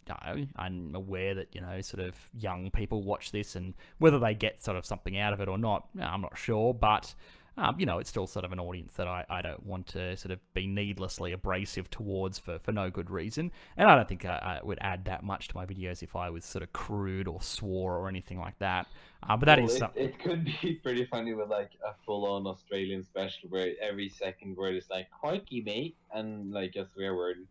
know, 0.09 0.47
I'm 0.57 0.95
aware 0.95 1.35
that 1.35 1.49
you 1.55 1.61
know, 1.61 1.81
sort 1.81 2.05
of 2.07 2.17
young 2.35 2.71
people 2.71 3.03
watch 3.03 3.33
this, 3.33 3.57
and 3.57 3.75
whether 3.99 4.19
they 4.19 4.35
get 4.35 4.62
sort 4.62 4.77
of 4.77 4.87
something 4.87 5.19
out 5.19 5.33
of 5.33 5.41
it 5.41 5.49
or 5.49 5.59
not, 5.59 5.88
I'm 6.01 6.21
not 6.21 6.37
sure. 6.37 6.75
But 6.75 7.15
um, 7.57 7.79
you 7.79 7.85
know, 7.85 7.99
it's 7.99 8.09
still 8.09 8.27
sort 8.27 8.45
of 8.45 8.53
an 8.53 8.59
audience 8.61 8.95
that 8.95 9.07
I, 9.07 9.27
I 9.29 9.43
don't 9.43 9.65
want 9.67 9.87
to 9.88 10.17
sort 10.17 10.33
of 10.33 10.41
be 10.55 10.67
needlessly 10.67 11.33
abrasive 11.33 11.91
towards 11.91 12.38
for, 12.38 12.59
for 12.59 12.73
no 12.73 12.91
good 12.91 13.11
reason. 13.11 13.53
And 13.77 13.88
I 13.91 13.95
don't 13.97 14.09
think 14.09 14.25
I, 14.25 14.59
I 14.62 14.65
would 14.67 14.79
add 14.81 15.05
that 15.05 15.23
much 15.23 15.49
to 15.49 15.57
my 15.57 15.67
videos 15.67 16.03
if 16.03 16.17
I 16.17 16.31
was 16.31 16.45
sort 16.47 16.62
of 16.62 16.73
crude 16.73 17.29
or 17.29 17.43
swore 17.43 17.99
or 17.99 18.09
anything 18.09 18.38
like 18.38 18.59
that. 18.61 18.87
Uh, 19.29 19.37
but 19.37 19.47
that 19.47 19.61
Well, 19.61 19.71
is 19.71 19.75
it, 19.75 19.79
something. 19.79 20.09
it 20.09 20.19
could 20.19 20.45
be 20.45 20.75
pretty 20.83 21.05
funny 21.07 21.35
with 21.35 21.49
like 21.49 21.73
a 21.87 21.95
full-on 22.05 22.47
Australian 22.47 23.03
special 23.05 23.49
where 23.51 23.73
every 23.81 24.09
second 24.09 24.57
word 24.57 24.75
is 24.77 24.88
like 24.91 25.11
"crikey 25.11 25.61
mate" 25.62 25.97
and 26.12 26.51
like 26.53 26.75
a 26.77 26.87
swear 26.93 27.15
word, 27.15 27.47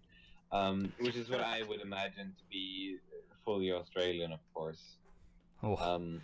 um, 0.51 0.91
which 0.99 1.15
is 1.15 1.29
what 1.29 1.41
I 1.41 1.63
would 1.63 1.81
imagine 1.81 2.27
to 2.37 2.43
be 2.51 2.97
fully 3.45 3.71
Australian, 3.71 4.31
of 4.31 4.39
course. 4.53 4.97
Oh, 5.63 5.75
Um, 5.77 6.21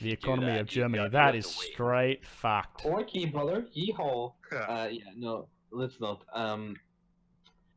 the 0.00 0.12
economy 0.12 0.48
that, 0.52 0.60
of 0.62 0.66
Germany. 0.66 1.08
That 1.08 1.08
is 1.08 1.12
you 1.12 1.18
that 1.18 1.24
have 1.26 1.34
is 1.36 1.46
straight 1.46 2.26
fucked. 2.26 2.82
crikey, 2.82 3.26
brother, 3.26 3.66
yeehaw. 3.76 4.32
Uh, 4.52 4.88
yeah, 4.90 5.04
no, 5.16 5.48
let's 5.70 5.98
not. 6.00 6.22
Um, 6.34 6.76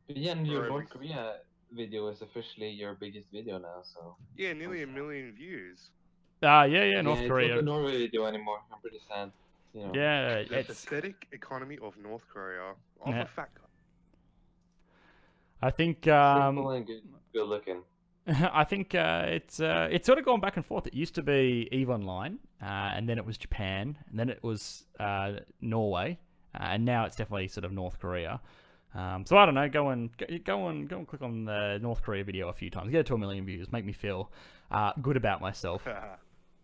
but 0.06 0.16
yeah, 0.16 0.32
and 0.32 0.46
your 0.46 0.62
Right. 0.62 0.68
North 0.70 0.90
Korea 0.90 1.36
video 1.72 2.08
is 2.08 2.20
officially 2.20 2.68
your 2.70 2.94
biggest 2.94 3.26
video 3.32 3.58
now, 3.58 3.82
so. 3.82 4.16
Yeah, 4.36 4.52
nearly 4.52 4.82
a 4.82 4.86
million 4.86 5.32
views. 5.32 5.90
Uh, 6.42 6.66
yeah, 6.68 6.84
yeah, 6.84 7.00
North 7.02 7.20
it's 7.20 7.28
Korea. 7.28 7.48
not 7.48 7.56
the 7.56 7.62
Norway 7.62 7.98
video 7.98 8.24
anymore. 8.26 8.60
I'm 8.72 8.80
pretty 8.80 9.00
sad. 9.08 9.30
You 9.72 9.86
know. 9.86 9.92
Yeah, 9.94 10.42
The 10.42 10.58
it's. 10.58 10.68
pathetic 10.68 11.28
economy 11.32 11.78
of 11.80 11.96
North 11.96 12.24
Korea. 12.32 12.74
Of 13.02 13.08
Yeah. 13.14 13.22
a 13.22 13.26
fat 13.26 13.50
guy. 13.54 13.62
I 15.62 15.70
think. 15.70 16.04
Simple 16.04 16.14
Um, 16.14 16.58
and 16.76 16.86
good, 16.86 17.02
good 17.32 17.46
looking. 17.46 17.82
I 18.26 18.64
think 18.64 18.94
uh, 18.94 19.24
it's 19.28 19.60
uh, 19.60 19.88
it's 19.90 20.06
sort 20.06 20.18
of 20.18 20.24
gone 20.24 20.40
back 20.40 20.56
and 20.56 20.64
forth. 20.64 20.86
It 20.86 20.94
used 20.94 21.14
to 21.16 21.22
be 21.22 21.68
Eve 21.72 21.90
Online, 21.90 22.38
uh, 22.62 22.66
and 22.94 23.08
then 23.08 23.18
it 23.18 23.24
was 23.24 23.38
Japan, 23.38 23.98
and 24.08 24.18
then 24.18 24.28
it 24.28 24.42
was 24.42 24.84
uh, 24.98 25.32
Norway, 25.60 26.18
uh, 26.54 26.64
and 26.64 26.84
now 26.84 27.04
it's 27.06 27.16
definitely 27.16 27.48
sort 27.48 27.64
of 27.64 27.72
North 27.72 27.98
Korea. 27.98 28.40
Um, 28.94 29.24
so 29.24 29.36
I 29.36 29.46
don't 29.46 29.54
know. 29.54 29.68
Go 29.68 29.88
and 29.88 30.16
go- 30.16 30.26
go 30.44 30.68
and 30.68 30.88
go 30.88 30.98
and 30.98 31.08
click 31.08 31.22
on 31.22 31.44
the 31.44 31.78
North 31.80 32.02
Korea 32.02 32.24
video 32.24 32.48
a 32.48 32.52
few 32.52 32.70
times. 32.70 32.90
Get 32.90 33.00
it 33.00 33.06
to 33.06 33.14
a 33.14 33.18
million 33.18 33.46
views. 33.46 33.72
Make 33.72 33.84
me 33.84 33.92
feel 33.92 34.30
uh, 34.70 34.92
good 35.00 35.16
about 35.16 35.40
myself. 35.40 35.86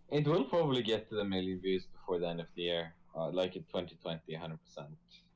It 0.08 0.24
will 0.24 0.44
probably 0.44 0.82
get 0.82 1.08
to 1.08 1.16
the 1.16 1.24
million 1.24 1.60
views 1.60 1.84
before 1.86 2.20
the 2.20 2.28
end 2.28 2.38
of 2.38 2.46
the 2.54 2.62
year, 2.62 2.94
uh, 3.16 3.28
like 3.30 3.56
in 3.56 3.62
2020, 3.64 4.36
100%. 4.36 4.58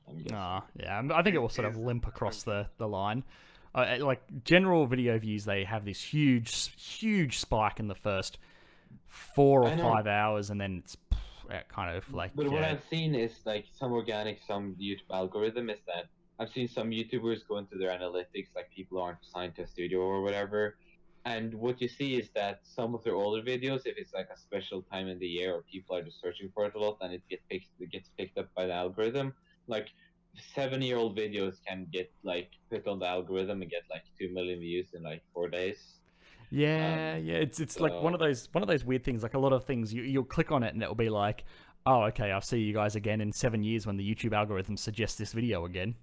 I'm. 0.07 0.25
Ah, 0.31 0.63
yeah. 0.79 0.95
I'm- 0.95 1.09
think 1.23 1.35
it 1.35 1.39
will 1.39 1.49
sort 1.49 1.67
of 1.67 1.75
limp 1.75 2.07
across 2.07 2.43
the 2.43 2.67
the 2.77 2.87
line. 2.87 3.25
Uh, 3.73 3.97
like 3.99 4.21
general 4.43 4.85
video 4.85 5.17
views, 5.17 5.45
they 5.45 5.63
have 5.63 5.85
this 5.85 6.01
huge, 6.01 6.71
huge 6.75 7.39
spike 7.39 7.79
in 7.79 7.87
the 7.87 7.95
first 7.95 8.37
four 9.07 9.63
or 9.63 9.77
five 9.77 10.07
hours, 10.07 10.49
and 10.49 10.59
then 10.59 10.83
it's 10.83 10.97
kind 11.69 11.95
of 11.95 12.13
like. 12.13 12.31
But 12.35 12.49
what 12.49 12.63
uh, 12.63 12.67
I've 12.67 12.83
seen 12.89 13.15
is 13.15 13.31
like 13.45 13.65
some 13.73 13.93
organic, 13.93 14.41
some 14.45 14.75
YouTube 14.79 15.09
algorithm 15.13 15.69
is 15.69 15.79
that 15.87 16.05
I've 16.39 16.49
seen 16.49 16.67
some 16.67 16.89
YouTubers 16.89 17.47
go 17.47 17.57
into 17.59 17.77
their 17.77 17.91
analytics, 17.91 18.47
like 18.55 18.69
people 18.75 19.01
aren't 19.01 19.19
assigned 19.21 19.55
to 19.55 19.63
a 19.63 19.67
studio 19.67 19.99
or 19.99 20.21
whatever. 20.21 20.75
And 21.23 21.53
what 21.53 21.79
you 21.79 21.87
see 21.87 22.15
is 22.15 22.29
that 22.33 22.61
some 22.63 22.95
of 22.95 23.03
their 23.03 23.13
older 23.13 23.43
videos, 23.43 23.81
if 23.85 23.95
it's 23.97 24.11
like 24.11 24.29
a 24.33 24.37
special 24.37 24.81
time 24.81 25.07
in 25.07 25.19
the 25.19 25.27
year 25.27 25.53
or 25.53 25.61
people 25.71 25.95
are 25.95 26.01
just 26.01 26.19
searching 26.19 26.49
for 26.53 26.65
it 26.65 26.73
a 26.73 26.79
lot, 26.79 26.97
and 27.01 27.13
it 27.13 27.21
gets 27.29 27.43
picked, 27.49 27.67
it 27.79 27.91
gets 27.91 28.09
picked 28.17 28.37
up 28.39 28.49
by 28.55 28.65
the 28.65 28.73
algorithm. 28.73 29.33
Like 29.67 29.89
seven-year-old 30.55 31.17
videos 31.17 31.55
can 31.67 31.87
get 31.91 32.11
like 32.23 32.51
put 32.69 32.87
on 32.87 32.99
the 32.99 33.07
algorithm 33.07 33.61
and 33.61 33.69
get 33.71 33.83
like 33.89 34.03
two 34.19 34.33
million 34.33 34.59
views 34.59 34.87
in 34.93 35.03
like 35.03 35.23
four 35.33 35.49
days. 35.49 35.95
Yeah, 36.49 37.15
Um, 37.17 37.25
yeah, 37.25 37.35
it's 37.35 37.59
it's 37.59 37.79
like 37.79 37.93
one 38.01 38.13
of 38.13 38.19
those 38.19 38.49
one 38.51 38.61
of 38.61 38.67
those 38.67 38.83
weird 38.83 39.03
things. 39.03 39.23
Like 39.23 39.33
a 39.35 39.39
lot 39.39 39.53
of 39.53 39.63
things, 39.65 39.93
you 39.93 40.03
you'll 40.03 40.23
click 40.25 40.51
on 40.51 40.63
it 40.63 40.73
and 40.73 40.83
it'll 40.83 40.95
be 40.95 41.09
like, 41.09 41.45
oh, 41.85 42.03
okay, 42.03 42.31
I'll 42.31 42.41
see 42.41 42.59
you 42.59 42.73
guys 42.73 42.95
again 42.95 43.21
in 43.21 43.31
seven 43.31 43.63
years 43.63 43.87
when 43.87 43.97
the 43.97 44.15
YouTube 44.15 44.33
algorithm 44.33 44.75
suggests 44.77 45.17
this 45.17 45.31
video 45.33 45.65
again. 45.65 45.95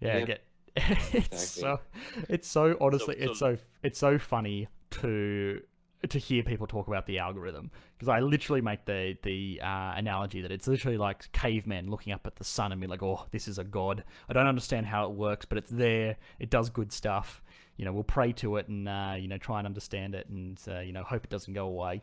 Yeah, 0.00 0.18
Yep. 0.18 0.26
get 0.26 0.44
it's 0.76 1.48
so 1.50 1.80
it's 2.28 2.46
so 2.46 2.76
honestly 2.80 3.16
it's 3.18 3.38
so 3.38 3.56
it's 3.82 3.98
so 3.98 4.18
funny 4.18 4.68
to 4.90 5.60
to 6.08 6.18
hear 6.18 6.42
people 6.44 6.66
talk 6.66 6.86
about 6.86 7.06
the 7.06 7.18
algorithm 7.18 7.70
because 7.96 8.08
I 8.08 8.20
literally 8.20 8.60
make 8.60 8.84
the 8.84 9.16
the 9.22 9.60
uh, 9.62 9.94
analogy 9.96 10.40
that 10.42 10.52
it's 10.52 10.68
literally 10.68 10.96
like 10.96 11.30
cavemen 11.32 11.90
looking 11.90 12.12
up 12.12 12.26
at 12.26 12.36
the 12.36 12.44
sun 12.44 12.70
and 12.70 12.80
be 12.80 12.86
like, 12.86 13.02
oh, 13.02 13.26
this 13.32 13.48
is 13.48 13.58
a 13.58 13.64
god. 13.64 14.04
I 14.28 14.32
don't 14.32 14.46
understand 14.46 14.86
how 14.86 15.06
it 15.10 15.12
works, 15.16 15.44
but 15.44 15.58
it's 15.58 15.70
there. 15.70 16.16
It 16.38 16.50
does 16.50 16.70
good 16.70 16.92
stuff. 16.92 17.42
You 17.76 17.84
know, 17.84 17.92
we'll 17.92 18.04
pray 18.04 18.32
to 18.34 18.56
it 18.56 18.68
and 18.68 18.88
uh, 18.88 19.14
you 19.18 19.26
know 19.28 19.38
try 19.38 19.58
and 19.58 19.66
understand 19.66 20.14
it 20.14 20.28
and 20.28 20.60
uh, 20.68 20.80
you 20.80 20.92
know 20.92 21.02
hope 21.02 21.24
it 21.24 21.30
doesn't 21.30 21.54
go 21.54 21.66
away. 21.66 22.02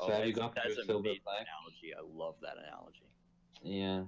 So 0.00 0.10
have 0.10 0.26
you 0.26 0.34
that's- 0.34 0.52
got 0.54 0.64
your 0.64 0.74
that's 0.74 0.78
a 0.82 0.86
silver 0.86 1.08
plaque? 1.22 1.46
analogy. 1.46 1.94
I 1.96 2.00
love 2.18 2.34
that 2.42 2.56
analogy. 2.58 3.00
Yeah. 3.62 4.02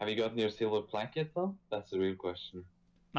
Have 0.00 0.08
you 0.08 0.16
gotten 0.16 0.38
your 0.38 0.50
silver 0.50 0.80
plaque 0.80 1.16
yet, 1.16 1.30
though? 1.34 1.54
That's 1.70 1.90
the 1.90 1.98
real 1.98 2.14
question. 2.14 2.64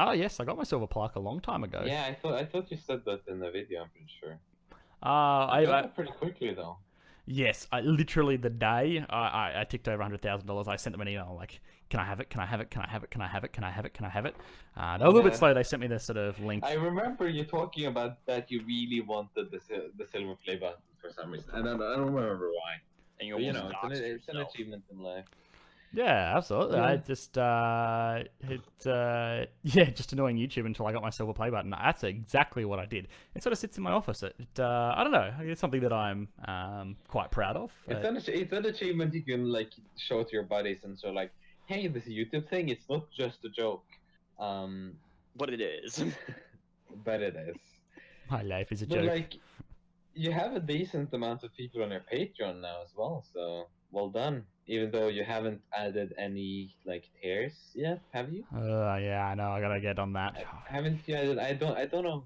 Oh 0.00 0.12
yes, 0.12 0.40
I 0.40 0.44
got 0.44 0.56
myself 0.56 0.82
a 0.82 0.86
plaque 0.86 1.16
a 1.16 1.20
long 1.20 1.40
time 1.40 1.62
ago. 1.62 1.82
Yeah, 1.84 2.06
I 2.08 2.14
thought 2.14 2.34
I 2.34 2.44
thought 2.46 2.70
you 2.70 2.78
said 2.78 3.02
that 3.04 3.20
in 3.28 3.38
the 3.38 3.50
video. 3.50 3.82
I'm 3.82 3.90
pretty 3.90 4.06
sure. 4.18 4.38
Uh, 5.02 5.46
I, 5.46 5.64
got 5.66 5.84
I 5.84 5.86
it 5.88 5.94
pretty 5.94 6.12
quickly 6.12 6.54
though. 6.54 6.78
Yes, 7.26 7.66
I 7.70 7.80
literally 7.82 8.36
the 8.36 8.50
day 8.50 9.04
I, 9.08 9.16
I, 9.16 9.60
I 9.60 9.64
ticked 9.64 9.88
over 9.88 10.02
hundred 10.02 10.22
thousand 10.22 10.46
dollars, 10.46 10.68
I 10.68 10.76
sent 10.76 10.94
them 10.94 11.02
an 11.02 11.08
email 11.08 11.34
like, 11.36 11.60
"Can 11.90 12.00
I 12.00 12.04
have 12.04 12.18
it? 12.20 12.30
Can 12.30 12.40
I 12.40 12.46
have 12.46 12.60
it? 12.60 12.70
Can 12.70 12.80
I 12.80 12.88
have 12.88 13.04
it? 13.04 13.10
Can 13.10 13.20
I 13.20 13.28
have 13.28 13.44
it? 13.44 13.52
Can 13.52 13.62
I 13.62 13.70
have 13.70 13.84
it? 13.84 13.92
Can 13.92 14.06
I 14.06 14.08
have 14.08 14.24
it?" 14.24 14.34
Uh, 14.76 14.96
they're 14.96 15.06
a 15.06 15.10
little 15.10 15.28
bit 15.28 15.36
slow. 15.36 15.52
They 15.52 15.62
sent 15.62 15.82
me 15.82 15.86
this 15.86 16.04
sort 16.04 16.16
of 16.16 16.40
link. 16.40 16.64
I 16.64 16.74
remember 16.74 17.28
you 17.28 17.44
talking 17.44 17.86
about 17.86 18.24
that 18.24 18.50
you 18.50 18.62
really 18.66 19.02
wanted 19.02 19.50
the 19.50 19.60
the 19.98 20.06
silver 20.06 20.34
play 20.44 20.56
button 20.56 20.80
for 21.00 21.10
some 21.10 21.30
reason. 21.30 21.50
I 21.52 21.62
don't 21.62 21.80
I 21.82 21.96
don't 21.96 22.12
remember 22.12 22.48
why. 22.48 22.80
And 23.20 23.28
you 23.28 23.34
But, 23.34 23.42
you 23.42 23.52
know, 23.52 23.70
it's 23.84 24.00
an, 24.00 24.04
it's 24.04 24.28
an 24.28 24.36
achievement 24.38 24.84
in 24.90 24.98
life. 25.00 25.26
Yeah, 25.92 26.36
absolutely. 26.36 26.78
I 26.78 26.96
just 26.98 27.36
uh, 27.36 28.22
it 28.48 28.86
uh, 28.86 29.46
yeah, 29.64 29.84
just 29.90 30.12
annoying 30.12 30.36
YouTube 30.36 30.66
until 30.66 30.86
I 30.86 30.92
got 30.92 31.02
my 31.02 31.10
silver 31.10 31.32
play 31.32 31.50
button. 31.50 31.70
That's 31.70 32.04
exactly 32.04 32.64
what 32.64 32.78
I 32.78 32.86
did. 32.86 33.08
It 33.34 33.42
sort 33.42 33.52
of 33.52 33.58
sits 33.58 33.76
in 33.76 33.82
my 33.82 33.90
office. 33.90 34.22
It 34.22 34.36
uh, 34.58 34.94
I 34.96 35.02
don't 35.02 35.12
know. 35.12 35.32
It's 35.40 35.60
something 35.60 35.80
that 35.80 35.92
I'm 35.92 36.28
um, 36.46 36.96
quite 37.08 37.30
proud 37.32 37.56
of. 37.56 37.72
It's 37.88 38.04
Uh, 38.04 38.08
an 38.08 38.16
it's 38.16 38.52
an 38.52 38.66
achievement 38.66 39.14
you 39.14 39.22
can 39.22 39.50
like 39.50 39.72
show 39.96 40.22
to 40.22 40.32
your 40.32 40.44
buddies 40.44 40.84
and 40.84 40.96
so 40.98 41.10
like, 41.10 41.32
hey, 41.66 41.88
this 41.88 42.04
YouTube 42.04 42.48
thing, 42.48 42.68
it's 42.68 42.88
not 42.88 43.10
just 43.10 43.44
a 43.44 43.48
joke. 43.48 43.84
Um, 44.38 44.94
But 45.36 45.50
it 45.50 45.60
is. 45.60 46.04
but 47.04 47.20
it 47.20 47.34
is. 47.36 47.56
my 48.30 48.42
life 48.42 48.70
is 48.72 48.82
a 48.82 48.86
But 48.86 48.94
joke. 49.00 49.08
like, 49.08 49.34
you 50.14 50.30
have 50.32 50.54
a 50.54 50.60
decent 50.60 51.12
amount 51.14 51.42
of 51.44 51.54
people 51.56 51.82
on 51.82 51.90
your 51.90 52.04
Patreon 52.12 52.60
now 52.60 52.82
as 52.82 52.92
well, 52.96 53.24
so 53.32 53.68
well 53.90 54.08
done. 54.08 54.46
Even 54.66 54.90
though 54.90 55.08
you 55.08 55.24
haven't 55.24 55.60
added 55.76 56.14
any 56.18 56.74
like 56.86 57.04
tiers 57.20 57.54
yet, 57.74 58.00
have 58.12 58.32
you? 58.32 58.44
Uh, 58.54 58.96
yeah, 59.02 59.26
I 59.26 59.34
know. 59.34 59.50
I 59.50 59.60
gotta 59.60 59.80
get 59.80 59.98
on 59.98 60.12
that. 60.12 60.44
Haven't 60.68 61.00
you 61.06 61.14
added? 61.16 61.38
I 61.38 61.54
don't. 61.54 61.76
I 61.76 61.86
don't 61.86 62.04
know, 62.04 62.24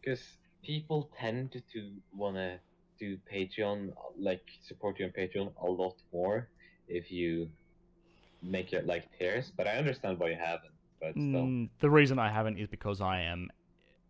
because 0.00 0.22
people 0.64 1.10
tend 1.18 1.52
to, 1.52 1.60
to 1.72 1.90
wanna 2.16 2.60
do 2.98 3.18
Patreon, 3.30 3.92
like 4.18 4.42
support 4.66 4.98
you 4.98 5.06
on 5.06 5.10
Patreon 5.12 5.52
a 5.60 5.66
lot 5.66 5.96
more 6.12 6.48
if 6.88 7.10
you 7.10 7.50
make 8.42 8.72
it 8.72 8.86
like 8.86 9.06
tiers. 9.18 9.52
But 9.56 9.66
I 9.66 9.72
understand 9.72 10.18
why 10.18 10.30
you 10.30 10.36
haven't. 10.36 10.72
But 11.00 11.12
still, 11.12 11.24
Mm, 11.24 11.68
the 11.80 11.90
reason 11.90 12.18
I 12.18 12.30
haven't 12.30 12.58
is 12.58 12.68
because 12.68 13.00
I 13.00 13.20
am 13.22 13.50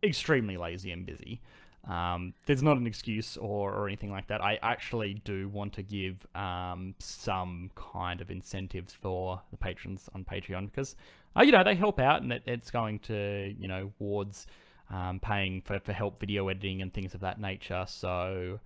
extremely 0.04 0.56
lazy 0.56 0.92
and 0.92 1.04
busy. 1.06 1.40
Um, 1.88 2.34
there's 2.46 2.62
not 2.62 2.76
an 2.76 2.86
excuse 2.86 3.36
or, 3.36 3.72
or 3.74 3.88
anything 3.88 4.12
like 4.12 4.28
that. 4.28 4.40
I 4.40 4.58
actually 4.62 5.14
do 5.24 5.48
want 5.48 5.72
to 5.74 5.82
give 5.82 6.26
um, 6.34 6.94
some 7.00 7.70
kind 7.74 8.20
of 8.20 8.30
incentives 8.30 8.92
for 8.92 9.42
the 9.50 9.56
patrons 9.56 10.08
on 10.14 10.24
Patreon 10.24 10.66
because, 10.66 10.94
uh, 11.36 11.42
you 11.42 11.50
know, 11.50 11.64
they 11.64 11.74
help 11.74 11.98
out 11.98 12.22
and 12.22 12.32
it, 12.32 12.42
it's 12.46 12.70
going 12.70 13.00
to, 13.00 13.52
you 13.58 13.66
know, 13.66 13.92
wards 13.98 14.46
um, 14.90 15.18
paying 15.18 15.60
for, 15.62 15.80
for 15.80 15.92
help 15.92 16.20
video 16.20 16.46
editing 16.48 16.82
and 16.82 16.94
things 16.94 17.14
of 17.14 17.20
that 17.20 17.40
nature. 17.40 17.84
So, 17.88 18.60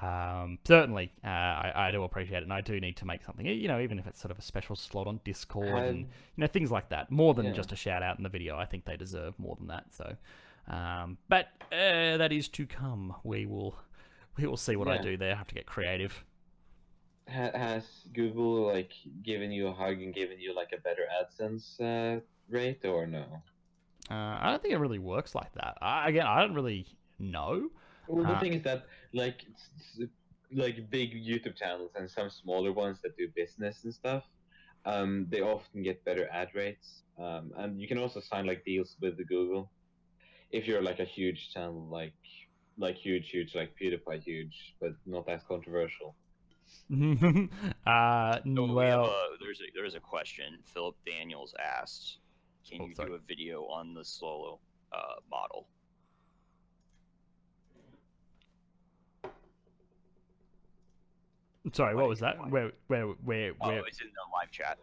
um, 0.00 0.58
certainly, 0.64 1.10
uh, 1.24 1.28
I, 1.28 1.72
I 1.74 1.90
do 1.90 2.04
appreciate 2.04 2.38
it, 2.38 2.42
and 2.44 2.52
I 2.52 2.60
do 2.60 2.78
need 2.78 2.96
to 2.98 3.04
make 3.04 3.24
something, 3.24 3.44
you 3.44 3.66
know, 3.66 3.80
even 3.80 3.98
if 3.98 4.06
it's 4.06 4.20
sort 4.20 4.30
of 4.30 4.38
a 4.38 4.42
special 4.42 4.76
slot 4.76 5.08
on 5.08 5.20
Discord 5.24 5.82
and 5.82 5.98
you 6.00 6.06
know 6.36 6.46
things 6.46 6.70
like 6.70 6.90
that. 6.90 7.10
More 7.10 7.34
than 7.34 7.46
Yeah. 7.46 7.52
just 7.52 7.72
a 7.72 7.76
shout 7.76 8.02
out 8.02 8.16
in 8.16 8.22
the 8.22 8.28
video, 8.28 8.56
I 8.56 8.66
think 8.66 8.84
they 8.84 8.96
deserve 8.96 9.36
more 9.38 9.56
than 9.56 9.66
that. 9.66 9.86
So, 9.92 10.16
um, 10.68 11.18
but 11.28 11.48
uh, 11.72 12.16
that 12.16 12.32
is 12.32 12.48
to 12.50 12.66
come. 12.66 13.14
We 13.24 13.46
will, 13.46 13.76
we 14.36 14.46
will 14.46 14.56
see 14.56 14.76
what 14.76 14.88
I 14.88 14.98
do 14.98 15.16
there. 15.16 15.32
I 15.32 15.36
have 15.36 15.48
to 15.48 15.54
get 15.54 15.66
creative. 15.66 16.24
has 17.26 17.84
Google 18.12 18.66
like 18.66 18.92
given 19.22 19.52
you 19.52 19.68
a 19.68 19.72
hug 19.72 20.00
and 20.02 20.14
given 20.14 20.40
you 20.40 20.54
like 20.54 20.72
a 20.72 20.80
better 20.80 21.04
AdSense 21.20 21.80
uh, 21.80 22.20
rate 22.48 22.84
or 22.84 23.06
no? 23.06 23.42
Uh, 24.10 24.38
I 24.40 24.50
don't 24.50 24.62
think 24.62 24.74
it 24.74 24.78
really 24.78 24.98
works 24.98 25.34
like 25.34 25.52
that. 25.54 25.78
I, 25.80 26.08
again, 26.08 26.26
I 26.26 26.40
don't 26.40 26.54
really 26.54 26.86
know. 27.18 27.70
Well, 28.06 28.26
the 28.26 28.34
Uh, 28.34 28.40
thing 28.40 28.54
is 28.54 28.62
that 28.64 28.86
like 29.12 29.46
like 30.52 30.90
big 30.90 31.12
YouTube 31.14 31.56
channels 31.56 31.92
and 31.94 32.10
some 32.10 32.28
smaller 32.30 32.72
ones 32.72 32.98
that 33.02 33.16
do 33.16 33.28
business 33.36 33.84
and 33.84 33.94
stuff, 33.94 34.24
um, 34.84 35.26
they 35.30 35.40
often 35.42 35.82
get 35.82 36.04
better 36.04 36.28
ad 36.32 36.48
rates. 36.54 37.02
Um, 37.18 37.52
and 37.56 37.80
you 37.80 37.86
can 37.86 37.98
also 37.98 38.20
sign 38.20 38.46
like 38.46 38.64
deals 38.64 38.96
with 39.00 39.16
the 39.16 39.24
Google 39.24 39.70
if 40.50 40.66
you're 40.66 40.82
like 40.82 41.00
a 41.00 41.04
huge 41.04 41.50
channel, 41.52 41.86
like 41.90 42.14
like 42.78 42.96
huge, 42.96 43.30
huge, 43.30 43.54
like 43.54 43.74
PewDiePie, 43.80 44.22
huge, 44.22 44.74
but 44.80 44.92
not 45.06 45.28
as 45.28 45.42
controversial. 45.44 46.16
uh, 47.86 48.38
So 48.54 48.64
we 48.64 48.72
well, 48.72 49.04
a, 49.06 49.26
there's 49.42 49.60
a 49.60 49.64
there's 49.74 49.94
a 49.94 50.00
question. 50.00 50.58
Philip 50.64 50.96
Daniels 51.06 51.54
asked, 51.58 52.18
"Can 52.68 52.82
Oh, 52.82 52.86
you 52.86 52.94
sorry. 52.94 53.08
do 53.10 53.14
a 53.14 53.18
video 53.18 53.62
on 53.64 53.94
the 53.94 54.02
Solow 54.02 54.58
uh, 54.92 55.20
model?" 55.30 55.66
sorry, 61.72 61.94
what 61.94 62.08
was 62.08 62.20
that? 62.20 62.38
why? 62.38 62.48
Where, 62.48 62.72
where, 62.88 63.06
where, 63.24 63.52
Oh, 63.60 63.68
where? 63.68 63.86
it's 63.86 64.00
in 64.00 64.08
the 64.08 64.22
live 64.32 64.50
chat. 64.50 64.78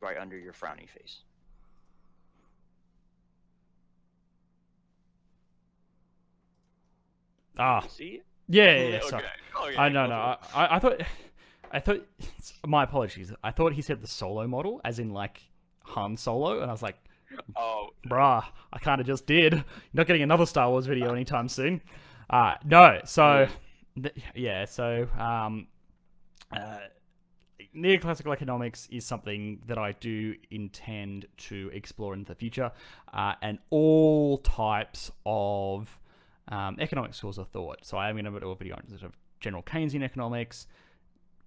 Right 0.00 0.16
under 0.18 0.38
your 0.38 0.52
frowny 0.52 0.88
face. 0.88 1.18
Ah, 7.58 7.80
See 7.88 8.04
it? 8.20 8.26
yeah, 8.48 8.64
yeah, 8.76 8.78
yeah, 8.88 8.96
okay. 8.98 9.08
sorry. 9.08 9.24
okay. 9.62 9.76
I 9.76 9.88
no 9.88 10.06
no. 10.06 10.14
I. 10.14 10.36
I 10.54 10.76
I 10.76 10.78
thought 10.78 11.00
I 11.72 11.80
thought 11.80 12.06
my 12.66 12.84
apologies. 12.84 13.32
I 13.44 13.50
thought 13.50 13.74
he 13.74 13.82
said 13.82 14.00
the 14.00 14.06
solo 14.06 14.46
model, 14.46 14.80
as 14.84 14.98
in 14.98 15.10
like 15.10 15.42
Han 15.84 16.16
Solo, 16.16 16.60
and 16.60 16.70
I 16.70 16.72
was 16.72 16.82
like, 16.82 16.96
Oh, 17.56 17.90
bruh, 18.08 18.44
I 18.72 18.78
kind 18.78 19.00
of 19.00 19.06
just 19.06 19.26
did. 19.26 19.52
You're 19.54 19.64
not 19.94 20.06
getting 20.06 20.22
another 20.22 20.46
Star 20.46 20.68
Wars 20.70 20.86
video 20.86 21.12
anytime 21.12 21.48
soon. 21.48 21.80
Uh, 22.28 22.54
no, 22.64 23.00
so 23.04 23.46
th- 24.00 24.14
yeah, 24.34 24.64
so 24.64 25.06
um, 25.18 25.66
uh, 26.52 26.78
neoclassical 27.74 28.32
economics 28.32 28.88
is 28.90 29.04
something 29.04 29.62
that 29.66 29.78
I 29.78 29.92
do 29.92 30.34
intend 30.50 31.26
to 31.48 31.70
explore 31.72 32.14
in 32.14 32.24
the 32.24 32.34
future, 32.34 32.72
uh, 33.12 33.34
and 33.42 33.58
all 33.70 34.38
types 34.38 35.10
of 35.24 36.00
um, 36.48 36.76
economic 36.80 37.14
schools 37.14 37.38
of 37.38 37.48
thought. 37.48 37.84
So 37.84 37.96
I 37.96 38.08
am 38.08 38.16
going 38.16 38.32
to 38.32 38.40
do 38.40 38.50
a 38.50 38.56
video 38.56 38.76
on 38.76 38.88
sort 38.88 39.02
of 39.02 39.16
general 39.38 39.62
Keynesian 39.62 40.02
economics, 40.02 40.66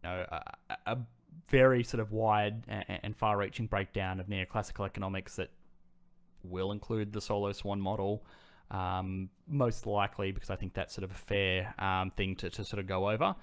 you 0.04 0.10
know, 0.10 0.26
a, 0.32 0.42
a- 0.86 0.98
very 1.50 1.84
sort 1.84 2.00
of 2.00 2.12
wide 2.12 2.64
and 2.68 3.16
far-reaching 3.16 3.68
breakdown 3.68 4.20
of 4.20 4.28
neoclassical 4.28 4.86
economics 4.86 5.36
that 5.36 5.50
will 6.44 6.72
include 6.72 7.12
the 7.12 7.20
Solow 7.20 7.54
Swan 7.54 7.82
model 7.82 8.24
um, 8.72 9.30
most 9.48 9.86
likely 9.86 10.32
because 10.32 10.50
I 10.50 10.56
think 10.56 10.74
that's 10.74 10.94
sort 10.94 11.04
of 11.04 11.12
a 11.12 11.16
fair 11.16 11.74
um, 11.80 12.12
thing 12.12 12.36
to, 12.38 12.50
to 12.50 12.64
sort 12.64 12.80
of 12.80 12.88
go 12.88 13.10
over. 13.10 13.36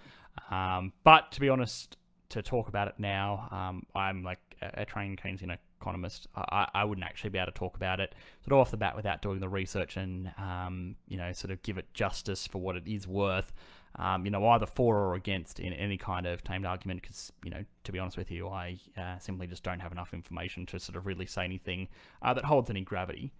Um, 0.50 0.92
but 1.04 1.30
to 1.32 1.40
be 1.40 1.48
honest, 1.48 1.96
to 2.30 2.42
talk 2.42 2.68
about 2.68 2.88
it 2.88 2.94
now, 2.98 3.48
um, 3.50 3.86
I'm 3.94 4.22
like 4.22 4.38
a, 4.62 4.82
a 4.82 4.84
trained 4.84 5.20
Keynesian 5.20 5.56
economist. 5.80 6.26
I, 6.34 6.68
I 6.74 6.84
wouldn't 6.84 7.04
actually 7.04 7.30
be 7.30 7.38
able 7.38 7.52
to 7.52 7.58
talk 7.58 7.76
about 7.76 8.00
it 8.00 8.14
sort 8.44 8.52
of 8.52 8.58
off 8.58 8.70
the 8.70 8.76
bat 8.76 8.96
without 8.96 9.22
doing 9.22 9.40
the 9.40 9.48
research 9.48 9.96
and 9.96 10.32
um, 10.38 10.96
you 11.08 11.16
know 11.16 11.32
sort 11.32 11.50
of 11.50 11.62
give 11.62 11.78
it 11.78 11.92
justice 11.94 12.46
for 12.46 12.58
what 12.58 12.76
it 12.76 12.84
is 12.86 13.06
worth. 13.06 13.52
Um, 13.96 14.24
you 14.24 14.30
know, 14.30 14.46
either 14.48 14.66
for 14.66 14.96
or 14.96 15.14
against 15.14 15.58
in 15.58 15.72
any 15.72 15.96
kind 15.96 16.24
of 16.24 16.44
tamed 16.44 16.64
argument, 16.64 17.02
because 17.02 17.32
you 17.42 17.50
know, 17.50 17.64
to 17.82 17.92
be 17.92 17.98
honest 17.98 18.16
with 18.16 18.30
you, 18.30 18.48
I 18.48 18.78
uh, 18.96 19.18
simply 19.18 19.48
just 19.48 19.64
don't 19.64 19.80
have 19.80 19.90
enough 19.90 20.14
information 20.14 20.64
to 20.66 20.78
sort 20.78 20.96
of 20.96 21.06
really 21.06 21.26
say 21.26 21.44
anything 21.44 21.88
uh, 22.22 22.32
that 22.34 22.44
holds 22.44 22.70
any 22.70 22.82
gravity. 22.82 23.32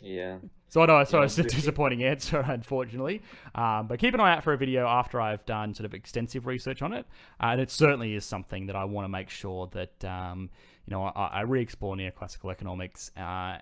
Yeah. 0.00 0.38
So 0.68 0.82
I 0.82 0.86
know, 0.86 1.02
so 1.04 1.18
Yeah, 1.18 1.24
it's 1.24 1.38
a 1.38 1.42
disappointing 1.44 2.04
answer, 2.04 2.40
unfortunately. 2.46 3.22
Um, 3.54 3.86
but 3.86 3.98
keep 3.98 4.14
an 4.14 4.20
eye 4.20 4.34
out 4.34 4.44
for 4.44 4.52
a 4.52 4.56
video 4.56 4.86
after 4.86 5.20
I've 5.20 5.44
done 5.46 5.74
sort 5.74 5.86
of 5.86 5.94
extensive 5.94 6.46
research 6.46 6.82
on 6.82 6.92
it, 6.92 7.06
uh, 7.40 7.46
and 7.46 7.60
it 7.60 7.70
certainly 7.70 8.14
is 8.14 8.24
something 8.24 8.66
that 8.66 8.76
I 8.76 8.84
want 8.84 9.04
to 9.04 9.08
make 9.08 9.30
sure 9.30 9.68
that 9.72 10.04
um, 10.04 10.50
you 10.86 10.90
know 10.90 11.04
I, 11.04 11.26
I 11.26 11.40
re-explore 11.42 11.96
neoclassical 11.96 12.52
economics. 12.52 13.10
Uh, 13.16 13.58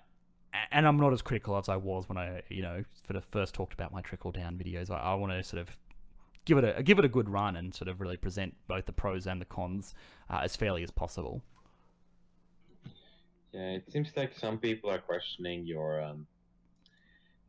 and 0.71 0.87
I'm 0.87 0.97
not 0.97 1.13
as 1.13 1.21
critical 1.21 1.57
as 1.57 1.69
I 1.69 1.75
was 1.75 2.09
when 2.09 2.17
I, 2.17 2.41
you 2.49 2.61
know, 2.61 2.83
for 3.03 3.13
the 3.13 3.21
first 3.21 3.53
talked 3.53 3.73
about 3.73 3.91
my 3.91 4.01
trickle 4.01 4.31
down 4.31 4.57
videos. 4.57 4.89
I, 4.89 4.97
I 4.97 5.13
want 5.15 5.31
to 5.33 5.43
sort 5.43 5.61
of 5.61 5.77
give 6.45 6.57
it 6.57 6.77
a 6.77 6.81
give 6.83 6.97
it 6.97 7.05
a 7.05 7.09
good 7.09 7.29
run 7.29 7.55
and 7.55 7.75
sort 7.75 7.89
of 7.89 8.01
really 8.01 8.17
present 8.17 8.55
both 8.67 8.85
the 8.85 8.93
pros 8.93 9.27
and 9.27 9.39
the 9.41 9.45
cons 9.45 9.93
uh, 10.29 10.39
as 10.43 10.55
fairly 10.55 10.83
as 10.83 10.91
possible. 10.91 11.41
Yeah, 13.53 13.71
it 13.71 13.91
seems 13.91 14.09
like 14.15 14.37
some 14.37 14.57
people 14.57 14.89
are 14.89 14.99
questioning 14.99 15.65
your 15.65 16.01
um 16.01 16.27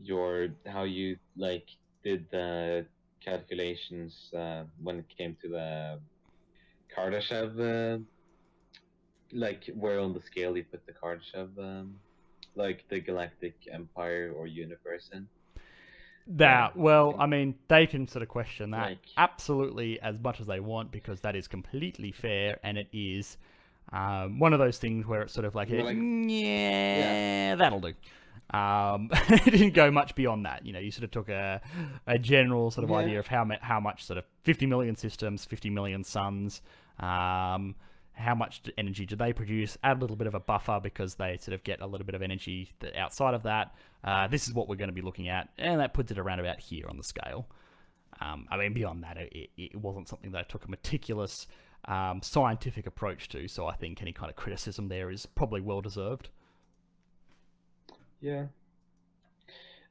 your 0.01 0.49
how 0.67 0.85
you 0.85 1.17
like 1.37 1.67
did 2.05 2.31
the 2.31 2.87
calculations 3.25 4.31
uh, 4.37 4.63
when 4.83 5.01
it 5.01 5.07
came 5.17 5.37
to 5.43 5.49
the 5.49 5.99
Kardashev 6.97 7.59
uh, 7.59 7.99
like 9.33 9.69
where 9.75 10.01
on 10.01 10.15
the 10.15 10.23
scale 10.23 10.57
you 10.57 10.65
put 10.65 10.87
the 10.87 10.93
Kardashev 10.93 11.59
um, 11.59 11.95
like 12.55 12.85
the 12.89 13.01
galactic 13.01 13.55
empire 13.73 14.33
or 14.37 14.47
universe 14.47 15.11
in. 15.13 15.27
That 16.31 16.77
well, 16.77 17.17
I 17.19 17.27
mean, 17.27 17.55
they 17.69 17.87
can 17.87 18.07
sort 18.07 18.23
of 18.23 18.29
question 18.29 18.71
that 18.73 18.91
Like- 18.91 18.99
absolutely 19.17 20.01
as 20.01 20.19
much 20.19 20.41
as 20.41 20.47
they 20.47 20.61
want 20.61 20.91
because 20.91 21.21
that 21.23 21.35
is 21.35 21.49
completely 21.49 22.13
fair 22.13 22.59
and 22.63 22.77
it 22.77 22.89
is 22.93 23.39
um, 23.93 24.39
one 24.39 24.53
of 24.53 24.59
those 24.59 24.79
things 24.79 25.07
where 25.07 25.23
it's 25.23 25.33
sort 25.33 25.45
of 25.45 25.55
like, 25.55 25.71
like- 25.71 25.97
yeah, 25.99 27.55
that'll 27.57 27.81
do. 27.81 27.95
Um, 28.51 29.11
it 29.13 29.45
didn't 29.51 29.75
go 29.75 29.91
much 29.91 30.15
beyond 30.15 30.47
that. 30.47 30.65
You 30.65 30.73
know, 30.73 30.79
you 30.79 30.91
sort 30.91 31.05
of 31.05 31.11
took 31.11 31.29
a, 31.29 31.61
a 32.07 32.19
general 32.19 32.71
sort 32.71 32.85
of 32.85 32.91
Yeah. 32.91 32.97
idea 32.97 33.19
of 33.19 33.27
how 33.27 33.47
how 33.61 33.81
much 33.81 34.05
sort 34.05 34.19
of 34.19 34.25
50 34.43 34.67
million 34.67 34.97
systems, 34.97 35.45
50 35.45 35.71
million 35.71 36.03
suns, 36.05 36.63
um, 36.99 37.75
how 38.13 38.35
much 38.35 38.63
energy 38.79 39.07
do 39.07 39.17
they 39.17 39.33
produce? 39.33 39.77
Add 39.85 39.99
a 39.99 40.01
little 40.01 40.17
bit 40.17 40.27
of 40.27 40.35
a 40.35 40.41
buffer 40.41 40.81
because 40.83 41.15
they 41.17 41.37
sort 41.41 41.55
of 41.55 41.63
get 41.63 41.81
a 41.81 41.87
little 41.87 42.07
bit 42.07 42.15
of 42.15 42.23
energy 42.23 42.71
outside 42.97 43.35
of 43.35 43.43
that. 43.45 43.75
Uh, 44.03 44.27
this 44.29 44.49
is 44.49 44.55
what 44.55 44.69
we're 44.69 44.77
going 44.77 44.89
to 44.91 44.95
be 44.95 45.03
looking 45.03 45.29
at, 45.29 45.49
and 45.59 45.81
that 45.81 45.93
puts 45.95 46.11
it 46.11 46.19
around 46.19 46.41
about 46.41 46.59
here 46.59 46.87
on 46.89 46.97
the 46.97 47.05
scale. 47.05 47.47
Um, 48.21 48.47
I 48.51 48.57
mean, 48.57 48.73
beyond 48.73 49.05
that, 49.05 49.17
it- 49.19 49.51
it 49.57 49.77
wasn't 49.77 50.09
something 50.09 50.33
that 50.33 50.39
I 50.39 50.43
took 50.43 50.65
a 50.65 50.69
meticulous 50.71 51.47
um, 51.85 52.21
scientific 52.23 52.87
approach 52.87 53.29
to, 53.31 53.49
so 53.49 53.67
I 53.67 53.75
think 53.77 54.03
any 54.03 54.13
kind 54.13 54.31
of 54.31 54.37
criticism 54.37 54.89
there 54.89 55.11
is 55.11 55.27
probably 55.27 55.61
well 55.61 55.81
deserved. 55.81 56.29
Yeah. 58.21 58.47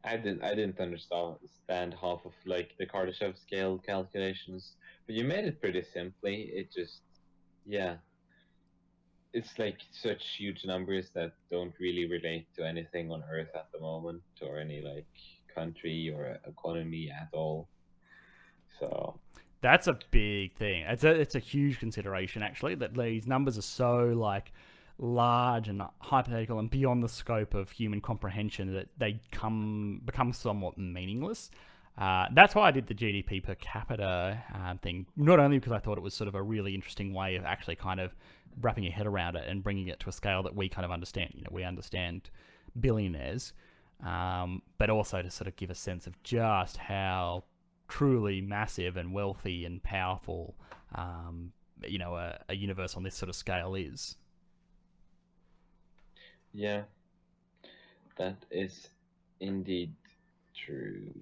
I 0.03 0.15
didn't 0.15 0.43
I 0.43 0.53
didn't 0.55 0.79
understand 0.79 1.95
half 1.99 2.25
of 2.25 2.33
like 2.45 2.75
the 2.77 2.85
Kardashev 2.85 3.37
scale 3.41 3.77
calculations, 3.79 4.73
but 5.05 5.15
you 5.15 5.23
made 5.23 5.45
it 5.45 5.59
pretty 5.59 5.83
simply. 5.93 6.49
It 6.53 6.71
just 6.71 7.01
yeah. 7.65 7.95
it's 9.33 9.59
like 9.59 9.77
such 9.91 10.35
huge 10.37 10.65
numbers 10.65 11.09
that 11.13 11.33
don't 11.51 11.73
really 11.79 12.07
relate 12.07 12.47
to 12.55 12.65
anything 12.65 13.11
on 13.11 13.23
Earth 13.31 13.53
at 13.55 13.67
the 13.73 13.79
moment, 13.79 14.21
or 14.41 14.57
any 14.59 14.81
like 14.81 15.05
country 15.53 16.11
or 16.13 16.39
economy 16.47 17.11
at 17.11 17.29
all. 17.33 17.67
So 18.79 19.19
That's 19.61 19.87
a 19.87 19.97
big 20.11 20.53
thing. 20.55 20.83
It's 20.83 21.03
a 21.03 21.09
it's 21.09 21.35
a 21.35 21.39
huge 21.39 21.79
consideration 21.79 22.43
actually 22.43 22.75
that 22.75 22.95
these 22.95 23.27
numbers 23.27 23.57
are 23.57 23.63
so 23.63 24.13
like 24.15 24.51
large 24.99 25.67
and 25.67 25.81
hypothetical 25.99 26.59
and 26.59 26.69
beyond 26.69 27.03
the 27.03 27.09
scope 27.09 27.53
of 27.53 27.71
human 27.71 28.01
comprehension 28.01 28.73
that 28.73 28.87
they 28.97 29.19
come 29.31 30.01
become 30.05 30.33
somewhat 30.33 30.77
meaningless. 30.77 31.49
Uh, 31.97 32.27
that's 32.33 32.53
why 32.53 32.67
I 32.67 32.71
did 32.71 32.85
the 32.85 32.93
GDP 32.93 33.43
per 33.43 33.55
capita 33.55 34.43
um, 34.53 34.77
thing. 34.77 35.07
Not 35.15 35.39
only 35.39 35.57
because 35.57 35.71
I 35.71 35.79
thought 35.79 35.97
it 35.97 36.03
was 36.03 36.13
sort 36.13 36.27
of 36.27 36.35
a 36.35 36.41
really 36.41 36.75
interesting 36.75 37.11
way 37.13 37.35
of 37.35 37.43
actually 37.43 37.75
kind 37.75 37.99
of 37.99 38.15
wrapping 38.61 38.83
your 38.83 38.93
head 38.93 39.07
around 39.07 39.35
it 39.35 39.45
and 39.47 39.63
bringing 39.63 39.87
it 39.87 39.99
to 40.01 40.09
a 40.09 40.11
scale 40.11 40.43
that 40.43 40.55
we 40.55 40.69
kind 40.69 40.85
of 40.85 40.91
understand. 40.91 41.31
You 41.33 41.41
know, 41.41 41.49
we 41.51 41.63
understand 41.63 42.29
billionaires, 42.79 43.53
um, 44.05 44.61
but 44.77 44.91
also 44.91 45.23
to 45.23 45.31
sort 45.31 45.47
of 45.47 45.55
give 45.55 45.71
a 45.71 45.75
sense 45.75 46.05
of 46.05 46.21
just 46.21 46.77
how 46.77 47.45
truly 47.87 48.41
massive 48.41 48.97
and 48.97 49.13
wealthy 49.13 49.65
and 49.65 49.81
powerful, 49.83 50.55
um, 50.95 51.51
you 51.87 51.97
know, 51.97 52.15
a, 52.15 52.39
a 52.49 52.55
universe 52.55 52.95
on 52.95 53.03
this 53.03 53.15
sort 53.15 53.29
of 53.29 53.35
scale 53.35 53.75
is. 53.75 54.17
yeah, 56.53 56.83
that 58.17 58.45
is 58.51 58.89
indeed 59.39 59.93
true. 60.55 61.13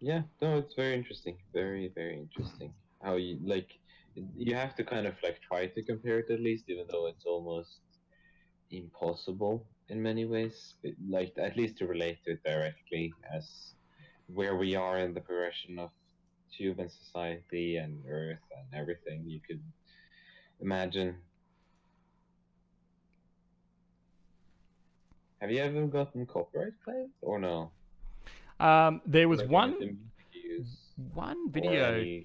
Yeah, 0.00 0.22
no, 0.40 0.58
it's 0.58 0.74
very 0.74 0.94
interesting. 0.94 1.36
Very, 1.52 1.88
very 1.94 2.18
interesting. 2.18 2.72
How 3.02 3.16
you 3.16 3.38
like 3.42 3.78
you 4.14 4.54
have 4.54 4.74
to 4.76 4.84
kind 4.84 5.06
of 5.06 5.14
like 5.22 5.40
try 5.40 5.66
to 5.66 5.82
compare 5.82 6.18
it 6.20 6.30
at 6.30 6.40
least, 6.40 6.64
even 6.68 6.86
though 6.90 7.06
it's 7.06 7.24
almost 7.24 7.80
impossible 8.70 9.66
in 9.88 10.02
many 10.02 10.24
ways. 10.24 10.74
Like 11.08 11.32
at 11.38 11.56
least 11.56 11.78
to 11.78 11.86
relate 11.86 12.18
to 12.24 12.32
it 12.32 12.42
directly 12.44 13.12
as 13.34 13.74
where 14.34 14.56
we 14.56 14.74
are 14.74 14.98
in 14.98 15.14
the 15.14 15.20
progression 15.20 15.78
of 15.78 15.90
human 16.50 16.88
society 16.88 17.76
and 17.76 18.02
Earth 18.08 18.38
and 18.56 18.80
everything. 18.80 19.24
You 19.26 19.40
could 19.46 19.62
imagine. 20.60 21.16
Have 25.40 25.50
you 25.50 25.60
ever 25.60 25.86
gotten 25.86 26.26
copyright 26.26 26.74
claim 26.84 27.10
or 27.22 27.38
no? 27.38 27.70
Um, 28.58 29.00
there 29.06 29.28
was 29.28 29.40
Like, 29.40 29.50
one 29.50 29.98
one 31.14 31.50
video. 31.50 32.22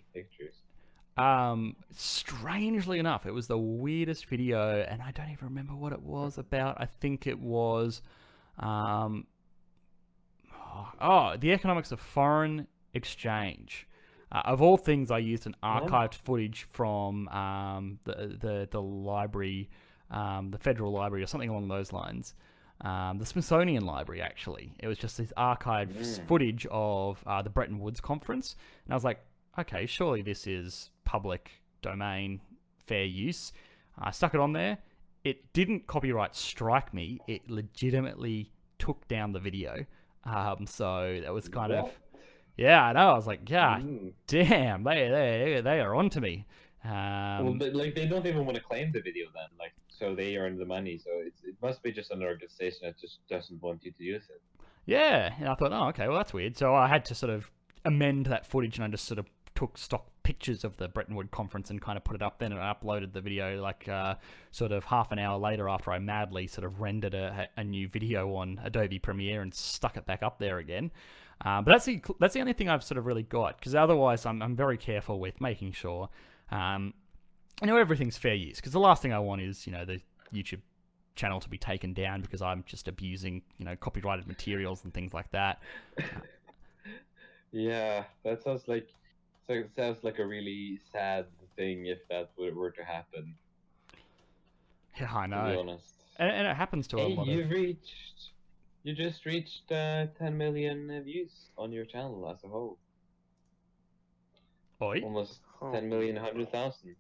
Um, 1.18 1.78
strangely 1.96 3.00
enough, 3.00 3.26
it 3.26 3.34
was 3.34 3.48
the 3.48 3.58
weirdest 3.58 4.26
video, 4.26 4.82
and 4.82 5.02
I 5.02 5.12
don't 5.12 5.30
even 5.30 5.48
remember 5.48 5.74
what 5.74 5.94
it 5.94 6.02
was 6.02 6.38
about. 6.38 6.76
I 6.82 6.88
think 6.88 7.26
it 7.26 7.40
was, 7.40 8.02
um, 8.60 9.26
oh, 11.02 11.36
the 11.38 11.52
economics 11.52 11.92
of 11.92 12.00
foreign 12.00 12.68
exchange. 12.94 13.88
Uh, 14.32 14.42
of 14.46 14.62
all 14.62 14.78
things, 14.78 15.12
I 15.12 15.20
used 15.20 15.46
an 15.46 15.56
archived 15.64 16.16
footage 16.16 16.64
from 16.72 17.28
um, 17.30 18.00
the 18.04 18.36
the 18.40 18.68
the 18.70 18.82
library, 18.82 19.70
um, 20.12 20.52
the 20.52 20.58
Federal 20.58 20.92
Library, 20.92 21.24
or 21.24 21.28
something 21.28 21.50
along 21.50 21.68
those 21.68 21.94
lines. 21.94 22.34
Um, 22.82 23.20
the 23.20 23.26
Smithsonian 23.26 23.86
Library, 23.86 24.22
actually. 24.22 24.74
It 24.80 24.88
was 24.88 24.98
just 24.98 25.18
this 25.18 25.32
archived 25.38 25.94
Mm. 25.94 26.28
footage 26.28 26.68
of 26.72 27.24
uh, 27.26 27.42
the 27.42 27.50
Bretton 27.50 27.80
Woods 27.80 28.02
conference, 28.02 28.56
and 28.84 28.94
I 28.94 28.96
was 28.96 29.04
like, 29.06 29.20
okay, 29.58 29.86
surely 29.86 30.22
this 30.22 30.46
is 30.48 30.90
public 31.06 31.52
domain, 31.82 32.42
fair 32.86 33.06
use. 33.06 33.54
I 33.98 34.12
stuck 34.12 34.34
it 34.34 34.42
on 34.42 34.52
there. 34.54 34.80
It 35.24 35.54
didn't 35.54 35.88
copyright 35.88 36.36
strike 36.36 36.94
me. 36.94 37.20
It 37.28 37.50
legitimately 37.50 38.52
took 38.78 39.08
down 39.08 39.32
the 39.32 39.40
video. 39.40 39.86
Um, 40.26 40.66
so 40.66 41.20
that 41.24 41.34
was 41.34 41.48
kind 41.50 41.72
of 41.72 41.92
yeah. 42.58 42.84
I 42.84 42.94
know. 42.94 43.12
I 43.12 43.14
was 43.16 43.28
like, 43.28 43.50
yeah, 43.50 43.78
Mm. 43.80 44.14
damn, 44.28 44.84
they 44.84 45.10
they 45.10 45.62
they 45.64 45.80
are 45.82 45.94
onto 45.96 46.20
me. 46.20 46.46
Um, 46.84 46.92
well, 47.46 47.54
but, 47.58 47.74
like 47.76 47.96
they 47.96 48.06
don't 48.08 48.26
even 48.26 48.46
want 48.46 48.56
to 48.58 48.64
claim 48.64 48.92
the 48.92 49.02
video 49.02 49.26
then, 49.34 49.50
like 49.60 49.74
so 49.88 50.14
they 50.14 50.36
earn 50.38 50.58
the 50.58 50.66
money. 50.66 50.98
So 50.98 51.10
it's, 51.26 51.44
it 51.44 51.56
must 51.62 51.82
be 51.82 51.92
just 51.92 52.12
an 52.12 52.22
organization 52.22 52.80
that 52.84 53.00
just 53.00 53.20
doesn't 53.30 53.62
want 53.62 53.84
you 53.84 53.92
to 53.92 54.04
use 54.04 54.24
it. 54.30 54.42
Yeah, 54.86 55.34
and 55.40 55.50
I 55.50 55.56
thought, 55.56 55.74
oh, 55.74 55.88
okay, 55.90 56.08
well, 56.08 56.18
that's 56.18 56.34
weird. 56.34 56.58
So 56.58 56.76
I 56.76 56.88
had 56.88 57.04
to 57.06 57.16
sort 57.16 57.32
of 57.32 57.52
amend 57.86 58.28
that 58.28 58.46
footage, 58.46 58.78
and 58.78 58.86
I 58.86 58.88
just 58.90 59.06
sort 59.06 59.18
of 59.20 59.26
took 59.56 59.78
stock 59.78 60.08
pictures 60.24 60.64
of 60.64 60.78
the 60.78 60.88
Bretton 60.88 61.16
Woods 61.16 61.30
conference 61.32 61.70
and 61.70 61.82
kind 61.82 61.98
of 61.98 62.04
put 62.04 62.16
it 62.16 62.22
up. 62.22 62.40
Then 62.40 62.52
and 62.52 62.62
I 62.62 62.74
uploaded 62.74 63.14
the 63.14 63.22
video 63.22 63.62
like 63.62 63.88
uh, 63.88 64.16
sort 64.52 64.72
of 64.72 64.84
half 64.84 65.12
an 65.12 65.20
hour 65.20 65.40
later 65.40 65.70
after 65.70 65.92
I 65.92 66.00
madly 66.00 66.48
sort 66.48 66.66
of 66.66 66.82
rendered 66.82 67.14
a, 67.14 67.48
a 67.58 67.64
new 67.64 67.88
video 67.88 68.36
on 68.36 68.60
Adobe 68.64 69.00
Premiere 69.00 69.42
and 69.42 69.54
stuck 69.54 69.98
it 69.98 70.06
back 70.06 70.24
up 70.24 70.40
there 70.40 70.58
again. 70.58 70.92
Uh, 71.44 71.62
but 71.62 71.72
that's 71.72 71.86
the 71.86 72.02
that's 72.20 72.34
the 72.34 72.40
only 72.40 72.54
thing 72.54 72.70
I've 72.70 72.84
sort 72.84 72.98
of 72.98 73.06
really 73.06 73.24
got 73.24 73.58
because 73.58 73.76
otherwise 73.76 74.26
I'm 74.26 74.42
I'm 74.42 74.56
very 74.56 74.78
careful 74.78 75.20
with 75.20 75.42
making 75.42 75.74
sure. 75.74 76.10
Um, 76.52 76.94
you 77.62 77.68
know 77.68 77.78
everything's 77.78 78.18
fair 78.18 78.36
use 78.36 78.58
because 78.58 78.74
the 78.74 78.80
last 78.80 79.02
thing 79.02 79.14
I 79.14 79.20
want 79.20 79.42
is 79.42 79.66
you 79.66 79.74
know 79.74 79.86
the 79.86 80.02
YouTube 80.34 80.62
channel 81.16 81.40
to 81.40 81.50
be 81.50 81.58
taken 81.58 81.94
down 81.94 82.22
because 82.22 82.42
I'm 82.42 82.64
just 82.66 82.88
abusing 82.88 83.42
you 83.58 83.66
know 83.66 83.76
copyrighted 83.76 84.28
materials 84.28 84.84
and 84.84 84.94
things 84.94 85.14
like 85.14 85.32
that. 85.32 85.62
Yeah, 87.56 88.04
that 88.26 88.44
sounds 88.44 88.68
like 88.68 88.90
so 89.48 89.54
it 89.54 89.70
sounds 89.76 90.04
like 90.04 90.20
a 90.20 90.26
really 90.26 90.80
sad 90.92 91.26
thing 91.56 91.86
if 91.86 92.00
that 92.10 92.32
were, 92.38 92.54
were 92.54 92.72
to 92.72 92.84
happen. 92.84 93.36
Yeah, 95.00 95.14
I 95.14 95.24
To 95.24 95.28
be 95.28 95.36
know, 95.36 95.60
honest. 95.60 95.94
and, 96.18 96.30
and 96.32 96.48
it 96.48 96.56
happens 96.56 96.88
to 96.90 96.98
a 96.98 97.00
Hey, 97.02 97.16
lot 97.16 97.28
you 97.28 97.44
of. 97.44 97.50
reached, 97.50 98.32
you 98.84 98.94
just 98.96 99.26
reached 99.26 99.72
uh, 99.72 100.08
10 100.18 100.38
million 100.38 100.90
uh, 100.90 101.02
views 101.02 101.32
on 101.58 101.72
your 101.72 101.86
channel 101.86 102.30
as 102.30 102.44
a 102.44 102.48
whole. 102.48 102.78
Oi. 104.82 105.02
Almost 105.02 105.40
Oh. 105.62 105.72
10 105.72 105.88
million, 105.90 106.16
100,000. 106.16 106.96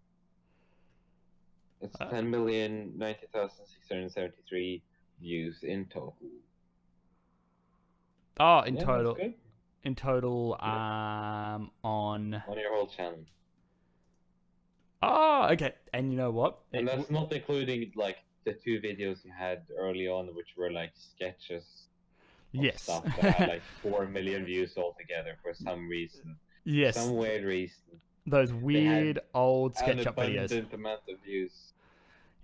It's 1.81 1.99
Uh. 1.99 2.09
10 2.09 2.29
million, 2.29 2.93
90,673 2.97 4.81
views 5.21 5.57
in 5.63 5.85
total. 5.85 6.15
Oh, 8.39 8.59
in 8.61 8.75
Yeah, 8.75 8.79
that's 8.79 8.85
total, 8.85 9.13
good. 9.15 9.33
In 9.85 9.95
total, 9.95 10.57
um, 10.59 11.71
on. 11.83 12.43
On 12.47 12.57
your 12.57 12.73
whole 12.75 12.87
channel. 12.87 13.19
Oh, 15.01 15.47
okay. 15.51 15.73
And 15.93 16.11
you 16.11 16.17
know 16.17 16.31
what? 16.31 16.57
And 16.73 16.87
that's 16.87 17.09
not 17.11 17.31
including 17.31 17.91
like 17.95 18.17
the 18.43 18.53
two 18.53 18.81
videos 18.81 19.23
you 19.23 19.31
had 19.37 19.61
early 19.77 20.07
on, 20.07 20.27
which 20.35 20.49
were 20.57 20.71
like 20.71 20.91
sketches. 20.95 21.63
Yes. 22.51 22.83
Stuff 22.83 23.03
that 23.21 23.35
had 23.35 23.49
like 23.55 23.61
4 23.83 24.07
million 24.07 24.45
views 24.45 24.75
altogether 24.77 25.37
for 25.43 25.53
some 25.53 25.87
reason. 25.87 26.35
yes. 26.63 26.95
Some 26.95 27.15
weird 27.15 27.43
reason. 27.43 27.83
Those 28.25 28.51
weird 28.51 29.19
old 29.35 29.75
SketchUp 29.75 30.15
videos. 30.15 30.45
abundant 30.45 30.73
amount 30.73 31.01
of 31.09 31.19
views. 31.23 31.73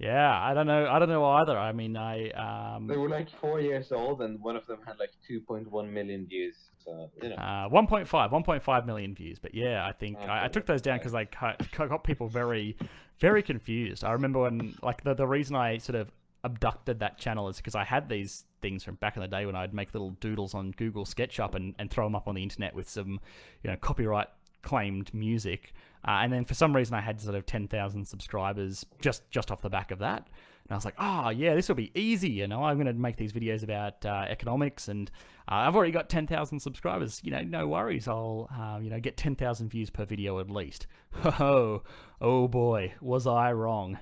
Yeah, 0.02 0.32
I 0.41 0.56
don't 0.56 0.66
know. 0.66 0.88
I 0.89 0.97
don't 0.97 1.10
know 1.10 1.24
either. 1.26 1.58
I 1.58 1.72
mean, 1.74 1.95
I 1.95 2.32
um. 2.32 2.88
They 2.88 2.97
were 2.97 3.08
like 3.10 3.30
four 3.30 3.60
years 3.62 3.91
old, 3.91 4.22
and 4.24 4.39
one 4.41 4.56
of 4.56 4.66
them 4.66 4.80
had 4.86 4.97
like 4.97 5.12
2.1 5.30 5.89
million 5.91 6.26
views. 6.26 6.56
So 6.84 7.12
you 7.22 7.30
know, 7.30 7.36
Uh, 7.36 7.70
1.5, 7.70 8.08
1.5 8.10 8.86
million 8.88 9.14
views. 9.14 9.38
But 9.38 9.54
yeah, 9.54 9.86
I 9.86 9.91
think 9.91 10.18
I, 10.18 10.45
I 10.45 10.47
took 10.47 10.66
those 10.66 10.82
down 10.82 10.99
1.5. 10.99 11.30
because 11.30 11.68
cut- 11.72 11.89
got 11.89 12.04
people 12.04 12.28
very, 12.28 12.76
very 13.20 13.43
confused. 13.43 14.04
I 14.04 14.14
remember 14.14 14.41
when, 14.41 14.76
like, 14.82 15.04
the, 15.04 15.14
the 15.14 15.28
reason 15.28 15.56
I 15.56 15.78
sort 15.78 15.97
of 15.97 16.12
abducted 16.43 16.99
that 17.02 17.20
channel 17.20 17.49
is 17.49 17.58
because 17.58 17.76
I 17.76 17.84
had 17.84 18.10
these 18.10 18.45
things 18.64 18.84
from 18.84 18.95
back 18.95 19.16
in 19.16 19.22
the 19.22 19.28
day 19.28 19.45
when 19.45 19.56
I'd 19.56 19.76
make 19.76 19.93
little 19.93 20.12
doodles 20.12 20.56
on 20.56 20.72
Google 20.72 21.06
SketchUp 21.06 21.54
and, 21.54 21.76
and 21.78 21.91
throw 21.91 22.06
them 22.08 22.16
up 22.16 22.28
on 22.28 22.34
the 22.34 22.41
internet 22.41 22.74
with 22.74 22.89
some, 22.89 23.20
you 23.64 23.70
know, 23.70 23.78
copyright 23.78 24.28
claimed 24.62 25.14
music. 25.14 25.74
Uh, 26.07 26.20
and 26.22 26.34
then 26.34 26.45
for 26.45 26.53
some 26.53 26.76
reason 26.76 26.95
I 26.95 27.01
had 27.01 27.22
sort 27.22 27.36
of 27.36 27.45
10,000 27.45 28.05
subscribers 28.05 28.86
just, 29.01 29.30
just 29.30 29.51
off 29.51 29.62
the 29.62 29.70
back 29.70 29.91
of 29.91 29.99
that. 29.99 30.28
And 30.64 30.72
I 30.72 30.76
was 30.76 30.86
like, 30.86 30.95
oh, 30.97 31.30
yeah, 31.30 31.53
this 31.53 31.68
will 31.68 31.76
be 31.76 31.91
easy. 31.95 32.30
You 32.30 32.47
know, 32.47 32.64
I'm 32.64 32.78
going 32.78 32.88
to 32.88 32.93
make 32.93 33.18
these 33.18 33.34
videos 33.34 33.64
about 33.64 34.05
uh, 34.05 34.26
economics 34.28 34.88
and 34.88 35.12
uh, 35.49 35.55
I've 35.55 35.76
already 35.76 35.91
got 35.91 36.09
10,000 36.09 36.59
subscribers. 36.59 37.22
You 37.24 37.32
know, 37.32 37.41
no 37.41 37.68
worries. 37.68 38.07
I'll, 38.07 38.49
uh, 38.57 38.80
you 38.82 38.89
know, 38.89 38.99
get 38.99 39.18
10,000 39.18 39.70
views 39.70 39.89
per 39.89 40.05
video 40.05 40.39
at 40.39 40.49
least. 40.49 40.88
Oh, 41.39 41.84
oh 42.22 42.47
boy, 42.47 42.93
was 43.01 43.28
I 43.28 43.51
wrong. 43.51 43.99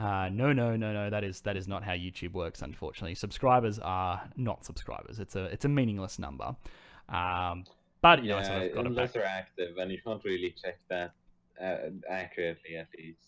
Uh, 0.00 0.30
no, 0.32 0.52
no, 0.52 0.76
no, 0.76 0.92
no. 0.92 1.10
That 1.10 1.24
is 1.24 1.42
that 1.42 1.56
is 1.58 1.68
not 1.68 1.84
how 1.84 1.92
YouTube 1.92 2.32
works. 2.32 2.62
Unfortunately, 2.62 3.14
subscribers 3.14 3.78
are 3.78 4.22
not 4.34 4.64
subscribers. 4.64 5.20
It's 5.20 5.36
a 5.36 5.44
it's 5.44 5.66
a 5.66 5.68
meaningless 5.68 6.18
number. 6.18 6.56
Um, 7.10 7.64
but 8.02 8.22
you 8.22 8.30
yeah, 8.30 8.36
of 8.60 8.74
got 8.74 8.86
unless 8.86 9.12
they're 9.12 9.24
active, 9.24 9.76
and 9.78 9.90
you 9.90 9.98
can't 10.04 10.22
really 10.24 10.54
check 10.62 10.78
that 10.88 11.12
uh, 11.62 11.76
accurately 12.08 12.76
at 12.76 12.88
least. 12.96 13.20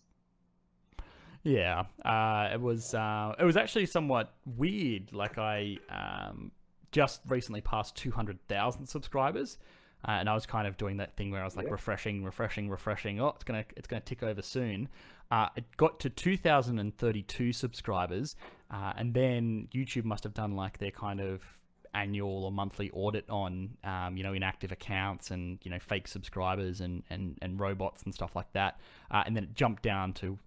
Yeah, 1.44 1.84
uh, 2.04 2.50
it 2.52 2.60
was 2.60 2.94
uh, 2.94 3.34
it 3.38 3.44
was 3.44 3.56
actually 3.56 3.86
somewhat 3.86 4.32
weird. 4.46 5.12
Like 5.12 5.38
I 5.38 5.76
um, 5.88 6.52
just 6.92 7.20
recently 7.28 7.60
passed 7.60 7.96
two 7.96 8.12
hundred 8.12 8.38
thousand 8.48 8.86
subscribers, 8.86 9.58
uh, 10.06 10.12
and 10.12 10.28
I 10.28 10.34
was 10.34 10.46
kind 10.46 10.68
of 10.68 10.76
doing 10.76 10.98
that 10.98 11.16
thing 11.16 11.30
where 11.32 11.40
I 11.40 11.44
was 11.44 11.56
like 11.56 11.66
Yeah. 11.66 11.72
refreshing, 11.72 12.22
refreshing, 12.24 12.68
refreshing. 12.70 13.20
Oh, 13.20 13.28
it's 13.34 13.44
gonna 13.44 13.64
it's 13.76 13.88
gonna 13.88 14.00
tick 14.02 14.22
over 14.22 14.40
soon. 14.42 14.88
Uh, 15.30 15.48
it 15.56 15.64
got 15.78 15.98
to 16.00 16.10
2,032 16.10 17.52
subscribers, 17.54 18.36
uh, 18.70 18.92
and 18.96 19.14
then 19.14 19.66
YouTube 19.74 20.04
must 20.04 20.24
have 20.24 20.34
done 20.34 20.54
like 20.54 20.78
their 20.78 20.90
kind 20.90 21.20
of 21.20 21.42
annual 21.94 22.44
or 22.44 22.52
monthly 22.52 22.90
audit 22.92 23.28
on 23.28 23.70
um, 23.84 24.16
you 24.16 24.22
know 24.22 24.32
inactive 24.32 24.72
accounts 24.72 25.30
and 25.30 25.58
you 25.62 25.70
know 25.70 25.78
fake 25.78 26.08
subscribers 26.08 26.80
and 26.80 27.02
and, 27.10 27.38
and 27.42 27.60
robots 27.60 28.02
and 28.02 28.14
stuff 28.14 28.34
like 28.34 28.52
that. 28.52 28.78
Uh, 29.10 29.22
and 29.26 29.36
then 29.36 29.44
it 29.44 29.54
jumped 29.54 29.82
down 29.82 30.12
to 30.12 30.38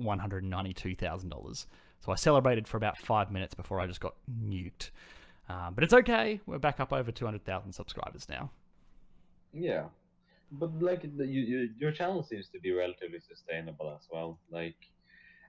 $192,000 0.00 1.66
so 2.04 2.12
I 2.12 2.16
celebrated 2.16 2.68
for 2.68 2.76
about 2.76 2.98
five 2.98 3.30
minutes 3.30 3.54
before 3.54 3.80
I 3.80 3.86
just 3.86 4.00
got 4.00 4.14
nuked. 4.30 4.90
Um, 5.48 5.72
but 5.74 5.84
it's 5.84 5.94
okay. 5.94 6.38
We're 6.44 6.58
back 6.58 6.78
up 6.78 6.92
over 6.92 7.10
200,000 7.10 7.72
subscribers 7.72 8.28
now. 8.28 8.50
Yeah, 9.54 9.84
but 10.52 10.82
like 10.82 11.02
the, 11.16 11.26
you, 11.26 11.40
you, 11.40 11.70
your 11.78 11.92
channel 11.92 12.22
seems 12.22 12.48
to 12.48 12.60
be 12.60 12.72
relatively 12.72 13.20
sustainable 13.26 13.90
as 13.98 14.06
well. 14.12 14.38
Like, 14.50 14.76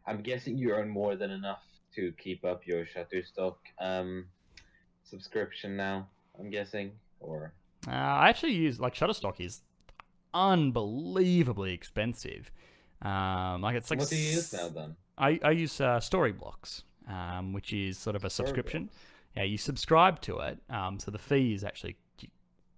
I'm 0.07 0.21
guessing 0.21 0.57
you 0.57 0.71
earn 0.71 0.87
more 0.87 1.17
than 1.17 1.31
enough 1.31 1.63
to 1.95 2.13
keep 2.17 2.45
up 2.45 2.65
your 2.65 2.85
Shutterstock 2.85 3.55
um 3.79 4.25
subscription 5.05 5.77
now. 5.77 6.07
I'm 6.39 6.49
guessing, 6.49 6.91
or 7.19 7.53
Uh, 7.87 7.91
I 7.91 8.29
actually 8.29 8.53
use 8.53 8.79
like 8.79 8.93
Shutterstock 8.95 9.39
is 9.39 9.61
unbelievably 10.33 11.73
expensive. 11.73 12.51
Um, 13.01 13.61
like 13.61 13.75
it's 13.75 13.89
like 13.89 13.99
what 13.99 14.09
do 14.09 14.15
you 14.17 14.31
use 14.31 14.53
now 14.53 14.69
then? 14.69 14.95
I 15.17 15.39
I 15.43 15.51
use 15.51 15.79
uh, 15.79 15.99
Storyblocks, 15.99 16.83
um, 17.07 17.53
which 17.53 17.71
is 17.73 17.97
sort 17.97 18.15
of 18.15 18.25
a 18.25 18.29
subscription. 18.29 18.89
Yeah, 19.35 19.43
you 19.43 19.57
subscribe 19.57 20.21
to 20.21 20.39
it, 20.39 20.59
um, 20.69 20.99
so 20.99 21.11
the 21.11 21.19
fee 21.19 21.53
is 21.53 21.63
actually 21.63 21.97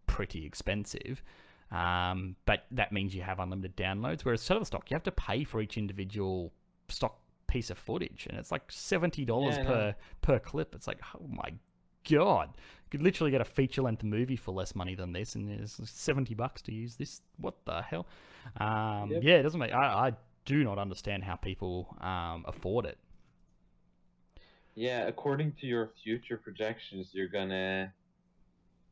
pretty 0.07 0.45
expensive. 0.45 1.21
Um, 1.71 2.35
but 2.45 2.65
that 2.71 2.91
means 2.91 3.13
you 3.13 3.21
have 3.23 3.39
unlimited 3.39 3.75
downloads. 3.75 4.21
Whereas 4.23 4.41
Shutterstock, 4.41 4.89
you 4.89 4.95
have 4.95 5.03
to 5.03 5.11
pay 5.11 5.43
for 5.43 5.61
each 5.61 5.77
individual 5.77 6.53
stock 6.89 7.19
piece 7.47 7.69
of 7.69 7.77
footage, 7.77 8.25
and 8.29 8.37
it's 8.39 8.51
like 8.51 8.71
seventy 8.71 9.25
dollars 9.25 9.57
Yeah, 9.57 9.65
per 9.65 9.95
per 10.21 10.39
clip. 10.39 10.73
It's 10.75 10.87
like, 10.87 10.99
oh 11.15 11.27
my 11.27 11.53
god, 12.09 12.49
you 12.55 12.89
could 12.91 13.01
literally 13.01 13.31
get 13.31 13.41
a 13.41 13.45
feature 13.45 13.81
length 13.81 14.03
movie 14.03 14.35
for 14.35 14.53
less 14.53 14.75
money 14.75 14.95
than 14.95 15.13
this, 15.13 15.35
and 15.35 15.49
it's 15.49 15.79
seventy 15.89 16.33
bucks 16.33 16.61
to 16.63 16.73
use 16.73 16.95
this. 16.95 17.21
What 17.37 17.55
the 17.65 17.81
hell? 17.81 18.07
Um, 18.59 19.11
Yep. 19.11 19.23
Yeah, 19.23 19.35
it 19.35 19.43
doesn't 19.43 19.59
make. 19.59 19.73
I, 19.73 20.07
I 20.07 20.13
do 20.45 20.63
not 20.63 20.77
understand 20.79 21.23
how 21.23 21.35
people 21.35 21.95
um, 22.01 22.45
afford 22.47 22.85
it. 22.85 22.97
Yeah, 24.75 25.07
according 25.07 25.53
to 25.59 25.67
your 25.67 25.89
future 26.03 26.37
projections, 26.37 27.09
you're 27.11 27.27
gonna 27.27 27.91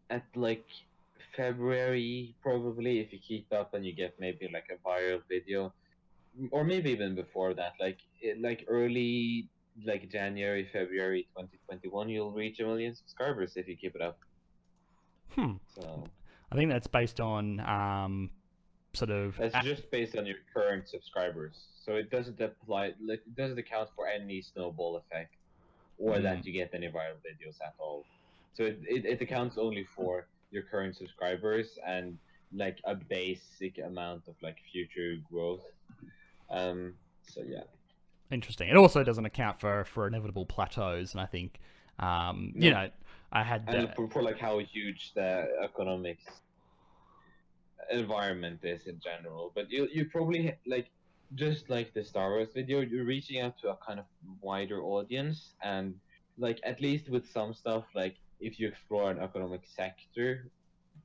at 0.10 0.26
like 0.36 0.66
February 1.38 2.36
probably 2.42 3.00
if 3.00 3.14
you 3.14 3.20
keep 3.20 3.52
up 3.54 3.74
and 3.74 3.86
you 3.86 3.94
get 3.94 4.20
maybe 4.20 4.50
like 4.52 4.66
a 4.72 4.88
viral 4.88 5.22
video, 5.30 5.74
or 6.52 6.64
maybe 6.64 6.92
even 6.92 7.16
before 7.16 7.54
that, 7.54 7.74
like 7.80 8.00
like 8.40 8.66
early 8.68 9.48
like 9.84 10.10
January 10.10 10.68
February 10.72 11.28
2021, 11.38 12.10
you'll 12.10 12.32
reach 12.32 12.60
a 12.60 12.64
million 12.64 12.96
subscribers 12.96 13.54
if 13.56 13.68
you 13.68 13.76
keep 13.76 13.96
it 13.96 14.02
up. 14.02 14.18
Hmm. 15.32 15.54
So 15.80 16.06
I 16.52 16.56
think 16.56 16.72
that's 16.72 16.88
based 16.88 17.20
on 17.20 17.60
um, 17.60 18.30
sort 18.94 19.12
of. 19.12 19.38
that's 19.38 19.66
just 19.66 19.92
based 19.92 20.18
on 20.18 20.26
your 20.26 20.38
current 20.54 20.88
subscribers. 20.88 21.56
So 21.84 21.96
it 21.96 22.10
doesn't 22.10 22.40
apply. 22.40 22.94
Like, 23.06 23.22
it 23.26 23.36
doesn't 23.36 23.60
account 23.60 23.90
for 23.96 24.08
any 24.08 24.42
snowball 24.42 24.98
effect, 24.98 25.36
or 25.98 26.20
that 26.20 26.46
you 26.46 26.54
get 26.54 26.72
any 26.74 26.88
viral 26.88 27.20
videos 27.26 27.58
at 27.62 27.74
all. 27.80 28.06
So 28.54 28.64
it, 28.64 28.80
it, 28.88 29.06
it 29.06 29.22
accounts 29.22 29.58
only 29.58 29.86
for 29.96 30.28
your 30.52 30.64
current 30.64 30.96
subscribers 30.96 31.78
and 31.86 32.18
like 32.54 32.78
a 32.86 32.96
basic 32.96 33.80
amount 33.80 34.28
of 34.28 34.36
like 34.42 34.58
future 34.72 35.18
growth. 35.30 35.66
Um. 36.50 36.94
So 37.28 37.42
yeah. 37.46 37.64
Interesting. 38.32 38.70
It 38.70 38.78
also 38.78 39.04
doesn't 39.04 39.26
account 39.26 39.60
for 39.60 39.86
for 39.86 40.08
inevitable 40.08 40.46
plateaus, 40.46 41.14
and 41.14 41.22
I 41.22 41.26
think, 41.26 41.60
um, 42.00 42.54
you 42.56 42.72
know, 42.72 42.90
I 43.32 43.44
had. 43.44 43.64
And 43.68 43.88
Uh, 43.88 43.94
for, 43.96 44.10
for 44.10 44.22
like 44.22 44.40
how 44.40 44.60
huge 44.60 45.14
the 45.14 45.48
economics 45.64 46.24
environment 47.92 48.60
is 48.64 48.88
in 48.88 49.00
general. 49.00 49.52
But 49.56 49.72
you 49.72 49.88
you 49.92 50.06
probably 50.06 50.56
like 50.66 50.90
just 51.36 51.70
like 51.70 51.94
the 51.94 52.04
Star 52.04 52.30
Wars 52.32 52.50
video, 52.54 52.82
you're 52.82 53.06
reaching 53.06 53.42
out 53.42 53.58
to 53.60 53.70
a 53.70 53.78
kind 53.78 54.00
of 54.00 54.06
wider 54.42 54.82
audience 54.84 55.54
and 55.62 55.96
like 56.38 56.60
at 56.64 56.82
least 56.82 57.10
with 57.10 57.30
some 57.30 57.54
stuff 57.54 57.86
like 57.96 58.16
if 58.40 58.60
you 58.60 58.68
explore 58.68 59.10
an 59.12 59.20
economic 59.20 59.62
sector 59.66 60.50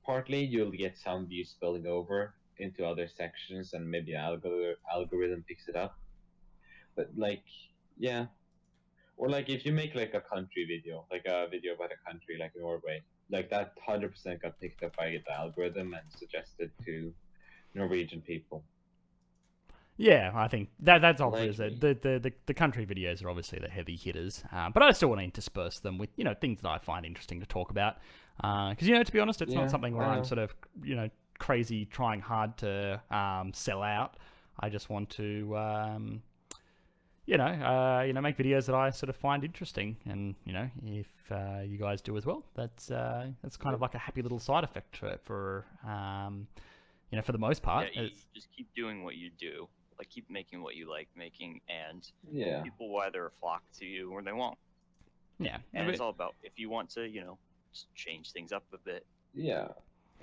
partly 0.05 0.43
you'll 0.45 0.71
get 0.71 0.99
some 0.99 1.27
views 1.27 1.51
spilling 1.51 1.87
over 1.87 2.35
into 2.59 2.85
other 2.85 3.09
sections 3.09 3.73
and 3.75 3.89
maybe 3.89 4.13
algor- 4.13 4.75
algorithm 4.93 5.45
picks 5.47 5.69
it 5.69 5.77
up 5.77 5.97
but 6.97 7.11
like 7.17 7.45
yeah 7.99 8.27
or 9.17 9.29
like 9.29 9.49
if 9.49 9.65
you 9.67 9.73
make 9.73 9.95
like 9.95 10.15
a 10.15 10.21
country 10.21 10.65
video 10.67 11.07
like 11.11 11.25
a 11.27 11.49
video 11.51 11.75
about 11.75 11.91
a 11.93 12.11
country 12.11 12.37
like 12.39 12.53
norway 12.57 13.03
like 13.31 13.49
that 13.51 13.73
100% 13.89 14.43
got 14.43 14.59
picked 14.61 14.83
up 14.83 14.97
by 14.97 15.11
the 15.11 15.33
algorithm 15.33 15.95
and 15.95 16.05
suggested 16.11 16.71
to 16.85 17.13
norwegian 17.75 18.21
people 18.23 18.65
yeah, 19.97 20.33
I 20.35 20.49
think 20.49 20.71
that 20.81 21.03
that's 21.03 21.21
obvious. 21.21 21.59
Likely. 21.59 21.77
The, 21.79 21.99
the 22.01 22.19
the 22.19 22.33
the 22.47 22.55
country 22.55 22.87
videos 22.87 23.23
are 23.23 23.29
obviously 23.29 23.59
the 23.59 23.69
heavy 23.69 23.97
hitters, 23.97 24.43
uh, 24.51 24.71
but 24.71 24.83
I 24.83 24.93
still 24.93 25.11
want 25.11 25.21
to 25.21 25.25
intersperse 25.25 25.79
them 25.81 25.99
with 25.99 26.09
you 26.17 26.25
know 26.25 26.35
things 26.35 26.63
that 26.63 26.69
I 26.71 26.79
find 26.79 27.05
interesting 27.05 27.41
to 27.41 27.47
talk 27.47 27.71
about. 27.71 27.99
Because 28.39 28.89
you 28.89 28.95
know, 28.95 29.03
to 29.03 29.13
be 29.13 29.21
honest, 29.21 29.43
it's 29.43 29.55
Yeah, 29.55 29.55
not 29.55 29.71
something 29.71 29.95
where 29.95 30.07
I'm 30.07 30.25
sort 30.25 30.39
of 30.39 30.55
you 30.83 30.97
know 30.97 31.11
crazy 31.39 31.85
trying 31.85 32.21
hard 32.21 32.57
to 32.59 33.03
um, 33.11 33.53
sell 33.53 33.83
out. 33.83 34.17
I 34.59 34.71
just 34.71 34.89
want 34.89 35.11
to. 35.11 35.57
Um, 35.57 36.23
you 37.27 37.37
know, 37.37 37.45
uh, 37.45 38.03
you 38.07 38.13
know, 38.13 38.21
make 38.21 38.37
videos 38.37 38.67
that 38.67 38.75
I 38.75 38.91
sort 38.91 39.09
of 39.11 39.17
find 39.17 39.45
interesting, 39.45 39.97
and 40.07 40.35
you 40.45 40.53
know, 40.53 40.69
if 40.85 41.07
uh, 41.31 41.61
you 41.65 41.79
guys 41.79 42.01
do 42.01 42.17
as 42.17 42.27
well, 42.27 42.45
that's 42.55 42.91
uh, 42.91 43.29
that's 43.43 43.57
kind 43.57 43.75
of 43.75 43.81
like 43.81 43.95
a 43.95 43.99
happy 43.99 44.23
little 44.23 44.39
side 44.41 44.65
effect 44.65 44.97
for, 44.97 45.19
for 45.23 45.65
um, 45.89 46.47
you 47.11 47.17
know, 47.17 47.23
for 47.23 47.33
the 47.33 47.39
most 47.39 47.63
part. 47.63 47.89
yeah, 47.95 48.03
you 48.03 48.11
just 48.35 48.49
keep 48.57 48.69
doing 48.75 49.05
what 49.05 49.17
you 49.17 49.31
do. 49.39 49.69
Like 49.99 50.09
keep 50.09 50.31
making 50.31 50.63
what 50.63 50.77
you 50.77 50.89
like 50.89 51.09
making, 51.15 51.61
and 51.69 52.11
yeah 52.33 52.63
people 52.63 52.91
will 52.91 53.01
either 53.03 53.31
flock 53.39 53.63
to 53.79 53.85
you 53.85 54.11
or 54.11 54.23
they 54.23 54.33
won't. 54.33 54.57
yeah, 55.39 55.59
And 55.75 55.87
but- 55.87 55.93
it's 55.93 56.01
all 56.01 56.09
about 56.11 56.35
if 56.43 56.59
you 56.59 56.71
want 56.71 56.89
to, 56.91 57.07
you 57.07 57.21
know, 57.21 57.37
change 57.95 58.33
things 58.33 58.51
up 58.51 58.65
a 58.73 58.79
bit. 58.79 59.05
Yeah, 59.35 59.69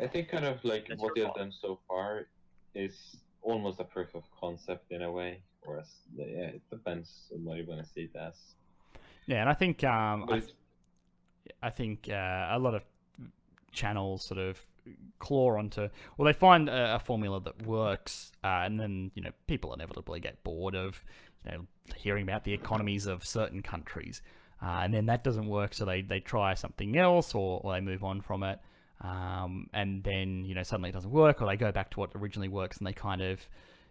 I 0.01 0.07
think 0.07 0.29
kind 0.29 0.45
of 0.45 0.63
like 0.65 0.87
That's 0.87 0.99
what 1.01 1.15
your 1.15 1.25
you've 1.25 1.33
fault. 1.33 1.37
done 1.37 1.51
so 1.61 1.79
far 1.87 2.25
is 2.73 3.17
almost 3.43 3.79
a 3.79 3.83
proof 3.83 4.15
of 4.15 4.23
concept 4.37 4.91
in 4.91 5.03
a 5.03 5.11
way. 5.11 5.41
Whereas, 5.67 5.91
yeah, 6.15 6.25
it 6.55 6.61
depends 6.69 7.29
on 7.33 7.43
what 7.43 7.57
you 7.57 7.65
want 7.65 7.83
to 7.85 7.87
see 7.93 8.01
it 8.11 8.15
as. 8.15 8.35
yeah, 9.25 9.41
and 9.41 9.49
I 9.49 9.53
think 9.53 9.83
um, 9.83 10.25
I, 10.29 10.37
it's- 10.37 10.53
I 11.61 11.69
think 11.69 12.07
uh, 12.09 12.47
a 12.51 12.59
lot 12.59 12.73
of 12.75 12.83
channels 13.71 14.23
sort 14.23 14.39
of 14.39 14.59
claw 15.19 15.57
onto 15.57 15.89
well 16.17 16.25
they 16.25 16.33
find 16.33 16.69
a, 16.69 16.95
a 16.95 16.99
formula 16.99 17.41
that 17.41 17.65
works 17.67 18.31
uh, 18.43 18.61
and 18.65 18.79
then 18.79 19.11
you 19.15 19.21
know 19.21 19.31
people 19.45 19.73
inevitably 19.73 20.19
get 20.21 20.41
bored 20.45 20.75
of 20.75 21.03
you 21.45 21.51
know 21.51 21.65
hearing 21.95 22.23
about 22.23 22.43
the 22.45 22.53
economies 22.53 23.05
of 23.05 23.25
certain 23.25 23.61
countries. 23.61 24.21
Uh, 24.61 24.79
and 24.83 24.93
then 24.93 25.05
that 25.05 25.23
doesn't 25.23 25.47
work 25.47 25.73
so 25.73 25.85
they, 25.85 26.01
they 26.01 26.19
try 26.19 26.53
something 26.55 26.97
else 26.97 27.35
or, 27.35 27.61
or 27.63 27.73
they 27.73 27.81
move 27.81 28.03
on 28.03 28.21
from 28.21 28.41
it. 28.43 28.59
Um, 29.01 29.69
and 29.73 30.03
then 30.03 30.43
you 30.45 30.55
know 30.55 30.63
suddenly 30.63 30.89
it 30.89 30.93
doesn't 30.93 31.11
work 31.11 31.41
or 31.41 31.47
they 31.47 31.57
go 31.57 31.71
back 31.71 31.91
to 31.91 31.99
what 31.99 32.11
originally 32.15 32.47
works 32.49 32.77
and 32.77 32.87
they 32.87 32.93
kind 32.93 33.21
of 33.21 33.47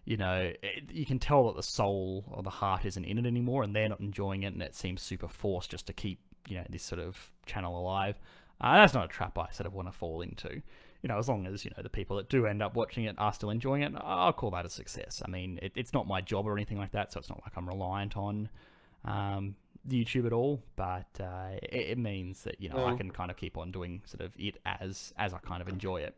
you 0.07 0.17
know 0.17 0.51
it, 0.63 0.91
you 0.91 1.05
can 1.05 1.19
tell 1.19 1.47
that 1.47 1.57
the 1.57 1.63
soul 1.63 2.25
or 2.31 2.43
the 2.43 2.49
heart 2.49 2.87
isn't 2.87 3.05
in 3.05 3.19
it 3.19 3.27
anymore 3.27 3.63
and 3.63 3.77
they're 3.77 3.89
not 3.89 4.01
enjoying 4.01 4.45
it 4.45 4.55
and 4.55 4.63
it 4.63 4.75
seems 4.75 5.03
super 5.03 5.29
forced 5.29 5.71
just 5.71 5.87
to 5.87 5.93
keep 5.93 6.21
you 6.49 6.57
know 6.57 6.65
this 6.71 6.83
sort 6.83 7.01
of 7.01 7.31
channel 7.45 7.79
alive 7.79 8.19
uh, 8.61 8.77
that's 8.77 8.95
not 8.95 9.05
a 9.05 9.09
trap 9.09 9.39
I 9.39 9.51
sort 9.51 9.67
of 9.67 9.75
want 9.75 9.89
to 9.89 9.93
fall 9.93 10.23
into. 10.23 10.63
You 11.03 11.09
know, 11.09 11.19
as 11.19 11.29
long 11.29 11.47
as 11.47 11.65
you 11.65 11.71
know 11.77 11.83
the 11.83 11.91
people 11.91 12.17
that 12.17 12.29
do 12.29 12.47
end 12.47 12.63
up 12.63 12.75
watching 12.75 13.05
it 13.05 13.15
are 13.19 13.33
still 13.33 13.51
enjoying 13.51 13.83
it, 13.83 13.93
I'll 13.97 14.33
call 14.33 14.51
that 14.53 14.65
a 14.65 14.71
success. 14.71 15.23
I 15.25 15.31
mean, 15.31 15.59
it, 15.63 15.73
it's 15.77 15.93
not 15.93 16.07
my 16.07 16.21
job 16.21 16.47
or 16.47 16.55
anything 16.55 16.79
like 16.79 16.93
that, 16.93 17.13
so 17.13 17.21
it's 17.21 17.29
not 17.29 17.41
like 17.45 17.53
I'm 17.57 17.69
reliant 17.69 18.17
on 18.17 18.49
um, 19.05 19.55
YouTube 19.89 20.27
at 20.27 20.33
all. 20.33 20.63
But 20.75 21.07
uh, 21.21 21.59
it, 21.63 21.91
it 21.91 21.99
means 21.99 22.43
that 22.45 22.61
you 22.61 22.71
know 22.71 22.87
I 22.87 22.95
can 22.95 23.11
kind 23.11 23.31
of 23.31 23.37
keep 23.37 23.59
on 23.59 23.71
doing 23.71 24.03
sort 24.07 24.23
of 24.23 24.33
it 24.39 24.57
as 24.65 25.13
as 25.19 25.35
I 25.35 25.39
kind 25.39 25.61
of 25.61 25.69
enjoy 25.69 25.99
it. 25.99 26.15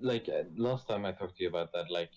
Like 0.00 0.28
uh, 0.28 0.44
last 0.56 0.88
time 0.88 1.04
I 1.04 1.12
talked 1.12 1.36
to 1.38 1.42
you 1.44 1.48
about 1.48 1.72
that, 1.72 1.90
like 1.90 2.10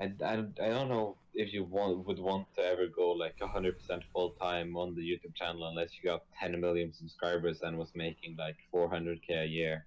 I, 0.00 0.12
I, 0.24 0.34
I 0.34 0.68
don't 0.68 0.88
know 0.88 1.16
if 1.34 1.52
you 1.52 1.64
want 1.64 2.06
would 2.06 2.18
want 2.18 2.46
to 2.56 2.62
ever 2.62 2.86
go 2.86 3.10
like 3.12 3.40
hundred 3.40 3.78
percent 3.78 4.02
full 4.12 4.30
time 4.40 4.76
on 4.76 4.94
the 4.94 5.02
YouTube 5.02 5.34
channel 5.34 5.68
unless 5.68 5.90
you 5.96 6.08
got 6.10 6.22
ten 6.38 6.60
million 6.60 6.92
subscribers 6.92 7.62
and 7.62 7.76
was 7.78 7.90
making 7.94 8.36
like 8.38 8.56
four 8.70 8.88
hundred 8.88 9.22
k 9.26 9.34
a 9.34 9.44
year. 9.44 9.86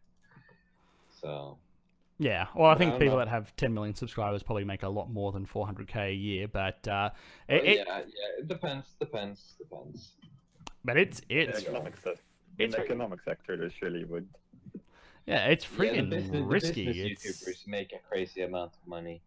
So 1.21 1.57
Yeah, 2.19 2.47
well, 2.55 2.69
I 2.69 2.73
But 2.73 2.75
I 2.75 2.77
think 2.77 2.91
people 2.99 3.13
know. 3.13 3.19
that 3.19 3.27
have 3.29 3.55
10 3.55 3.73
million 3.73 3.95
subscribers 3.95 4.43
probably 4.43 4.63
make 4.65 4.83
a 4.83 4.89
lot 4.89 5.09
more 5.09 5.31
than 5.31 5.45
400k 5.45 6.09
a 6.09 6.13
year, 6.13 6.47
but 6.47 6.87
uh, 6.87 7.09
it, 7.49 7.65
it- 7.65 7.87
yeah, 7.87 7.99
yeah, 7.99 8.39
it 8.39 8.47
depends, 8.47 8.95
depends, 8.99 9.55
depends. 9.57 10.11
but 10.83 10.97
it's 10.97 11.21
In 11.29 11.37
it's 11.49 11.59
economic 11.63 11.97
se- 11.97 12.19
it's 12.59 12.75
the 12.75 12.81
economic 12.81 13.21
sector, 13.23 13.57
there 13.57 13.71
surely 13.71 14.03
would. 14.05 14.27
Yeah, 15.25 15.47
it's 15.47 15.65
Yeah, 15.77 15.77
the 15.77 15.83
freaking 15.83 16.09
business, 16.09 16.31
the 16.31 16.43
risky. 16.43 16.85
business 16.85 17.25
It's, 17.25 17.43
YouTubers 17.43 17.67
make 17.67 17.93
a 17.93 17.99
crazy 17.99 18.41
amount 18.41 18.73
of 18.73 18.87
money. 18.87 19.21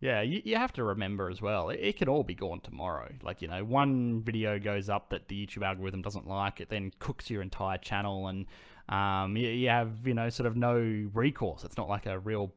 Yeah, 0.00 0.22
you, 0.22 0.40
you 0.44 0.56
have 0.56 0.72
to 0.74 0.84
remember 0.84 1.28
as 1.28 1.42
well, 1.42 1.68
it, 1.68 1.78
it 1.80 1.98
could 1.98 2.08
all 2.08 2.22
be 2.24 2.34
gone 2.34 2.60
tomorrow. 2.60 3.12
Like, 3.22 3.42
you 3.42 3.48
know, 3.48 3.62
one 3.64 4.22
video 4.22 4.58
goes 4.58 4.88
up 4.88 5.10
that 5.10 5.28
the 5.28 5.46
YouTube 5.46 5.62
algorithm 5.62 6.00
doesn't 6.00 6.26
like, 6.26 6.60
it 6.60 6.70
then 6.70 6.90
cooks 6.98 7.28
your 7.28 7.42
entire 7.42 7.76
channel, 7.76 8.28
and 8.28 8.46
um, 8.88 9.36
you, 9.36 9.48
you 9.48 9.68
have, 9.68 10.06
you 10.06 10.14
know, 10.14 10.30
sort 10.30 10.46
of 10.46 10.56
no 10.56 10.74
recourse. 11.12 11.64
It's 11.64 11.76
not 11.76 11.88
like 11.88 12.06
a 12.06 12.18
real 12.18 12.52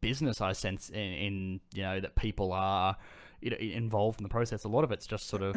business, 0.00 0.40
I 0.40 0.52
sense, 0.52 0.88
in, 0.88 0.98
in 0.98 1.60
you 1.74 1.82
know, 1.82 2.00
that 2.00 2.16
people 2.16 2.52
are 2.52 2.96
you 3.42 3.50
know, 3.50 3.56
involved 3.58 4.18
in 4.20 4.22
the 4.22 4.30
process. 4.30 4.64
A 4.64 4.68
lot 4.68 4.82
of 4.82 4.90
it's 4.90 5.06
just 5.06 5.28
sort 5.28 5.42
of 5.42 5.56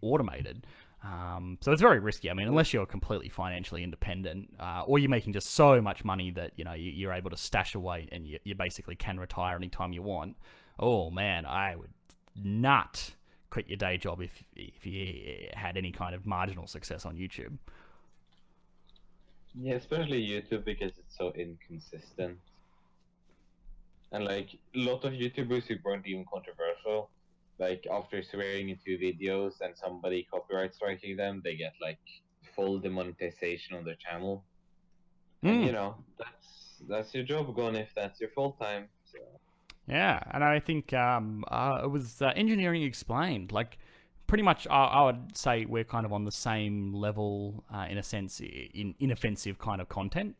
automated. 0.00 0.66
Um, 1.06 1.58
so 1.60 1.72
it's 1.72 1.82
very 1.82 2.00
risky. 2.00 2.30
I 2.30 2.34
mean, 2.34 2.48
unless 2.48 2.72
you're 2.72 2.86
completely 2.86 3.28
financially 3.28 3.84
independent, 3.84 4.52
uh, 4.58 4.82
or 4.86 4.98
you're 4.98 5.10
making 5.10 5.34
just 5.34 5.52
so 5.52 5.80
much 5.80 6.04
money 6.04 6.30
that 6.32 6.52
you 6.56 6.64
know 6.64 6.72
you, 6.72 6.90
you're 6.90 7.12
able 7.12 7.30
to 7.30 7.36
stash 7.36 7.74
away 7.74 8.08
and 8.10 8.26
you, 8.26 8.38
you 8.44 8.54
basically 8.54 8.96
can 8.96 9.18
retire 9.18 9.56
anytime 9.56 9.92
you 9.92 10.02
want. 10.02 10.36
Oh 10.78 11.10
man, 11.10 11.46
I 11.46 11.76
would 11.76 11.92
not 12.34 13.12
quit 13.50 13.68
your 13.68 13.76
day 13.76 13.98
job 13.98 14.20
if 14.20 14.42
if 14.56 14.84
you 14.84 15.48
had 15.54 15.76
any 15.76 15.92
kind 15.92 16.14
of 16.14 16.26
marginal 16.26 16.66
success 16.66 17.06
on 17.06 17.16
YouTube. 17.16 17.56
Yeah, 19.54 19.74
especially 19.74 20.26
YouTube 20.26 20.64
because 20.64 20.92
it's 20.98 21.16
so 21.16 21.32
inconsistent. 21.32 22.38
And 24.12 24.24
like 24.24 24.48
a 24.74 24.78
lot 24.78 25.04
of 25.04 25.12
YouTubers 25.12 25.64
who 25.64 25.76
weren't 25.84 26.06
even 26.06 26.24
controversial, 26.32 27.10
like 27.58 27.86
after 27.90 28.22
swearing 28.22 28.68
in 28.70 28.78
two 28.84 28.98
videos 28.98 29.60
and 29.60 29.76
somebody 29.76 30.26
copyright 30.30 30.74
striking 30.74 31.16
them, 31.16 31.40
they 31.44 31.56
get 31.56 31.72
like 31.80 31.98
full 32.54 32.78
demonetization 32.78 33.76
on 33.76 33.84
their 33.84 33.96
channel. 33.96 34.44
And 35.44 35.62
Mm. 35.62 35.66
you 35.66 35.72
know, 35.72 35.96
that's 36.18 36.82
that's 36.88 37.14
your 37.14 37.24
job 37.24 37.54
gone 37.54 37.76
if 37.76 37.94
that's 37.94 38.20
your 38.20 38.30
full 38.30 38.52
time. 38.52 38.88
So 39.04 39.18
Yeah, 39.88 40.20
and 40.32 40.42
I 40.42 40.60
think 40.60 40.92
um, 40.92 41.44
uh, 41.48 41.80
it 41.84 41.90
was 41.90 42.20
uh, 42.20 42.32
engineering 42.34 42.82
explained. 42.82 43.52
Like, 43.52 43.78
pretty 44.26 44.42
much, 44.42 44.66
I, 44.68 44.84
I 44.84 45.04
would 45.04 45.36
say 45.36 45.64
we're 45.64 45.84
kind 45.84 46.04
of 46.04 46.12
on 46.12 46.24
the 46.24 46.32
same 46.32 46.92
level 46.92 47.64
uh, 47.72 47.86
in 47.88 47.96
a 47.98 48.02
sense 48.02 48.40
in 48.40 48.94
inoffensive 48.98 49.58
kind 49.58 49.80
of 49.80 49.88
content. 49.88 50.36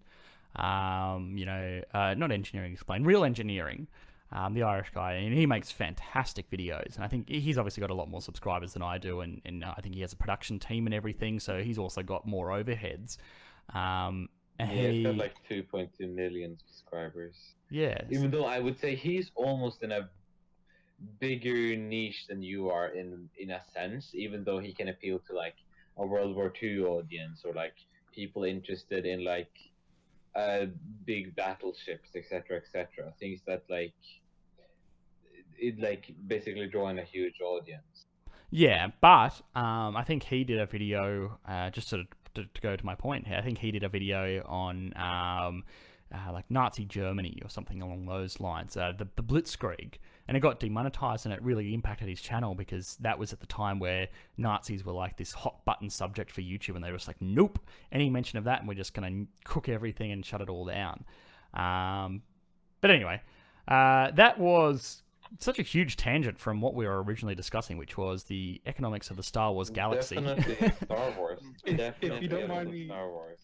Um, 0.56 1.34
you 1.36 1.44
know, 1.46 1.82
uh, 1.94 2.14
not 2.14 2.32
engineering 2.32 2.72
explained, 2.72 3.06
real 3.06 3.24
engineering. 3.24 3.86
Um, 4.32 4.54
the 4.54 4.64
Irish 4.64 4.90
guy, 4.92 5.12
and 5.12 5.32
he 5.32 5.46
makes 5.46 5.70
fantastic 5.70 6.50
videos. 6.50 6.96
And 6.96 7.04
I 7.04 7.08
think 7.08 7.28
he's 7.28 7.58
obviously 7.58 7.80
got 7.80 7.90
a 7.90 7.94
lot 7.94 8.10
more 8.10 8.20
subscribers 8.20 8.72
than 8.72 8.82
I 8.82 8.98
do, 8.98 9.20
and, 9.20 9.40
and 9.44 9.64
I 9.64 9.80
think 9.80 9.94
he 9.94 10.00
has 10.00 10.12
a 10.12 10.16
production 10.16 10.58
team 10.58 10.86
and 10.86 10.94
everything. 10.94 11.38
So 11.38 11.62
he's 11.62 11.78
also 11.78 12.02
got 12.02 12.26
more 12.26 12.48
overheads. 12.48 13.18
Um, 13.72 14.28
yeah, 14.58 14.66
he, 14.66 14.92
he's 14.96 15.06
got 15.06 15.16
like 15.16 15.34
2.2 15.48 16.12
million 16.12 16.56
subscribers. 16.58 17.36
yeah, 17.70 18.00
Even 18.10 18.30
though 18.30 18.46
I 18.46 18.58
would 18.58 18.78
say 18.80 18.94
he's 18.96 19.30
almost 19.36 19.82
in 19.82 19.92
a 19.92 20.08
bigger 21.20 21.76
niche 21.76 22.26
than 22.28 22.42
you 22.42 22.70
are 22.70 22.88
in 22.88 23.28
in 23.38 23.50
a 23.50 23.60
sense, 23.74 24.14
even 24.14 24.44
though 24.44 24.58
he 24.58 24.72
can 24.72 24.88
appeal 24.88 25.20
to 25.28 25.34
like 25.34 25.56
a 25.98 26.06
World 26.06 26.34
War 26.34 26.52
II 26.62 26.80
audience 26.80 27.42
or 27.44 27.52
like 27.52 27.74
people 28.12 28.44
interested 28.44 29.04
in 29.04 29.24
like 29.24 29.52
uh 30.36 30.66
big 31.04 31.34
battleships, 31.34 32.10
etc., 32.14 32.58
etc. 32.58 33.12
Things 33.18 33.40
that 33.46 33.62
like 33.70 33.94
it 35.58 35.80
like 35.80 36.14
basically 36.26 36.66
drawing 36.66 36.98
a 36.98 37.04
huge 37.04 37.40
audience. 37.40 38.06
Yeah, 38.50 38.88
but 39.00 39.40
um, 39.54 39.96
I 39.96 40.04
think 40.06 40.22
he 40.22 40.44
did 40.44 40.60
a 40.60 40.66
video 40.66 41.38
uh, 41.48 41.70
just 41.70 41.88
of 42.02 42.06
to, 42.34 42.44
to 42.44 42.60
go 42.60 42.76
to 42.76 42.86
my 42.86 42.94
point 42.94 43.26
here. 43.26 43.36
I 43.36 43.42
think 43.42 43.58
he 43.58 43.70
did 43.70 43.82
a 43.82 43.88
video 43.88 44.42
on 44.46 44.92
um, 44.96 45.64
uh, 46.14 46.32
like 46.32 46.50
Nazi 46.50 46.84
Germany 46.84 47.38
or 47.42 47.48
something 47.50 47.82
along 47.82 48.06
those 48.06 48.40
lines, 48.40 48.76
uh, 48.76 48.92
the 48.96 49.08
the 49.16 49.22
Blitzkrieg, 49.22 49.94
and 50.28 50.36
it 50.36 50.40
got 50.40 50.60
demonetized, 50.60 51.26
and 51.26 51.32
it 51.34 51.42
really 51.42 51.74
impacted 51.74 52.08
his 52.08 52.20
channel 52.20 52.54
because 52.54 52.96
that 53.00 53.18
was 53.18 53.32
at 53.32 53.40
the 53.40 53.46
time 53.46 53.78
where 53.78 54.08
Nazis 54.36 54.84
were 54.84 54.92
like 54.92 55.16
this 55.16 55.32
hot 55.32 55.64
button 55.64 55.90
subject 55.90 56.30
for 56.30 56.40
YouTube, 56.42 56.74
and 56.76 56.84
they 56.84 56.90
were 56.90 56.96
just 56.98 57.08
like, 57.08 57.20
nope, 57.20 57.58
any 57.90 58.08
mention 58.08 58.38
of 58.38 58.44
that, 58.44 58.60
and 58.60 58.68
we're 58.68 58.74
just 58.74 58.94
gonna 58.94 59.24
cook 59.44 59.68
everything 59.68 60.12
and 60.12 60.24
shut 60.24 60.40
it 60.40 60.48
all 60.48 60.64
down. 60.64 61.04
Um, 61.54 62.22
but 62.80 62.90
anyway, 62.90 63.20
uh, 63.68 64.10
that 64.12 64.38
was 64.38 65.02
such 65.40 65.58
a 65.58 65.62
huge 65.62 65.96
tangent 65.96 66.38
from 66.38 66.60
what 66.60 66.74
we 66.74 66.86
were 66.86 67.02
originally 67.02 67.34
discussing, 67.34 67.78
which 67.78 67.98
was 67.98 68.24
the 68.24 68.60
economics 68.64 69.10
of 69.10 69.16
the 69.16 69.22
Star 69.24 69.52
Wars 69.52 69.70
galaxy. 69.70 70.14
Definitely 70.16 70.70
Star 70.84 71.10
Wars. 71.18 71.40
If- 71.64 71.72
if 71.72 71.76
Definitely 71.76 72.20
you 72.22 72.28
don't 72.28 72.48
mind 72.48 72.70
me- 72.70 72.86
Star 72.86 73.08
Wars. 73.10 73.38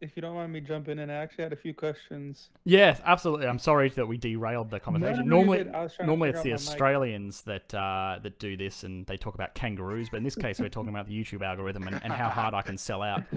If 0.00 0.12
you 0.14 0.20
don't 0.20 0.34
mind 0.34 0.52
me 0.52 0.60
jumping 0.60 0.98
in, 0.98 1.08
I 1.08 1.14
actually 1.14 1.44
had 1.44 1.52
a 1.52 1.56
few 1.56 1.72
questions. 1.72 2.50
yes, 2.64 3.00
absolutely. 3.04 3.46
I'm 3.46 3.58
sorry 3.58 3.88
that 3.90 4.06
we 4.06 4.18
derailed 4.18 4.70
the 4.70 4.78
conversation. 4.78 5.26
no, 5.26 5.36
normally, 5.36 5.64
good. 5.64 5.74
I 5.74 5.82
was 5.84 5.94
trying 5.94 6.06
to 6.06 6.10
normally 6.10 6.30
it's 6.30 6.42
the 6.42 6.50
my 6.50 6.56
mic. 6.56 6.60
Australians 6.60 7.42
that 7.42 7.74
uh, 7.74 8.18
that 8.22 8.38
do 8.38 8.56
this, 8.56 8.84
and 8.84 9.06
they 9.06 9.16
talk 9.16 9.34
about 9.34 9.54
kangaroos. 9.54 10.08
But 10.10 10.18
in 10.18 10.24
this 10.24 10.36
case, 10.36 10.60
we're 10.60 10.68
talking 10.68 10.90
about 10.90 11.06
the 11.06 11.14
YouTube 11.14 11.42
algorithm 11.42 11.86
and, 11.88 12.00
and 12.02 12.12
how 12.12 12.28
hard 12.28 12.52
I 12.52 12.62
can 12.62 12.76
sell 12.76 13.02
out. 13.02 13.22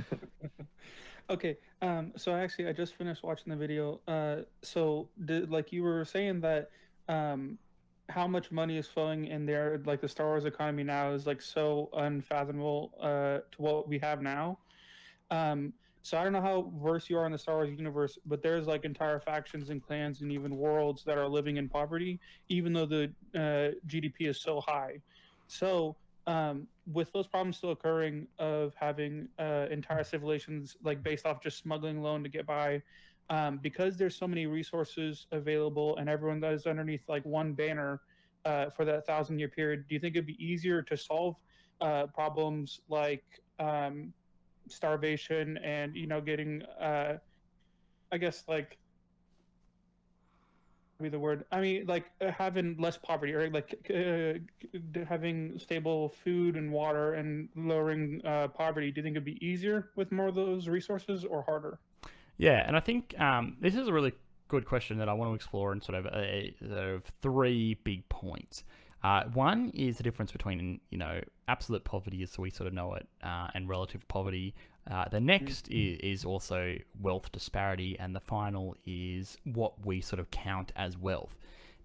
Okay, 1.30 1.58
um, 1.84 2.12
so 2.16 2.34
actually, 2.34 2.68
I 2.68 2.74
just 2.74 2.96
finished 2.96 3.22
watching 3.22 3.52
the 3.52 3.56
video. 3.56 4.00
Uh, 4.08 4.38
so, 4.64 5.10
did, 5.26 5.52
like 5.52 5.72
you 5.72 5.84
were 5.84 6.04
saying 6.04 6.42
that, 6.42 6.72
um, 7.08 7.60
how 8.10 8.26
much 8.26 8.52
money 8.52 8.78
is 8.78 8.88
flowing 8.88 9.26
in 9.28 9.46
there, 9.46 9.80
like 9.86 10.02
the 10.02 10.10
Star 10.10 10.26
Wars 10.26 10.46
economy 10.46 10.84
now 10.84 11.12
is 11.12 11.28
like 11.28 11.42
so 11.42 11.90
unfathomable 11.94 12.92
uh, 13.00 13.46
to 13.52 13.58
what 13.58 13.88
we 13.88 14.00
have 14.00 14.24
now. 14.24 14.58
Um, 15.30 15.74
so 16.02 16.18
I 16.18 16.24
don't 16.24 16.34
know 16.34 16.42
how 16.42 16.72
versed 16.82 17.10
you 17.10 17.18
are 17.18 17.26
in 17.26 17.32
the 17.32 17.38
Star 17.38 17.56
Wars 17.56 17.70
universe, 17.70 18.18
but 18.26 18.42
there's 18.42 18.68
like 18.68 18.86
entire 18.86 19.20
factions 19.20 19.70
and 19.70 19.82
clans 19.82 20.22
and 20.22 20.32
even 20.32 20.56
worlds 20.56 21.04
that 21.04 21.18
are 21.18 21.28
living 21.28 21.58
in 21.58 21.68
poverty, 21.68 22.20
even 22.48 22.74
though 22.74 22.86
the 22.86 23.12
uh, 23.36 23.76
GDP 23.88 24.30
is 24.30 24.42
so 24.42 24.62
high. 24.62 25.02
So 25.48 25.96
um, 26.26 26.68
with 26.92 27.12
those 27.12 27.28
problems 27.28 27.58
still 27.58 27.72
occurring 27.72 28.28
of 28.38 28.74
having 28.80 29.28
uh, 29.40 29.66
entire 29.70 30.04
civilizations 30.04 30.78
like 30.84 31.04
based 31.04 31.26
off 31.26 31.42
just 31.42 31.58
smuggling 31.60 31.98
alone 31.98 32.24
to 32.24 32.30
get 32.30 32.46
by, 32.46 32.82
um, 33.30 33.60
because 33.62 33.98
there's 33.98 34.16
so 34.16 34.28
many 34.28 34.46
resources 34.46 35.28
available 35.32 35.98
and 35.98 36.10
everyone 36.10 36.40
that 36.40 36.54
is 36.54 36.66
underneath 36.66 37.08
like 37.10 37.26
one 37.26 37.54
banner 37.54 38.02
uh, 38.46 38.70
for 38.70 38.86
that 38.86 39.06
thousand 39.06 39.38
year 39.38 39.50
period, 39.50 39.86
do 39.88 39.96
you 39.96 40.00
think 40.00 40.16
it'd 40.16 40.26
be 40.26 40.44
easier 40.44 40.82
to 40.82 40.96
solve 40.96 41.36
uh, 41.82 42.08
problems 42.08 42.80
like 42.90 43.24
um, 43.60 44.14
starvation 44.72 45.58
and 45.58 45.96
you 45.96 46.08
know 46.08 46.22
getting, 46.22 46.64
uh, 46.82 47.18
I 48.12 48.18
guess 48.18 48.44
like 48.48 48.78
be 51.02 51.10
the 51.10 51.20
word. 51.20 51.46
I 51.52 51.62
mean, 51.62 51.86
like 51.86 52.06
uh, 52.22 52.32
having 52.32 52.76
less 52.78 52.98
poverty, 52.98 53.34
or 53.34 53.50
like 53.50 53.90
uh, 53.90 55.04
having 55.08 55.58
stable 55.58 56.10
food 56.10 56.56
and 56.56 56.72
water 56.72 57.14
and 57.14 57.50
lowering 57.56 58.22
uh, 58.26 58.50
poverty. 58.50 58.92
Do 58.92 59.00
you 59.00 59.04
think 59.04 59.14
it'd 59.14 59.26
be 59.26 59.46
easier 59.46 59.92
with 59.96 60.12
more 60.12 60.28
of 60.28 60.36
those 60.36 60.68
resources 60.68 61.24
or 61.24 61.44
harder? 61.44 61.80
Yeah, 62.38 62.64
and 62.66 62.76
I 62.76 62.80
think 62.80 63.18
um, 63.20 63.58
this 63.62 63.76
is 63.76 63.88
a 63.88 63.94
really 63.94 64.14
good 64.48 64.66
question 64.66 64.98
that 64.98 65.10
I 65.10 65.14
want 65.14 65.32
to 65.32 65.36
explore 65.36 65.72
in 65.72 65.82
sort 65.82 65.98
of 65.98 66.06
a, 66.08 66.54
sort 66.60 66.72
of 66.72 67.04
three 67.22 67.76
big 67.84 68.08
points. 68.10 68.64
Uh, 69.04 69.24
one 69.34 69.70
is 69.74 69.98
the 69.98 70.04
difference 70.04 70.32
between 70.32 70.80
you 70.90 70.98
know 70.98 71.22
absolute 71.48 71.84
poverty 71.84 72.22
as 72.22 72.38
we 72.38 72.50
sort 72.50 72.68
of 72.68 72.74
know 72.74 72.94
it 72.94 73.08
uh, 73.24 73.48
and 73.54 73.70
relative 73.70 74.08
poverty. 74.08 74.54
Uh, 74.90 75.08
the 75.10 75.20
next 75.20 75.68
is, 75.70 76.00
is 76.00 76.26
also 76.26 76.76
wealth 77.02 77.32
disparity, 77.32 77.98
and 78.00 78.16
the 78.16 78.20
final 78.20 78.76
is 78.86 79.38
what 79.44 79.86
we 79.86 80.02
sort 80.02 80.20
of 80.20 80.30
count 80.32 80.72
as 80.76 80.98
wealth. 80.98 81.38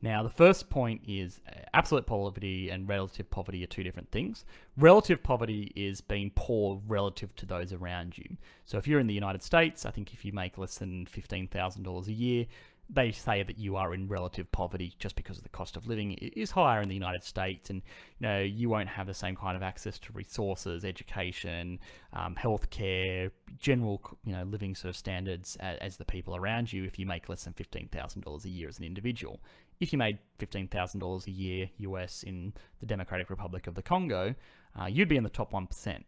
Now, 0.04 0.22
the 0.22 0.28
first 0.28 0.68
point 0.68 1.00
is 1.08 1.40
uh, 1.48 1.60
absolute 1.72 2.04
poverty 2.04 2.68
and 2.68 2.86
relative 2.86 3.30
poverty 3.30 3.62
are 3.64 3.66
two 3.66 3.82
different 3.82 4.10
things. 4.10 4.44
Relative 4.76 5.22
poverty 5.22 5.72
is 5.74 6.02
being 6.02 6.30
poor 6.34 6.82
relative 6.86 7.34
to 7.36 7.46
those 7.46 7.72
around 7.72 8.18
you. 8.18 8.36
So, 8.66 8.76
if 8.76 8.86
you're 8.86 9.00
in 9.00 9.06
the 9.06 9.14
United 9.14 9.42
States, 9.42 9.86
I 9.86 9.90
think 9.90 10.12
if 10.12 10.24
you 10.24 10.32
make 10.32 10.58
less 10.58 10.76
than 10.76 11.06
$15,000 11.06 12.06
a 12.06 12.12
year, 12.12 12.46
they 12.90 13.10
say 13.10 13.42
that 13.42 13.58
you 13.58 13.76
are 13.76 13.94
in 13.94 14.08
relative 14.08 14.50
poverty 14.52 14.94
just 14.98 15.16
because 15.16 15.40
the 15.40 15.48
cost 15.48 15.76
of 15.76 15.86
living 15.86 16.12
is 16.12 16.50
higher 16.50 16.82
in 16.82 16.88
the 16.88 16.94
United 16.94 17.22
States, 17.22 17.70
and 17.70 17.82
you 18.18 18.26
know 18.26 18.40
you 18.40 18.68
won't 18.68 18.88
have 18.88 19.06
the 19.06 19.14
same 19.14 19.36
kind 19.36 19.56
of 19.56 19.62
access 19.62 19.98
to 20.00 20.12
resources, 20.12 20.84
education, 20.84 21.78
um, 22.12 22.34
healthcare, 22.34 23.30
general 23.58 24.00
you 24.24 24.32
know 24.32 24.44
living 24.44 24.74
sort 24.74 24.90
of 24.90 24.96
standards 24.96 25.56
as, 25.60 25.78
as 25.78 25.96
the 25.96 26.04
people 26.04 26.36
around 26.36 26.72
you 26.72 26.84
if 26.84 26.98
you 26.98 27.06
make 27.06 27.28
less 27.28 27.44
than 27.44 27.52
fifteen 27.54 27.88
thousand 27.88 28.22
dollars 28.22 28.44
a 28.44 28.50
year 28.50 28.68
as 28.68 28.78
an 28.78 28.84
individual. 28.84 29.40
If 29.80 29.92
you 29.92 29.98
made 29.98 30.18
fifteen 30.38 30.68
thousand 30.68 31.00
dollars 31.00 31.26
a 31.26 31.30
year 31.30 31.70
US 31.78 32.22
in 32.22 32.52
the 32.80 32.86
Democratic 32.86 33.30
Republic 33.30 33.66
of 33.66 33.74
the 33.74 33.82
Congo, 33.82 34.34
uh, 34.80 34.86
you'd 34.86 35.08
be 35.08 35.16
in 35.16 35.24
the 35.24 35.30
top 35.30 35.52
one 35.52 35.66
percent, 35.66 36.04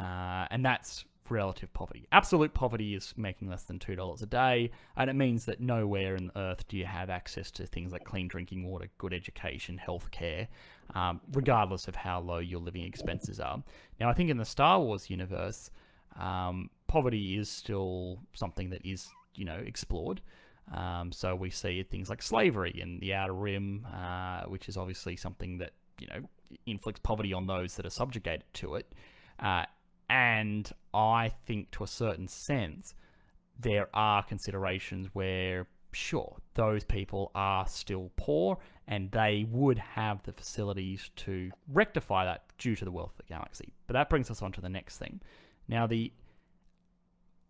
uh, 0.00 0.46
and 0.50 0.64
that's 0.64 1.04
relative 1.30 1.72
poverty. 1.72 2.06
Absolute 2.12 2.54
poverty 2.54 2.94
is 2.94 3.14
making 3.16 3.48
less 3.48 3.64
than 3.64 3.78
$2 3.78 4.22
a 4.22 4.26
day, 4.26 4.70
and 4.96 5.10
it 5.10 5.14
means 5.14 5.44
that 5.46 5.60
nowhere 5.60 6.16
in 6.16 6.28
the 6.28 6.38
earth 6.38 6.66
do 6.68 6.76
you 6.76 6.86
have 6.86 7.10
access 7.10 7.50
to 7.52 7.66
things 7.66 7.92
like 7.92 8.04
clean 8.04 8.28
drinking 8.28 8.66
water, 8.66 8.88
good 8.98 9.12
education, 9.12 9.80
healthcare, 9.84 10.48
um, 10.94 11.20
regardless 11.32 11.88
of 11.88 11.96
how 11.96 12.20
low 12.20 12.38
your 12.38 12.60
living 12.60 12.84
expenses 12.84 13.40
are. 13.40 13.62
Now, 14.00 14.08
I 14.08 14.12
think 14.12 14.30
in 14.30 14.36
the 14.36 14.44
Star 14.44 14.80
Wars 14.80 15.10
universe, 15.10 15.70
um, 16.18 16.70
poverty 16.86 17.36
is 17.36 17.48
still 17.48 18.18
something 18.32 18.70
that 18.70 18.84
is 18.84 19.08
you 19.34 19.44
know 19.44 19.56
explored. 19.56 20.20
Um, 20.72 21.12
so 21.12 21.36
we 21.36 21.50
see 21.50 21.82
things 21.84 22.10
like 22.10 22.22
slavery 22.22 22.74
in 22.80 22.98
the 22.98 23.14
Outer 23.14 23.34
Rim, 23.34 23.86
uh, 23.92 24.44
which 24.44 24.68
is 24.68 24.76
obviously 24.76 25.16
something 25.16 25.58
that 25.58 25.72
you 26.00 26.08
know 26.08 26.28
inflicts 26.66 27.00
poverty 27.00 27.32
on 27.32 27.46
those 27.46 27.76
that 27.76 27.86
are 27.86 27.90
subjugated 27.90 28.44
to 28.54 28.76
it. 28.76 28.92
Uh, 29.38 29.64
and 30.08 30.70
I 30.96 31.32
think, 31.44 31.70
to 31.72 31.84
a 31.84 31.86
certain 31.86 32.26
sense, 32.26 32.94
there 33.58 33.88
are 33.92 34.22
considerations 34.22 35.08
where, 35.12 35.66
sure, 35.92 36.38
those 36.54 36.84
people 36.84 37.30
are 37.34 37.66
still 37.66 38.10
poor 38.16 38.58
and 38.88 39.10
they 39.10 39.46
would 39.50 39.78
have 39.78 40.22
the 40.22 40.32
facilities 40.32 41.10
to 41.16 41.50
rectify 41.72 42.24
that 42.24 42.44
due 42.58 42.76
to 42.76 42.84
the 42.84 42.90
wealth 42.90 43.12
of 43.18 43.26
the 43.26 43.34
galaxy. 43.34 43.74
But 43.86 43.94
that 43.94 44.08
brings 44.08 44.30
us 44.30 44.42
on 44.42 44.52
to 44.52 44.60
the 44.60 44.68
next 44.68 44.98
thing. 44.98 45.20
Now, 45.68 45.86
the 45.86 46.12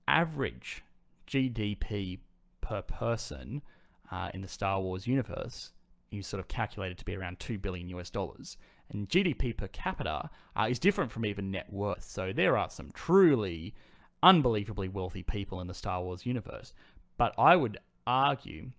average 0.09 0.83
GDP 1.27 2.19
per 2.61 2.83
person 2.83 3.63
uh, 4.11 4.31
in 4.35 4.41
the 4.41 4.49
Star 4.49 4.81
Wars 4.81 5.07
universe 5.07 5.73
is 6.11 6.27
sort 6.27 6.41
of 6.41 6.49
calculated 6.49 6.99
to 6.99 7.05
be 7.05 7.17
around 7.17 7.39
2 7.41 7.59
billion 7.59 7.89
US 7.91 8.11
dollars. 8.11 8.57
And 8.91 9.09
GDP 9.09 9.57
per 9.57 9.69
capita 9.69 10.31
uh, 10.55 10.69
is 10.71 10.79
different 10.79 11.11
from 11.11 11.27
even 11.27 11.51
net 11.51 11.73
worth. 11.73 12.05
So 12.05 12.33
there 12.33 12.57
are 12.57 12.71
some 12.71 12.91
truly 12.93 13.75
unbelievably 14.23 14.89
wealthy 14.89 15.23
people 15.23 15.61
in 15.61 15.67
the 15.67 15.75
Star 15.75 16.03
Wars 16.03 16.27
universe. 16.27 16.73
But 17.17 17.35
I 17.39 17.57
would 17.57 17.79
argue 18.07 18.71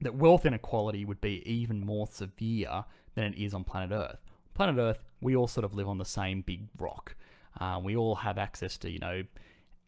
that 0.00 0.14
wealth 0.14 0.46
inequality 0.46 1.04
would 1.04 1.20
be 1.20 1.42
even 1.50 1.84
more 1.84 2.06
severe 2.06 2.84
than 3.14 3.24
it 3.24 3.38
is 3.38 3.54
on 3.54 3.64
planet 3.64 3.90
Earth. 3.92 4.20
Planet 4.54 4.78
Earth, 4.78 5.04
we 5.20 5.36
all 5.36 5.46
sort 5.46 5.64
of 5.64 5.74
live 5.74 5.88
on 5.88 5.98
the 5.98 6.04
same 6.04 6.42
big 6.42 6.68
rock. 6.78 7.14
Uh, 7.58 7.80
we 7.82 7.96
all 7.96 8.16
have 8.16 8.38
access 8.38 8.78
to, 8.78 8.90
you 8.90 8.98
know, 8.98 9.22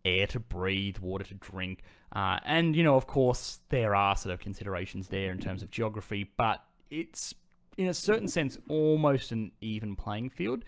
air 0.04 0.26
to 0.26 0.40
breathe, 0.40 0.98
water 0.98 1.24
to 1.24 1.34
drink. 1.34 1.82
Uh, 2.12 2.38
and, 2.44 2.76
you 2.76 2.82
know, 2.82 2.96
of 2.96 3.06
course, 3.06 3.60
there 3.68 3.94
are 3.94 4.16
sort 4.16 4.32
of 4.32 4.40
considerations 4.40 5.08
there 5.08 5.30
in 5.30 5.38
terms 5.38 5.62
of 5.62 5.70
geography, 5.70 6.30
but 6.36 6.62
it's, 6.90 7.34
in 7.76 7.88
a 7.88 7.94
certain 7.94 8.28
sense, 8.28 8.58
almost 8.68 9.32
an 9.32 9.52
even 9.60 9.96
playing 9.96 10.30
field. 10.30 10.64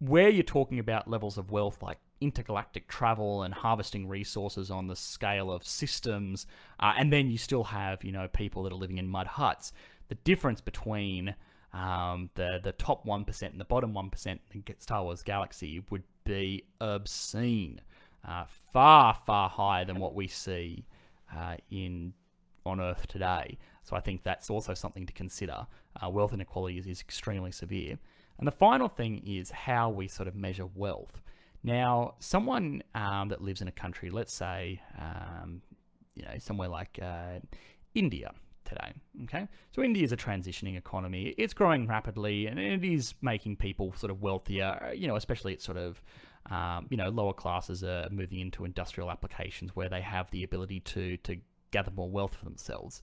Where 0.00 0.28
you're 0.28 0.42
talking 0.42 0.78
about 0.78 1.08
levels 1.08 1.38
of 1.38 1.50
wealth 1.50 1.82
like 1.82 1.98
intergalactic 2.20 2.88
travel 2.88 3.42
and 3.42 3.54
harvesting 3.54 4.08
resources 4.08 4.70
on 4.70 4.86
the 4.88 4.96
scale 4.96 5.50
of 5.50 5.66
systems, 5.66 6.46
uh, 6.80 6.92
and 6.98 7.12
then 7.12 7.30
you 7.30 7.38
still 7.38 7.64
have, 7.64 8.04
you 8.04 8.12
know, 8.12 8.28
people 8.28 8.64
that 8.64 8.72
are 8.72 8.76
living 8.76 8.98
in 8.98 9.08
mud 9.08 9.26
huts. 9.26 9.72
The 10.08 10.16
difference 10.16 10.60
between 10.60 11.34
um, 11.72 12.30
the 12.34 12.60
the 12.62 12.72
top 12.72 13.06
one 13.06 13.24
percent 13.24 13.52
and 13.52 13.60
the 13.60 13.64
bottom 13.64 13.94
one 13.94 14.10
percent 14.10 14.40
in 14.52 14.62
Star 14.78 15.02
Wars 15.02 15.22
Galaxy 15.22 15.82
would 15.90 16.04
be 16.24 16.64
obscene, 16.80 17.80
uh, 18.26 18.44
far 18.72 19.14
far 19.26 19.48
higher 19.48 19.84
than 19.84 19.98
what 19.98 20.14
we 20.14 20.28
see 20.28 20.86
uh, 21.34 21.56
in 21.70 22.14
on 22.66 22.80
Earth 22.80 23.06
today. 23.06 23.58
So 23.84 23.94
I 23.96 24.00
think 24.00 24.22
that's 24.22 24.50
also 24.50 24.74
something 24.74 25.06
to 25.06 25.12
consider. 25.12 25.66
Uh, 26.02 26.08
wealth 26.08 26.32
inequality 26.32 26.78
is, 26.78 26.86
is 26.86 27.00
extremely 27.00 27.52
severe. 27.52 27.98
And 28.38 28.46
the 28.46 28.52
final 28.52 28.88
thing 28.88 29.22
is 29.26 29.50
how 29.50 29.90
we 29.90 30.08
sort 30.08 30.26
of 30.26 30.34
measure 30.34 30.66
wealth. 30.74 31.20
Now, 31.62 32.14
someone 32.18 32.82
um, 32.94 33.28
that 33.28 33.40
lives 33.40 33.62
in 33.62 33.68
a 33.68 33.72
country, 33.72 34.10
let's 34.10 34.34
say, 34.34 34.80
um, 34.98 35.62
you 36.14 36.24
know, 36.24 36.32
somewhere 36.38 36.68
like 36.68 36.98
uh, 37.00 37.38
India 37.94 38.32
today, 38.64 38.92
okay? 39.24 39.48
So 39.74 39.82
India 39.82 40.02
is 40.02 40.12
a 40.12 40.16
transitioning 40.16 40.76
economy. 40.76 41.34
It's 41.38 41.54
growing 41.54 41.86
rapidly, 41.86 42.46
and 42.46 42.58
it 42.58 42.84
is 42.84 43.14
making 43.22 43.56
people 43.56 43.92
sort 43.94 44.10
of 44.10 44.22
wealthier. 44.22 44.92
You 44.94 45.06
know, 45.08 45.16
especially 45.16 45.52
it's 45.52 45.64
sort 45.64 45.78
of 45.78 46.02
um, 46.50 46.86
you 46.90 46.96
know 46.96 47.08
lower 47.08 47.32
classes 47.32 47.82
are 47.82 48.08
moving 48.10 48.40
into 48.40 48.64
industrial 48.64 49.10
applications 49.10 49.74
where 49.74 49.88
they 49.88 50.02
have 50.02 50.30
the 50.30 50.44
ability 50.44 50.80
to 50.80 51.16
to 51.18 51.36
gather 51.70 51.90
more 51.90 52.10
wealth 52.10 52.34
for 52.34 52.44
themselves. 52.44 53.02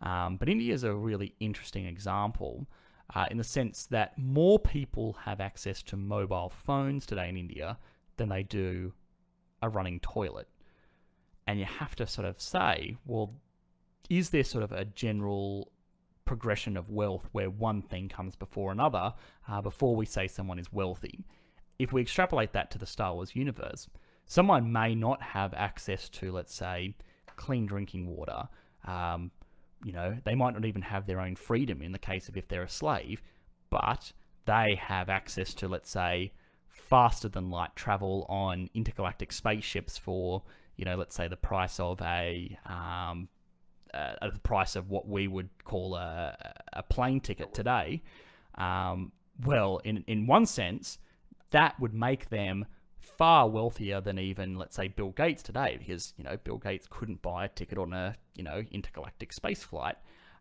Um, 0.00 0.36
but 0.36 0.48
India 0.48 0.72
is 0.72 0.84
a 0.84 0.94
really 0.94 1.34
interesting 1.40 1.86
example 1.86 2.66
uh, 3.14 3.26
in 3.30 3.38
the 3.38 3.44
sense 3.44 3.86
that 3.86 4.16
more 4.18 4.58
people 4.58 5.14
have 5.24 5.40
access 5.40 5.82
to 5.84 5.96
mobile 5.96 6.50
phones 6.50 7.06
today 7.06 7.28
in 7.28 7.36
India 7.36 7.78
than 8.16 8.28
they 8.28 8.42
do 8.42 8.92
a 9.62 9.68
running 9.68 10.00
toilet. 10.00 10.48
And 11.46 11.58
you 11.58 11.64
have 11.64 11.96
to 11.96 12.06
sort 12.06 12.26
of 12.26 12.40
say, 12.40 12.96
well, 13.06 13.34
is 14.10 14.30
there 14.30 14.44
sort 14.44 14.64
of 14.64 14.72
a 14.72 14.84
general 14.84 15.72
progression 16.24 16.76
of 16.76 16.90
wealth 16.90 17.26
where 17.32 17.48
one 17.48 17.80
thing 17.80 18.08
comes 18.08 18.36
before 18.36 18.70
another 18.70 19.14
uh, 19.48 19.62
before 19.62 19.96
we 19.96 20.04
say 20.04 20.28
someone 20.28 20.58
is 20.58 20.72
wealthy? 20.72 21.24
If 21.78 21.92
we 21.92 22.02
extrapolate 22.02 22.52
that 22.52 22.70
to 22.72 22.78
the 22.78 22.86
Star 22.86 23.14
Wars 23.14 23.34
universe, 23.34 23.88
someone 24.26 24.70
may 24.70 24.94
not 24.94 25.22
have 25.22 25.54
access 25.54 26.08
to, 26.10 26.30
let's 26.32 26.54
say, 26.54 26.94
clean 27.36 27.66
drinking 27.66 28.08
water. 28.08 28.48
Um, 28.84 29.30
you 29.84 29.92
know, 29.92 30.16
they 30.24 30.34
might 30.34 30.54
not 30.54 30.64
even 30.64 30.82
have 30.82 31.06
their 31.06 31.20
own 31.20 31.36
freedom 31.36 31.82
in 31.82 31.92
the 31.92 31.98
case 31.98 32.28
of 32.28 32.36
if 32.36 32.48
they're 32.48 32.62
a 32.62 32.68
slave, 32.68 33.22
but 33.70 34.12
they 34.46 34.78
have 34.80 35.08
access 35.08 35.54
to, 35.54 35.68
let's 35.68 35.90
say, 35.90 36.32
faster 36.68 37.28
than 37.28 37.50
light 37.50 37.74
travel 37.76 38.26
on 38.28 38.70
intergalactic 38.74 39.32
spaceships 39.32 39.98
for, 39.98 40.42
you 40.76 40.84
know, 40.84 40.96
let's 40.96 41.14
say 41.14 41.28
the 41.28 41.36
price 41.36 41.78
of 41.78 42.00
a, 42.02 42.58
um, 42.66 43.28
uh, 43.94 44.14
the 44.32 44.40
price 44.40 44.76
of 44.76 44.90
what 44.90 45.08
we 45.08 45.28
would 45.28 45.50
call 45.64 45.94
a, 45.94 46.36
a 46.72 46.82
plane 46.82 47.20
ticket 47.20 47.54
today. 47.54 48.02
Um, 48.56 49.12
well, 49.44 49.80
in 49.84 50.04
in 50.06 50.26
one 50.26 50.46
sense, 50.46 50.98
that 51.50 51.78
would 51.78 51.94
make 51.94 52.28
them 52.28 52.66
far 53.00 53.48
wealthier 53.48 54.00
than 54.00 54.18
even 54.18 54.56
let's 54.56 54.76
say 54.76 54.88
Bill 54.88 55.10
Gates 55.10 55.42
today 55.42 55.76
because 55.78 56.14
you 56.16 56.24
know 56.24 56.36
Bill 56.42 56.58
Gates 56.58 56.86
couldn't 56.88 57.22
buy 57.22 57.44
a 57.44 57.48
ticket 57.48 57.78
on 57.78 57.92
a 57.92 58.16
you 58.34 58.42
know 58.42 58.62
intergalactic 58.70 59.32
space 59.32 59.62
flight 59.62 59.96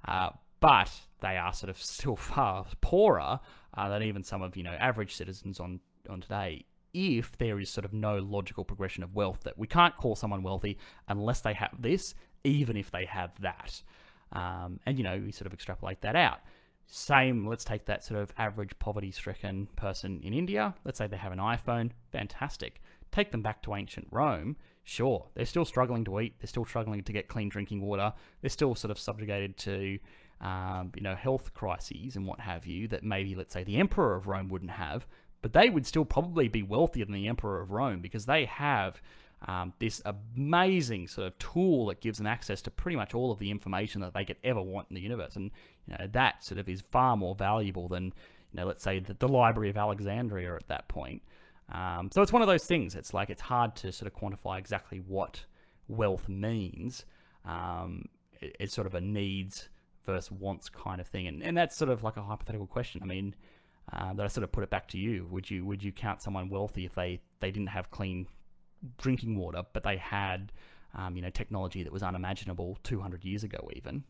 uh, 0.07 0.29
but 0.59 0.91
they 1.21 1.37
are 1.37 1.53
sort 1.53 1.69
of 1.69 1.81
still 1.81 2.15
far 2.17 2.65
poorer 2.81 3.39
uh, 3.75 3.89
than 3.89 4.03
even 4.03 4.23
some 4.23 4.41
of 4.41 4.55
you 4.57 4.63
know 4.63 4.75
average 4.79 5.15
citizens 5.15 5.59
on 5.59 5.79
on 6.09 6.21
today 6.21 6.65
if 6.93 7.37
there 7.37 7.59
is 7.59 7.69
sort 7.69 7.85
of 7.85 7.93
no 7.93 8.17
logical 8.17 8.63
progression 8.63 9.03
of 9.03 9.13
wealth 9.13 9.41
that 9.43 9.57
we 9.57 9.67
can't 9.67 9.95
call 9.95 10.15
someone 10.15 10.41
wealthy 10.41 10.77
unless 11.07 11.41
they 11.41 11.53
have 11.53 11.75
this 11.79 12.15
even 12.43 12.77
if 12.77 12.91
they 12.91 13.05
have 13.05 13.31
that. 13.41 13.81
Um, 14.31 14.79
and 14.85 14.97
you 14.97 15.03
know 15.03 15.21
we 15.23 15.31
sort 15.31 15.47
of 15.47 15.53
extrapolate 15.53 16.01
that 16.01 16.15
out 16.15 16.39
same, 16.87 17.45
let's 17.45 17.65
take 17.65 17.85
that 17.85 18.03
sort 18.03 18.21
of 18.21 18.33
average 18.37 18.77
poverty 18.79 19.11
stricken 19.11 19.67
person 19.75 20.21
in 20.23 20.33
India. 20.33 20.73
Let's 20.85 20.97
say 20.97 21.07
they 21.07 21.17
have 21.17 21.33
an 21.33 21.39
iPhone. 21.39 21.91
Fantastic. 22.11 22.81
Take 23.11 23.31
them 23.31 23.41
back 23.41 23.61
to 23.63 23.75
ancient 23.75 24.07
Rome. 24.09 24.55
Sure, 24.83 25.27
they're 25.33 25.45
still 25.45 25.65
struggling 25.65 26.05
to 26.05 26.19
eat. 26.21 26.35
They're 26.39 26.47
still 26.47 26.63
struggling 26.63 27.03
to 27.03 27.11
get 27.11 27.27
clean 27.27 27.49
drinking 27.49 27.81
water. 27.81 28.13
They're 28.41 28.49
still 28.49 28.73
sort 28.73 28.91
of 28.91 28.97
subjugated 28.97 29.57
to, 29.57 29.99
um, 30.39 30.93
you 30.95 31.01
know, 31.01 31.15
health 31.15 31.53
crises 31.53 32.15
and 32.15 32.25
what 32.25 32.39
have 32.39 32.65
you 32.65 32.87
that 32.87 33.03
maybe, 33.03 33.35
let's 33.35 33.53
say, 33.53 33.65
the 33.65 33.77
emperor 33.77 34.15
of 34.15 34.27
Rome 34.27 34.47
wouldn't 34.47 34.71
have. 34.71 35.05
But 35.41 35.51
they 35.51 35.69
would 35.69 35.85
still 35.85 36.05
probably 36.05 36.47
be 36.47 36.63
wealthier 36.63 37.03
than 37.03 37.13
the 37.13 37.27
emperor 37.27 37.61
of 37.61 37.71
Rome 37.71 37.99
because 37.99 38.25
they 38.25 38.45
have 38.45 39.01
um, 39.45 39.73
this 39.79 40.01
amazing 40.05 41.07
sort 41.07 41.27
of 41.27 41.37
tool 41.37 41.87
that 41.87 42.01
gives 42.01 42.17
them 42.17 42.27
access 42.27 42.61
to 42.63 42.71
pretty 42.71 42.95
much 42.95 43.13
all 43.13 43.31
of 43.31 43.39
the 43.39 43.51
information 43.51 44.01
that 44.01 44.13
they 44.13 44.25
could 44.25 44.37
ever 44.43 44.61
want 44.61 44.87
in 44.89 44.95
the 44.95 45.01
universe. 45.01 45.35
And 45.35 45.51
you 45.87 45.95
know, 45.97 46.07
that 46.11 46.43
sort 46.43 46.59
of 46.59 46.67
is 46.69 46.83
far 46.91 47.15
more 47.17 47.35
valuable 47.35 47.87
than, 47.87 48.05
you 48.05 48.11
know, 48.53 48.65
let's 48.65 48.83
say 48.83 48.99
the, 48.99 49.13
the 49.13 49.27
Library 49.27 49.69
of 49.69 49.77
Alexandria 49.77 50.55
at 50.55 50.67
that 50.67 50.87
point. 50.87 51.21
Um, 51.71 52.09
so 52.13 52.21
it's 52.21 52.31
one 52.31 52.41
of 52.41 52.47
those 52.47 52.65
things. 52.65 52.95
It's 52.95 53.13
like 53.13 53.29
it's 53.29 53.41
hard 53.41 53.75
to 53.77 53.91
sort 53.91 54.11
of 54.11 54.17
quantify 54.17 54.57
exactly 54.57 54.99
what 54.99 55.45
wealth 55.87 56.29
means. 56.29 57.05
Um, 57.45 58.05
it, 58.39 58.55
it's 58.59 58.73
sort 58.73 58.87
of 58.87 58.95
a 58.95 59.01
needs 59.01 59.69
versus 60.05 60.31
wants 60.31 60.69
kind 60.69 61.01
of 61.01 61.07
thing, 61.07 61.27
and 61.27 61.43
and 61.43 61.57
that's 61.57 61.75
sort 61.75 61.91
of 61.91 62.03
like 62.03 62.15
a 62.15 62.23
hypothetical 62.23 62.67
question. 62.67 63.01
I 63.03 63.05
mean, 63.05 63.35
uh, 63.91 64.13
that 64.13 64.23
I 64.23 64.27
sort 64.27 64.45
of 64.45 64.51
put 64.51 64.63
it 64.63 64.69
back 64.69 64.87
to 64.89 64.97
you. 64.97 65.27
Would 65.29 65.51
you 65.51 65.65
would 65.65 65.83
you 65.83 65.91
count 65.91 66.21
someone 66.21 66.49
wealthy 66.49 66.85
if 66.85 66.95
they 66.95 67.19
they 67.39 67.51
didn't 67.51 67.69
have 67.69 67.91
clean 67.91 68.27
drinking 68.97 69.37
water, 69.37 69.63
but 69.73 69.83
they 69.83 69.97
had, 69.97 70.51
um, 70.95 71.15
you 71.15 71.21
know, 71.21 71.29
technology 71.29 71.83
that 71.83 71.91
was 71.91 72.03
unimaginable 72.03 72.77
200 72.83 73.25
years 73.25 73.43
ago, 73.43 73.69
even. 73.73 74.03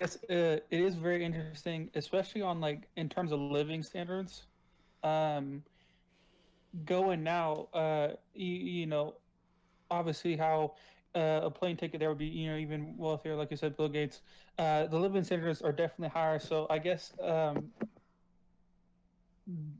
Yes, 0.00 0.16
uh, 0.30 0.60
it 0.70 0.80
is 0.80 0.94
very 0.94 1.24
interesting, 1.24 1.90
especially 1.94 2.42
on 2.42 2.60
like 2.60 2.88
in 2.96 3.08
terms 3.08 3.32
of 3.32 3.40
living 3.40 3.82
standards. 3.82 4.46
Um, 5.02 5.62
going 6.84 7.22
now, 7.22 7.68
uh, 7.72 8.08
you, 8.34 8.54
you 8.54 8.86
know, 8.86 9.14
obviously 9.90 10.36
how 10.36 10.74
uh, 11.14 11.40
a 11.44 11.50
plane 11.50 11.76
ticket 11.76 12.00
there 12.00 12.08
would 12.10 12.18
be, 12.18 12.26
you 12.26 12.50
know, 12.50 12.56
even 12.56 12.94
wealthier, 12.96 13.34
like 13.34 13.50
you 13.50 13.56
said, 13.56 13.76
Bill 13.76 13.88
Gates. 13.88 14.22
Uh, 14.58 14.86
the 14.86 14.98
living 14.98 15.24
standards 15.24 15.62
are 15.62 15.72
definitely 15.72 16.10
higher. 16.10 16.38
So 16.38 16.66
I 16.70 16.78
guess, 16.78 17.12
um, 17.22 17.70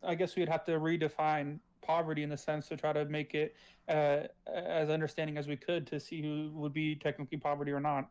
I 0.02 0.14
guess 0.14 0.34
we'd 0.36 0.48
have 0.48 0.64
to 0.64 0.72
redefine 0.72 1.60
poverty 1.82 2.22
in 2.22 2.30
the 2.30 2.36
sense 2.36 2.68
to 2.68 2.76
try 2.76 2.92
to 2.92 3.04
make 3.04 3.34
it 3.34 3.54
uh, 3.88 4.22
as 4.52 4.90
understanding 4.90 5.36
as 5.38 5.46
we 5.46 5.56
could 5.56 5.86
to 5.88 6.00
see 6.00 6.22
who 6.22 6.50
would 6.54 6.72
be 6.72 6.96
technically 6.96 7.38
poverty 7.38 7.70
or 7.72 7.80
not. 7.80 8.08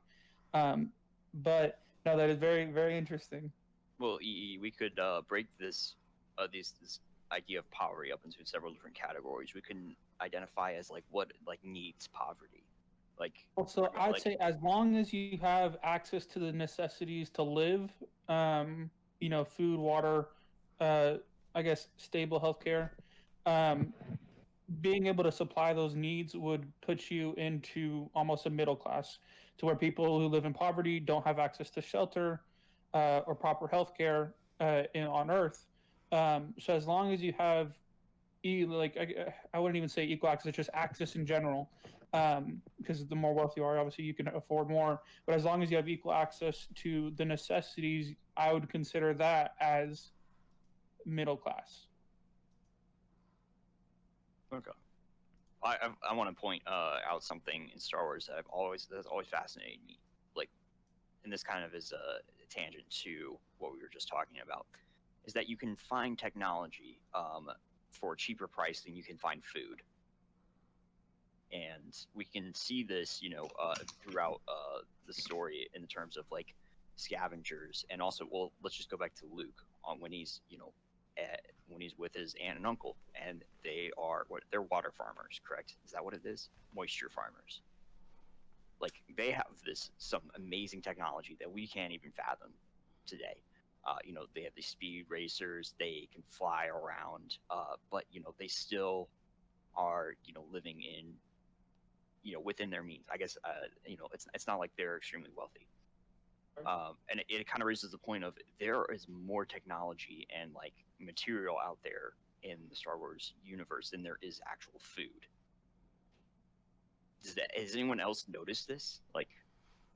Um, 0.53 0.91
but 1.33 1.79
no, 2.07 2.17
that 2.17 2.29
is 2.29 2.37
very 2.37 2.65
very 2.65 2.97
interesting. 2.97 3.51
Well, 3.99 4.19
EE, 4.21 4.59
we 4.61 4.71
could 4.71 4.97
uh, 4.99 5.21
break 5.27 5.47
this 5.59 5.95
uh, 6.37 6.47
these 6.51 6.73
this 6.81 6.99
idea 7.31 7.59
of 7.59 7.69
poverty 7.71 8.11
up 8.11 8.21
into 8.23 8.37
several 8.43 8.71
different 8.71 8.95
categories. 8.95 9.53
We 9.53 9.61
can 9.61 9.95
identify 10.21 10.73
as 10.73 10.89
like 10.89 11.03
what 11.11 11.31
like 11.45 11.59
needs 11.63 12.07
poverty. 12.07 12.63
Like, 13.19 13.33
Also, 13.55 13.83
Yeah, 13.93 14.01
I'd 14.03 14.21
say 14.21 14.37
as 14.39 14.55
long 14.61 14.95
as 14.95 15.11
you 15.11 15.39
have 15.39 15.77
access 15.83 16.25
to 16.27 16.39
the 16.39 16.51
necessities 16.51 17.29
to 17.31 17.43
live, 17.43 17.89
um, 18.29 18.91
you 19.19 19.29
know, 19.29 19.43
food, 19.43 19.79
water, 19.79 20.27
uh, 20.79 21.15
I 21.55 21.63
guess 21.63 21.87
stable 21.97 22.39
healthcare, 22.39 22.91
um, 23.47 23.93
being 24.81 25.07
able 25.07 25.23
to 25.23 25.31
supply 25.31 25.73
those 25.73 25.95
needs 25.95 26.35
would 26.35 26.71
put 26.81 27.09
you 27.09 27.33
into 27.37 28.09
almost 28.13 28.45
a 28.45 28.49
middle 28.49 28.75
class, 28.75 29.17
to 29.57 29.65
where 29.65 29.75
people 29.75 30.19
who 30.19 30.27
live 30.27 30.45
in 30.45 30.53
poverty 30.53 30.99
don't 30.99 31.25
have 31.25 31.39
access 31.39 31.69
to 31.71 31.81
shelter 31.81 32.41
uh, 32.93 33.21
or 33.25 33.35
proper 33.35 33.67
healthcare 33.67 34.31
uh, 34.59 34.83
in, 34.93 35.03
on 35.03 35.29
Earth. 35.29 35.65
Um, 36.11 36.53
so 36.59 36.73
as 36.73 36.87
long 36.87 37.13
as 37.13 37.21
you 37.21 37.33
have, 37.37 37.73
e- 38.43 38.65
like 38.65 38.97
I, 38.97 39.33
I 39.53 39.59
wouldn't 39.59 39.77
even 39.77 39.89
say 39.89 40.05
equal 40.05 40.29
access, 40.29 40.55
just 40.55 40.69
access 40.73 41.15
in 41.15 41.25
general 41.25 41.69
um, 42.13 42.61
because 42.77 43.05
the 43.05 43.15
more 43.15 43.33
wealthy 43.33 43.61
you 43.61 43.65
are, 43.65 43.77
obviously 43.77 44.05
you 44.05 44.13
can 44.13 44.27
afford 44.29 44.69
more. 44.69 45.01
But 45.25 45.35
as 45.35 45.43
long 45.43 45.61
as 45.61 45.69
you 45.69 45.77
have 45.77 45.89
equal 45.89 46.13
access 46.13 46.67
to 46.75 47.11
the 47.17 47.25
necessities, 47.25 48.13
I 48.35 48.53
would 48.53 48.69
consider 48.69 49.13
that 49.15 49.55
as 49.59 50.11
middle 51.05 51.37
class. 51.37 51.87
Okay. 54.53 54.71
I 55.63 55.89
I, 56.09 56.13
want 56.13 56.29
to 56.29 56.39
point 56.39 56.61
uh, 56.67 56.97
out 57.09 57.23
something 57.23 57.69
in 57.73 57.79
Star 57.79 58.03
Wars 58.03 58.27
that 58.27 58.37
I've 58.37 58.47
always 58.47 58.87
that's 58.89 59.07
always 59.07 59.27
fascinated 59.27 59.79
me. 59.87 59.99
Like, 60.35 60.49
and 61.23 61.33
this 61.33 61.43
kind 61.43 61.63
of 61.63 61.73
is 61.73 61.91
a 61.91 62.21
tangent 62.49 62.89
to 63.03 63.37
what 63.57 63.73
we 63.73 63.79
were 63.79 63.89
just 63.91 64.07
talking 64.07 64.37
about, 64.43 64.65
is 65.25 65.33
that 65.33 65.49
you 65.49 65.57
can 65.57 65.75
find 65.75 66.17
technology 66.17 66.99
um, 67.13 67.49
for 67.91 68.13
a 68.13 68.17
cheaper 68.17 68.47
price 68.47 68.81
than 68.81 68.95
you 68.95 69.03
can 69.03 69.17
find 69.17 69.43
food. 69.43 69.81
And 71.51 71.95
we 72.13 72.25
can 72.25 72.53
see 72.53 72.83
this, 72.83 73.21
you 73.21 73.29
know, 73.29 73.47
uh, 73.61 73.75
throughout 74.01 74.41
uh, 74.47 74.79
the 75.07 75.13
story 75.13 75.67
in 75.73 75.87
terms 75.87 76.17
of 76.17 76.25
like 76.31 76.53
scavengers, 76.97 77.85
and 77.89 78.01
also, 78.01 78.27
well, 78.29 78.51
let's 78.63 78.75
just 78.75 78.89
go 78.89 78.97
back 78.97 79.15
to 79.15 79.25
Luke 79.31 79.63
on 79.83 79.99
when 79.99 80.11
he's, 80.11 80.41
you 80.49 80.57
know, 80.57 80.73
at, 81.17 81.41
when 81.67 81.81
he's 81.81 81.97
with 81.97 82.13
his 82.13 82.35
aunt 82.43 82.57
and 82.57 82.65
uncle, 82.65 82.95
and 83.15 83.43
they 83.63 83.91
are 83.97 84.25
what 84.29 84.43
they're 84.51 84.61
water 84.61 84.91
farmers, 84.91 85.41
correct? 85.47 85.75
Is 85.85 85.91
that 85.91 86.03
what 86.03 86.13
it 86.13 86.21
is? 86.25 86.49
Moisture 86.75 87.09
farmers. 87.09 87.61
Like 88.79 88.93
they 89.17 89.31
have 89.31 89.47
this 89.65 89.91
some 89.97 90.21
amazing 90.35 90.81
technology 90.81 91.35
that 91.39 91.51
we 91.51 91.67
can't 91.67 91.91
even 91.93 92.11
fathom 92.11 92.51
today. 93.05 93.41
Uh, 93.85 93.95
you 94.03 94.13
know, 94.13 94.25
they 94.35 94.41
have 94.43 94.53
these 94.55 94.67
speed 94.67 95.05
racers, 95.07 95.73
they 95.79 96.09
can 96.11 96.21
fly 96.27 96.67
around, 96.67 97.37
uh, 97.49 97.75
but 97.89 98.03
you 98.11 98.21
know, 98.21 98.33
they 98.37 98.47
still 98.47 99.07
are, 99.75 100.15
you 100.25 100.33
know, 100.33 100.43
living 100.51 100.81
in, 100.81 101.13
you 102.23 102.33
know, 102.33 102.39
within 102.41 102.69
their 102.69 102.83
means. 102.83 103.05
I 103.11 103.17
guess, 103.17 103.37
uh, 103.45 103.67
you 103.85 103.97
know, 103.97 104.07
it's 104.13 104.27
it's 104.33 104.47
not 104.47 104.59
like 104.59 104.71
they're 104.77 104.97
extremely 104.97 105.29
wealthy. 105.35 105.67
Um, 106.65 106.93
and 107.09 107.19
it, 107.19 107.25
it 107.29 107.47
kind 107.47 107.61
of 107.61 107.67
raises 107.67 107.91
the 107.91 107.97
point 107.97 108.23
of 108.23 108.33
there 108.59 108.83
is 108.93 109.07
more 109.07 109.45
technology 109.45 110.27
and 110.35 110.53
like 110.53 110.73
material 110.99 111.57
out 111.63 111.77
there 111.83 112.13
in 112.43 112.57
the 112.69 112.75
Star 112.75 112.97
Wars 112.97 113.33
universe 113.43 113.89
than 113.89 114.03
there 114.03 114.17
is 114.21 114.41
actual 114.49 114.79
food. 114.79 115.27
Does 117.23 117.35
that 117.35 117.51
has 117.55 117.73
anyone 117.73 117.99
else 117.99 118.25
noticed 118.31 118.67
this? 118.67 119.01
Like, 119.13 119.29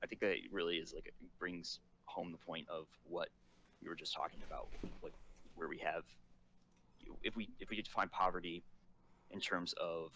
I 0.02 0.06
think 0.06 0.20
that 0.20 0.36
really 0.50 0.76
is 0.76 0.92
like 0.94 1.06
it 1.06 1.14
brings 1.38 1.80
home 2.04 2.32
the 2.32 2.38
point 2.38 2.68
of 2.68 2.86
what 3.08 3.28
we 3.82 3.88
were 3.88 3.94
just 3.94 4.14
talking 4.14 4.40
about, 4.46 4.68
like 5.02 5.14
where 5.54 5.68
we 5.68 5.78
have, 5.78 6.04
if 7.22 7.36
we 7.36 7.48
if 7.58 7.70
we 7.70 7.76
could 7.76 7.84
define 7.84 8.08
poverty 8.08 8.62
in 9.30 9.40
terms 9.40 9.72
of, 9.80 10.12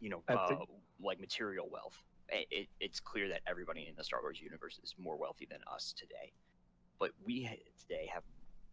you 0.00 0.10
know, 0.10 0.22
uh, 0.28 0.56
like 1.02 1.20
material 1.20 1.68
wealth, 1.70 1.96
it, 2.28 2.46
it, 2.50 2.68
it's 2.80 3.00
clear 3.00 3.28
that 3.28 3.40
everybody 3.46 3.86
in 3.88 3.94
the 3.96 4.04
Star 4.04 4.20
Wars 4.22 4.40
universe 4.40 4.78
is 4.82 4.94
more 4.98 5.16
wealthy 5.16 5.46
than 5.50 5.60
us 5.72 5.94
today. 5.96 6.32
But 6.98 7.10
we 7.24 7.48
today 7.80 8.08
have 8.12 8.22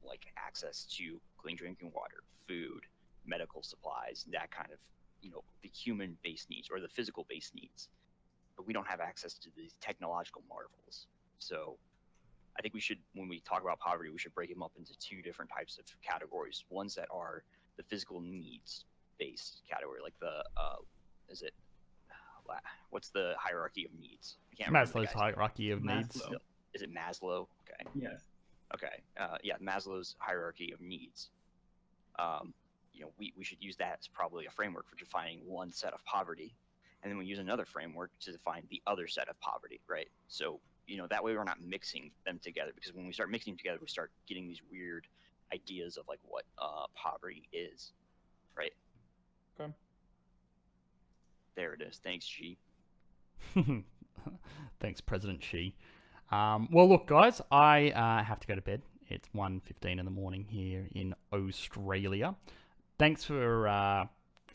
like 0.04 0.28
access 0.38 0.86
to 0.97 1.20
clean 1.38 1.56
drinking 1.56 1.91
water, 1.93 2.24
food, 2.47 2.82
medical 3.26 3.64
supplies, 3.64 4.26
that 4.32 4.52
kind 4.52 4.70
of, 4.72 4.80
you 5.22 5.30
know, 5.30 5.43
the 5.62 5.70
human 5.70 6.18
based 6.24 6.50
needs 6.50 6.70
or 6.72 6.80
the 6.80 6.88
physical 6.88 7.26
based 7.30 7.54
needs. 7.56 7.89
But 8.56 8.68
we 8.68 8.74
don't 8.74 8.88
have 8.88 9.00
access 9.00 9.34
to 9.36 9.50
these 9.56 9.74
technological 9.82 10.43
marvels. 10.50 11.08
So 11.39 11.78
I 12.58 12.62
think 12.62 12.74
we 12.74 12.82
should, 12.82 13.00
when 13.14 13.30
we 13.30 13.39
talk 13.41 13.62
about 13.62 13.80
poverty, 13.80 14.10
we 14.10 14.20
should 14.20 14.36
break 14.36 14.50
them 14.50 14.64
up 14.64 14.72
into 14.78 14.97
two 15.00 15.22
different 15.22 15.50
types 15.56 15.78
of 15.78 15.86
categories. 16.02 16.66
Ones 16.70 16.95
that 16.95 17.08
are 17.12 17.43
the 17.78 17.84
physical 17.84 18.20
needs 18.20 18.86
based 19.18 19.62
category, 19.70 20.00
like 20.04 20.18
the, 20.20 20.43
uh, 20.58 20.76
is 21.30 21.41
it, 21.41 21.54
what's 22.89 23.10
the 23.10 23.34
hierarchy 23.38 23.86
of 23.86 23.91
needs? 24.00 24.38
I 24.52 24.64
can't 24.64 24.76
Maslow's 24.76 25.12
hierarchy 25.12 25.72
of 25.72 25.84
needs. 25.84 26.22
Is 26.74 26.82
it 26.82 26.93
Maslow? 26.93 27.47
Okay. 27.64 27.89
Yes. 27.95 28.22
Okay. 28.74 29.02
Uh, 29.20 29.38
yeah, 29.43 29.56
Maslow's 29.58 30.16
hierarchy 30.20 30.72
of 30.72 30.82
needs. 30.82 31.30
Um, 32.18 32.54
you 32.93 33.02
know, 33.02 33.12
we, 33.18 33.34
we 33.38 33.43
should 33.43 33.64
use 33.64 33.78
that 33.78 34.00
as 34.02 34.08
probably 34.08 34.45
a 34.45 34.50
framework 34.50 34.88
for 34.89 34.95
defining 34.97 35.39
one 35.45 35.72
set 35.72 35.93
of 35.93 36.04
poverty, 36.06 36.54
and 37.02 37.12
then 37.12 37.18
we 37.18 37.26
use 37.26 37.39
another 37.39 37.66
framework 37.66 38.12
to 38.22 38.32
define 38.32 38.64
the 38.70 38.82
other 38.86 39.08
set 39.08 39.30
of 39.30 39.39
poverty, 39.39 39.80
right? 39.88 40.10
So, 40.28 40.60
you 40.86 40.97
know, 40.97 41.08
that 41.08 41.24
way 41.24 41.34
we're 41.36 41.43
not 41.43 41.62
mixing 41.62 42.12
them 42.26 42.39
together 42.43 42.72
because 42.76 42.93
when 42.93 43.08
we 43.08 43.14
start 43.14 43.32
mixing 43.32 43.56
together, 43.56 43.78
we 43.82 43.88
start 43.88 44.12
getting 44.28 44.47
these 44.47 44.62
weird 44.70 45.08
ideas 45.54 45.97
of 45.97 46.08
like 46.08 46.20
what 46.24 46.43
uh, 46.58 46.86
poverty 46.93 47.47
is, 47.54 47.93
right? 48.58 48.74
There 51.60 51.74
it 51.74 51.82
is. 51.82 51.99
Thanks, 52.01 52.26
G. 52.26 52.57
Thanks, 54.80 55.01
President 55.01 55.43
Xi. 55.43 55.76
Um, 56.32 56.70
well, 56.72 56.88
look, 56.88 57.05
guys, 57.05 57.41
I 57.51 57.89
uh, 57.89 58.24
have 58.24 58.39
to 58.39 58.47
go 58.47 58.55
to 58.55 58.62
bed. 58.62 58.82
It's 59.10 59.28
1.15 59.36 59.99
in 59.99 60.05
the 60.05 60.10
morning 60.10 60.45
here 60.47 60.88
in 60.95 61.14
Australia. 61.34 62.34
Thanks 62.97 63.26
for 63.26 63.68
uh, 63.68 64.05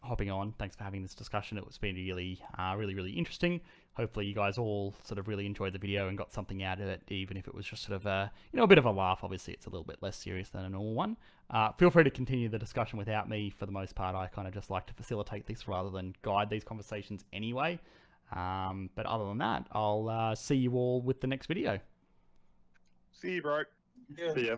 hopping 0.03 0.31
on. 0.31 0.55
Thanks 0.59 0.77
for 0.77 0.85
having 0.85 1.03
this 1.03 1.15
discussion. 1.15 1.59
It's 1.59 1.77
been 1.77 1.95
really, 1.95 2.41
uh, 2.59 2.75
really, 2.79 2.95
really 2.95 3.13
interesting. 3.13 3.61
Hopefully, 3.97 4.27
you 4.27 4.35
guys 4.35 4.59
all 4.59 4.95
sort 5.05 5.19
of 5.19 5.29
really 5.29 5.47
enjoyed 5.47 5.73
the 5.73 5.79
video 5.79 6.09
and 6.09 6.19
got 6.19 6.33
something 6.33 6.63
out 6.63 6.81
of 6.81 6.89
it, 6.89 7.03
even 7.09 7.37
if 7.37 7.47
it 7.47 7.55
was 7.55 7.65
just 7.65 7.85
sort 7.85 7.95
of 7.95 8.07
a, 8.07 8.31
you 8.53 8.57
know, 8.57 8.65
a 8.65 8.67
bit 8.67 8.79
of 8.79 8.85
a 8.85 8.91
laugh. 8.91 9.21
Obviously, 9.23 9.55
it's 9.55 9.67
a 9.67 9.71
little 9.71 9.85
bit 9.85 9.99
less 10.01 10.17
serious 10.17 10.49
than 10.49 10.65
a 10.65 10.69
normal 10.69 10.95
one. 10.95 11.17
Uh, 11.51 11.71
feel 11.73 11.91
free 11.91 12.03
to 12.05 12.11
continue 12.11 12.49
the 12.49 12.59
discussion 12.59 12.99
without 12.99 13.29
me. 13.29 13.51
For 13.51 13.67
the 13.67 13.73
most 13.73 13.95
part, 13.95 14.17
I 14.17 14.27
kind 14.27 14.49
of 14.49 14.55
just 14.55 14.71
like 14.71 14.87
to 14.87 14.95
facilitate 14.95 15.47
this 15.47 15.69
rather 15.69 15.91
than 15.91 16.15
guide 16.23 16.51
these 16.51 16.65
conversations 16.65 17.25
anyway. 17.33 17.79
Um, 18.33 18.91
but 18.97 19.07
other 19.07 19.27
than 19.27 19.39
that, 19.39 19.67
I'll 19.73 20.09
uh, 20.09 20.35
see 20.35 20.57
you 20.57 20.75
all 20.75 21.01
with 21.01 21.21
the 21.21 21.27
next 21.27 21.47
video. 21.47 21.79
See 23.13 23.35
you, 23.35 23.43
bro. 23.43 23.63
See 24.35 24.49
ya. 24.49 24.57